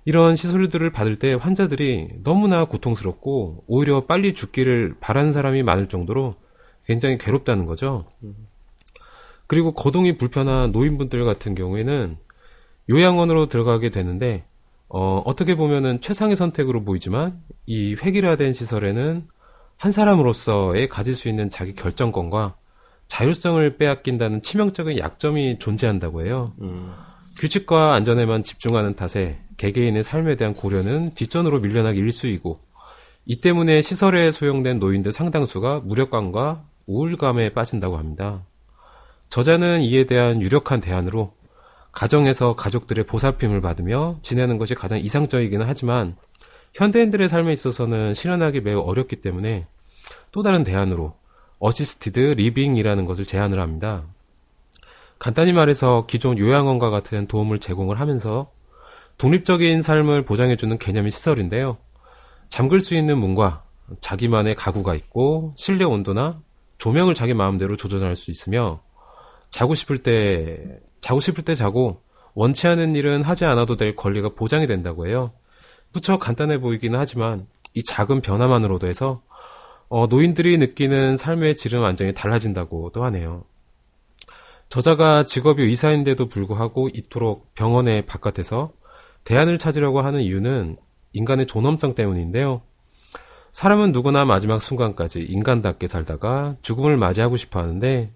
[0.06, 6.36] 이런 시술들을 받을 때 환자들이 너무나 고통스럽고 오히려 빨리 죽기를 바라는 사람이 많을 정도로
[6.88, 8.06] 굉장히 괴롭다는 거죠.
[9.46, 12.18] 그리고 거동이 불편한 노인분들 같은 경우에는
[12.90, 14.44] 요양원으로 들어가게 되는데
[14.90, 19.28] 어, 어떻게 보면은 최상의 선택으로 보이지만 이 획일화된 시설에는
[19.78, 22.56] 한 사람으로서의 가질 수 있는 자기 결정권과
[23.08, 26.54] 자율성을 빼앗긴다는 치명적인 약점이 존재한다고 해요.
[26.62, 26.94] 음,
[27.38, 32.60] 규칙과 안전에만 집중하는 탓에 개개인의 삶에 대한 고려는 뒷전으로 밀려나기 일쑤이고
[33.26, 38.44] 이 때문에 시설에 수용된 노인들 상당수가 무력감과 우울감에 빠진다고 합니다.
[39.30, 41.34] 저자는 이에 대한 유력한 대안으로
[41.92, 46.16] 가정에서 가족들의 보살핌을 받으며 지내는 것이 가장 이상적이기는 하지만
[46.74, 49.68] 현대인들의 삶에 있어서는 실현하기 매우 어렵기 때문에
[50.32, 51.16] 또 다른 대안으로
[51.60, 54.04] assisted living이라는 것을 제안을 합니다.
[55.20, 58.52] 간단히 말해서 기존 요양원과 같은 도움을 제공을 하면서
[59.18, 61.78] 독립적인 삶을 보장해주는 개념의 시설인데요.
[62.50, 63.64] 잠글 수 있는 문과
[64.02, 66.42] 자기만의 가구가 있고 실내 온도나
[66.78, 68.82] 조명을 자기 마음대로 조절할 수 있으며
[69.50, 72.02] 자고 싶을 때 자고 싶을 때 자고
[72.34, 75.32] 원치 않은 일은 하지 않아도 될 권리가 보장이 된다고 해요.
[75.94, 79.22] 무척 간단해 보이기는 하지만 이 작은 변화만으로도 해서
[79.90, 83.44] 어, 노인들이 느끼는 삶의 질은 완전히 달라진다고도 하네요.
[84.70, 88.72] 저자가 직업이 의사인데도 불구하고 이토록 병원의 바깥에서
[89.24, 90.78] 대안을 찾으려고 하는 이유는
[91.14, 92.62] 인간의 존엄성 때문인데요.
[93.52, 98.12] 사람은 누구나 마지막 순간까지 인간답게 살다가 죽음을 맞이하고 싶어 하는데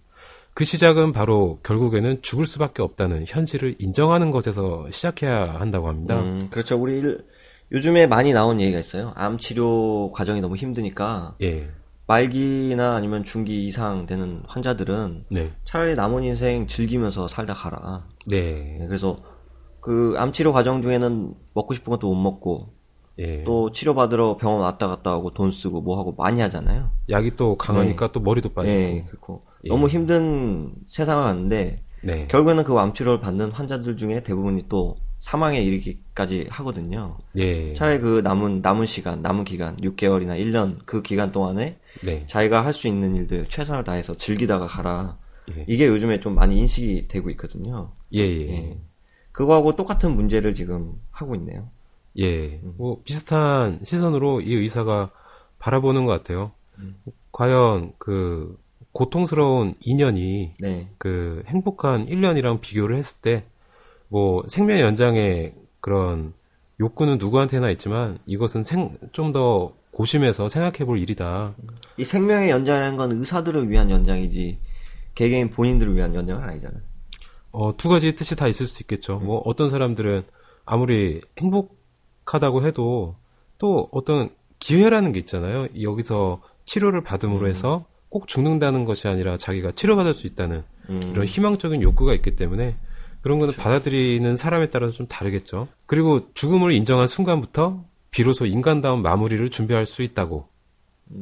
[0.56, 6.20] 그 시작은 바로 결국에는 죽을 수밖에 없다는 현실을 인정하는 것에서 시작해야 한다고 합니다.
[6.20, 6.76] 음, 그렇죠.
[6.82, 7.24] 우리 일-
[7.72, 9.12] 요즘에 많이 나온 얘기가 있어요.
[9.16, 11.70] 암 치료 과정이 너무 힘드니까 예.
[12.08, 15.52] 말기나 아니면 중기 이상 되는 환자들은 네.
[15.66, 18.06] 차라리 남은 인생 즐기면서 살다 가라.
[18.30, 18.78] 네.
[18.80, 19.18] 네, 그래서
[19.82, 22.70] 그 암 치료 과정 중에는 먹고 싶은 것도 못 먹고
[23.20, 23.44] 예.
[23.44, 26.90] 또 치료 받으러 병원 왔다 갔다 하고 돈 쓰고 뭐 하고 많이 하잖아요.
[27.10, 28.74] 약이 또 강하니까 또 머리도 빠지고.
[28.74, 29.70] 네, 그렇고 예.
[29.70, 32.28] 너무 힘든 세상을 왔는데 네.
[32.30, 37.18] 결국에는 그 암 치료를 받는 환자들 중에 대부분이 또 사망에 이르기까지 하거든요.
[37.36, 37.74] 예.
[37.74, 42.26] 차라리 그 남은 남은 시간, 남은 기간 6개월이나 1년 그 기간 동안에 네.
[42.28, 45.18] 자기가 할 수 있는 일들 최선을 다해서 즐기다가 가라.
[45.56, 45.66] 예.
[45.68, 47.92] 이게 요즘에 좀 많이 인식이 되고 있거든요.
[48.14, 48.52] 예, 예.
[48.52, 48.78] 예.
[49.32, 51.70] 그거하고 똑같은 문제를 지금 하고 있네요.
[52.20, 52.60] 예.
[52.78, 55.12] 뭐 비슷한 시선으로 이 의사가
[55.60, 56.52] 바라보는 것 같아요.
[57.32, 58.58] 과연 그
[58.92, 60.90] 고통스러운 2년이 네.
[60.98, 63.44] 그 행복한 1년이랑 비교를 했을 때
[64.10, 66.34] 뭐 생명 연장의 그런
[66.80, 68.64] 욕구는 누구한테나 있지만 이것은
[69.12, 71.56] 좀 더 고심해서 생각해 볼 일이다.
[71.98, 74.60] 이 생명의 연장이라는 건 의사들을 위한 연장이지
[75.16, 76.82] 개개인 본인들을 위한 연장은 아니잖아요.
[77.50, 79.18] 어, 두 가지 뜻이 다 있을 수 있겠죠.
[79.18, 80.22] 뭐 어떤 사람들은
[80.66, 83.16] 아무리 행복하다고 해도
[83.58, 84.30] 또 어떤
[84.60, 85.68] 기회라는 게 있잖아요.
[85.82, 91.00] 여기서 치료를 받음으로 해서 꼭 죽는다는 것이 아니라 자기가 치료받을 수 있다는 음.
[91.10, 92.76] 이런 희망적인 욕구가 있기 때문에
[93.28, 95.68] 그런 거는 받아들이는 사람에 따라서 좀 다르겠죠.
[95.86, 100.48] 그리고 죽음을 인정한 순간부터 비로소 인간다운 마무리를 준비할 수 있다고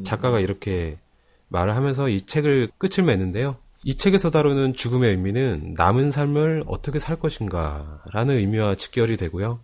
[0.04, 1.00] 작가가 이렇게
[1.48, 3.56] 말을 하면서 이 책을 끝을 맺는데요.
[3.84, 9.62] 이 책에서 다루는 죽음의 의미는 남은 삶을 어떻게 살 것인가 라는 의미와 직결이 되고요.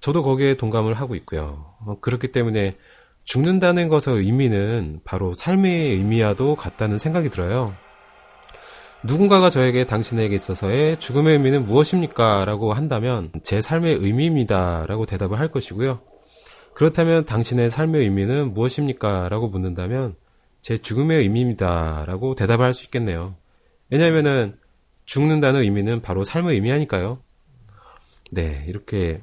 [0.00, 1.74] 저도 거기에 동감을 하고 있고요.
[1.84, 2.78] 어, 그렇기 때문에
[3.24, 7.74] 죽는다는 것의 의미는 바로 삶의 의미와도 같다는 생각이 들어요.
[9.06, 12.44] 누군가가 저에게 당신에게 있어서의 죽음의 의미는 무엇입니까?
[12.44, 14.84] 라고 한다면 제 삶의 의미입니다.
[14.86, 16.00] 라고 대답을 할 것이고요.
[16.74, 19.28] 그렇다면 당신의 삶의 의미는 무엇입니까?
[19.28, 20.16] 라고 묻는다면
[20.60, 22.04] 제 죽음의 의미입니다.
[22.06, 23.36] 라고 대답을 할 수 있겠네요.
[23.90, 24.56] 왜냐면은
[25.04, 27.20] 죽는다는 의미는 바로 삶의 의미하니까요.
[28.32, 29.22] 네, 이렇게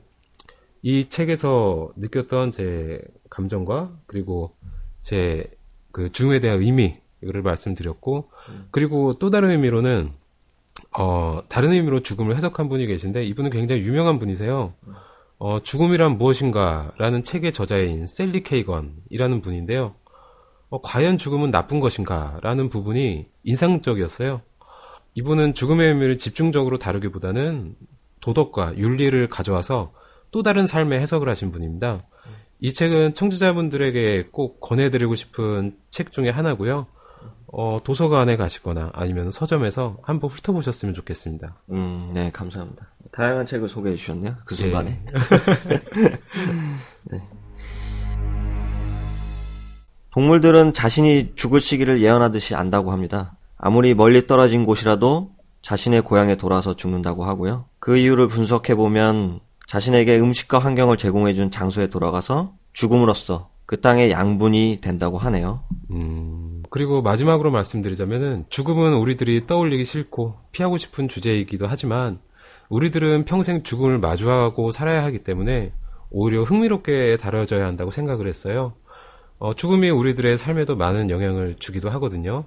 [0.82, 4.56] 이 책에서 느꼈던 제 감정과 그리고
[5.02, 5.46] 제
[5.94, 8.30] 그 죽음에 대한 의미 이거를 말씀드렸고
[8.72, 10.12] 그리고 또 다른 의미로는
[10.98, 14.74] 어 다른 의미로 죽음을 해석한 분이 계신데 이분은 굉장히 유명한 분이세요.
[15.40, 19.96] 어 죽음이란 무엇인가라는 책의 저자인 셀리 케이건이라는 분인데요.
[20.74, 24.42] 어, 과연 죽음은 나쁜 것인가라는 부분이 인상적이었어요.
[25.14, 27.76] 이분은 죽음의 의미를 집중적으로 다루기보다는
[28.22, 29.94] 도덕과 윤리를 가져와서
[30.32, 32.08] 또 다른 삶의 해석을 하신 분입니다.
[32.60, 36.88] 이 책은 청취자분들에게 꼭 권해드리고 싶은 책 중에 하나고요.
[37.56, 41.56] 어, 도서관에 가시거나 아니면 서점에서 한번 훑어보셨으면 좋겠습니다.
[41.70, 42.88] 음, 네, 감사합니다.
[43.12, 44.38] 다양한 책을 소개해 주셨네요.
[44.44, 45.00] 그 순간에.
[47.12, 47.22] 네.
[50.10, 53.38] 동물들은 자신이 죽을 시기를 예언하듯이 안다고 합니다.
[53.58, 55.30] 아무리 멀리 떨어진 곳이라도
[55.62, 57.66] 자신의 고향에 돌아서 죽는다고 하고요.
[57.80, 64.80] 그 이유를 분석해 보면 자신에게 음식과 환경을 제공해 준 장소에 돌아가서 죽음으로써 그 땅의 양분이
[64.82, 65.64] 된다고 하네요.
[65.92, 72.20] 음, 그리고 마지막으로 말씀드리자면은 죽음은 우리들이 떠올리기 싫고 피하고 싶은 주제이기도 하지만
[72.70, 75.72] 우리들은 평생 죽음을 마주하고 살아야 하기 때문에
[76.10, 78.74] 오히려 흥미롭게 다뤄져야 한다고 생각을 했어요.
[79.38, 82.46] 어, 죽음이 우리들의 삶에도 많은 영향을 주기도 하거든요.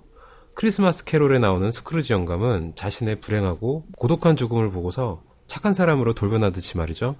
[0.54, 7.14] 크리스마스 캐롤에 나오는 스크루지 영감은 자신의 불행하고 고독한 죽음을 보고서 착한 사람으로 돌변하듯이 말이죠.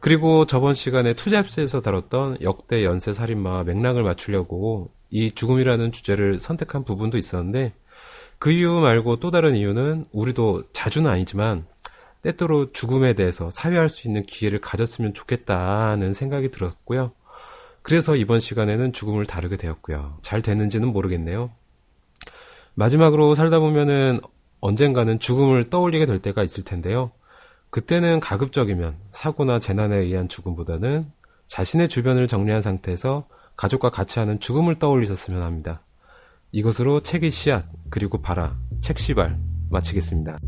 [0.00, 7.18] 그리고 저번 시간에 투잡스에서 다뤘던 역대 연쇄 살인마와 맥락을 맞추려고 이 죽음이라는 주제를 선택한 부분도
[7.18, 7.72] 있었는데
[8.38, 11.66] 그 이유 말고 또 다른 이유는 우리도 자주는 아니지만
[12.22, 17.12] 때때로 죽음에 대해서 사회할 수 있는 기회를 가졌으면 좋겠다는 생각이 들었고요.
[17.82, 20.18] 그래서 이번 시간에는 죽음을 다루게 되었고요.
[20.22, 21.52] 잘 됐는지는 모르겠네요.
[22.74, 24.20] 마지막으로 살다 보면은
[24.60, 27.12] 언젠가는 죽음을 떠올리게 될 때가 있을 텐데요.
[27.70, 31.10] 그때는 가급적이면 사고나 재난에 의한 죽음보다는
[31.46, 35.82] 자신의 주변을 정리한 상태에서 가족과 같이 하는 죽음을 떠올리셨으면 합니다.
[36.52, 39.38] 이것으로 책의 씨앗, 그리고 바라, 책 시발
[39.70, 40.38] 마치겠습니다.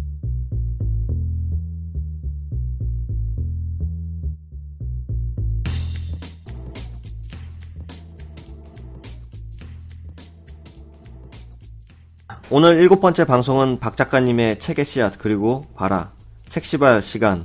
[12.50, 16.10] 오늘 일곱 번째 방송은 박 작가님의 책의 씨앗 그리고 바라
[16.48, 17.44] 책시발 시간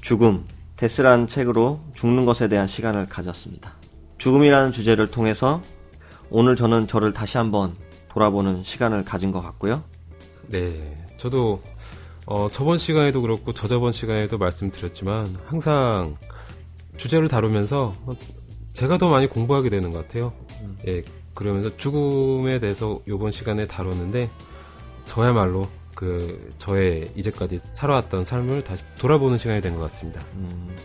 [0.00, 0.44] 죽음
[0.76, 3.81] 데스라는 책으로 죽는 것에 대한 시간을 가졌습니다.
[4.22, 5.60] 죽음이라는 주제를 통해서
[6.30, 7.74] 오늘 저는 저를 다시 한번
[8.08, 9.82] 돌아보는 시간을 가진 것 같고요.
[10.46, 11.60] 네, 저도
[12.26, 16.14] 어, 저번 시간에도 그렇고 저저번 시간에도 말씀드렸지만 항상
[16.98, 17.94] 주제를 다루면서
[18.74, 20.32] 제가 더 많이 공부하게 되는 것 같아요.
[20.60, 20.78] 음.
[20.86, 21.02] 예,
[21.34, 24.30] 그러면서 죽음에 대해서 이번 시간에 다뤘는데
[25.04, 25.66] 저야말로
[25.96, 30.22] 그 저의 이제까지 살아왔던 삶을 다시 돌아보는 시간이 된 것 같습니다.
[30.36, 30.76] 음,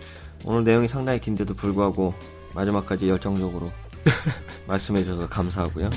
[0.44, 2.16] 오늘 내용이 상당히 긴데도 불구하고
[2.56, 3.72] 마지막까지 열정적으로
[4.68, 5.90] 말씀해 주셔서 감사하고요.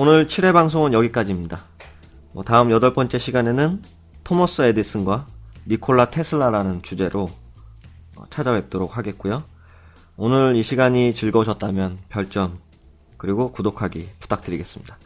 [0.00, 1.58] 오늘 7회 방송은 여기까지입니다.
[2.32, 3.82] 뭐 다음 여덟 번째 시간에는
[4.22, 5.26] 토머스 에디슨과
[5.66, 7.28] 니콜라 테슬라라는 주제로
[8.16, 9.42] 어, 찾아뵙도록 하겠고요.
[10.16, 12.58] 오늘 이 시간이 즐거우셨다면 별점
[13.16, 14.96] 그리고 구독하기 부탁드리겠습니다.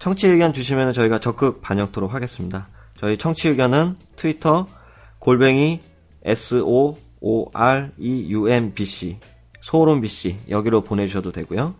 [0.00, 2.66] 청취 의견 주시면 저희가 적극 반영토록 하겠습니다.
[2.98, 4.66] 저희 청취 의견은 트위터
[5.18, 5.80] 골뱅이
[6.24, 9.18] s o o r e u m b c
[9.60, 11.74] 소름 bc 여기로 보내주셔도 되고요.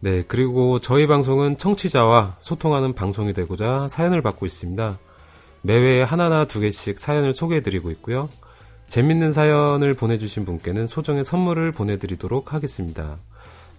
[0.00, 4.98] 네, 그리고 저희 방송은 청취자와 소통하는 방송이 되고자 사연을 받고 있습니다.
[5.62, 8.28] 매회 하나나 두 개씩 사연을 소개해드리고 있고요.
[8.88, 13.16] 재밌는 사연을 보내주신 분께는 소정의 선물을 보내드리도록 하겠습니다.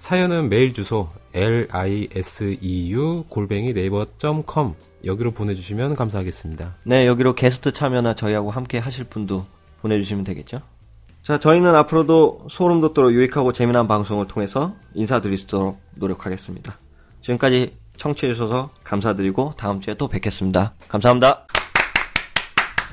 [0.06, 6.76] 사연은 메일 주소 liseu 골뱅이 네이버.com 여기로 보내주시면 감사하겠습니다.
[6.84, 9.48] 네, 여기로 게스트 참여나 저희하고 함께 하실 분도
[9.82, 10.61] 보내주시면 되겠죠.
[11.23, 16.77] 자, 저희는 앞으로도 소름 돋도록 유익하고 재미난 방송을 통해서 있도록 노력하겠습니다.
[17.22, 20.76] 지금까지 청취해주셔서 감사드리고 다음 주에 또 뵙겠습니다.
[20.88, 21.48] 감사합니다.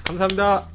[0.05, 0.72] 감사합니다.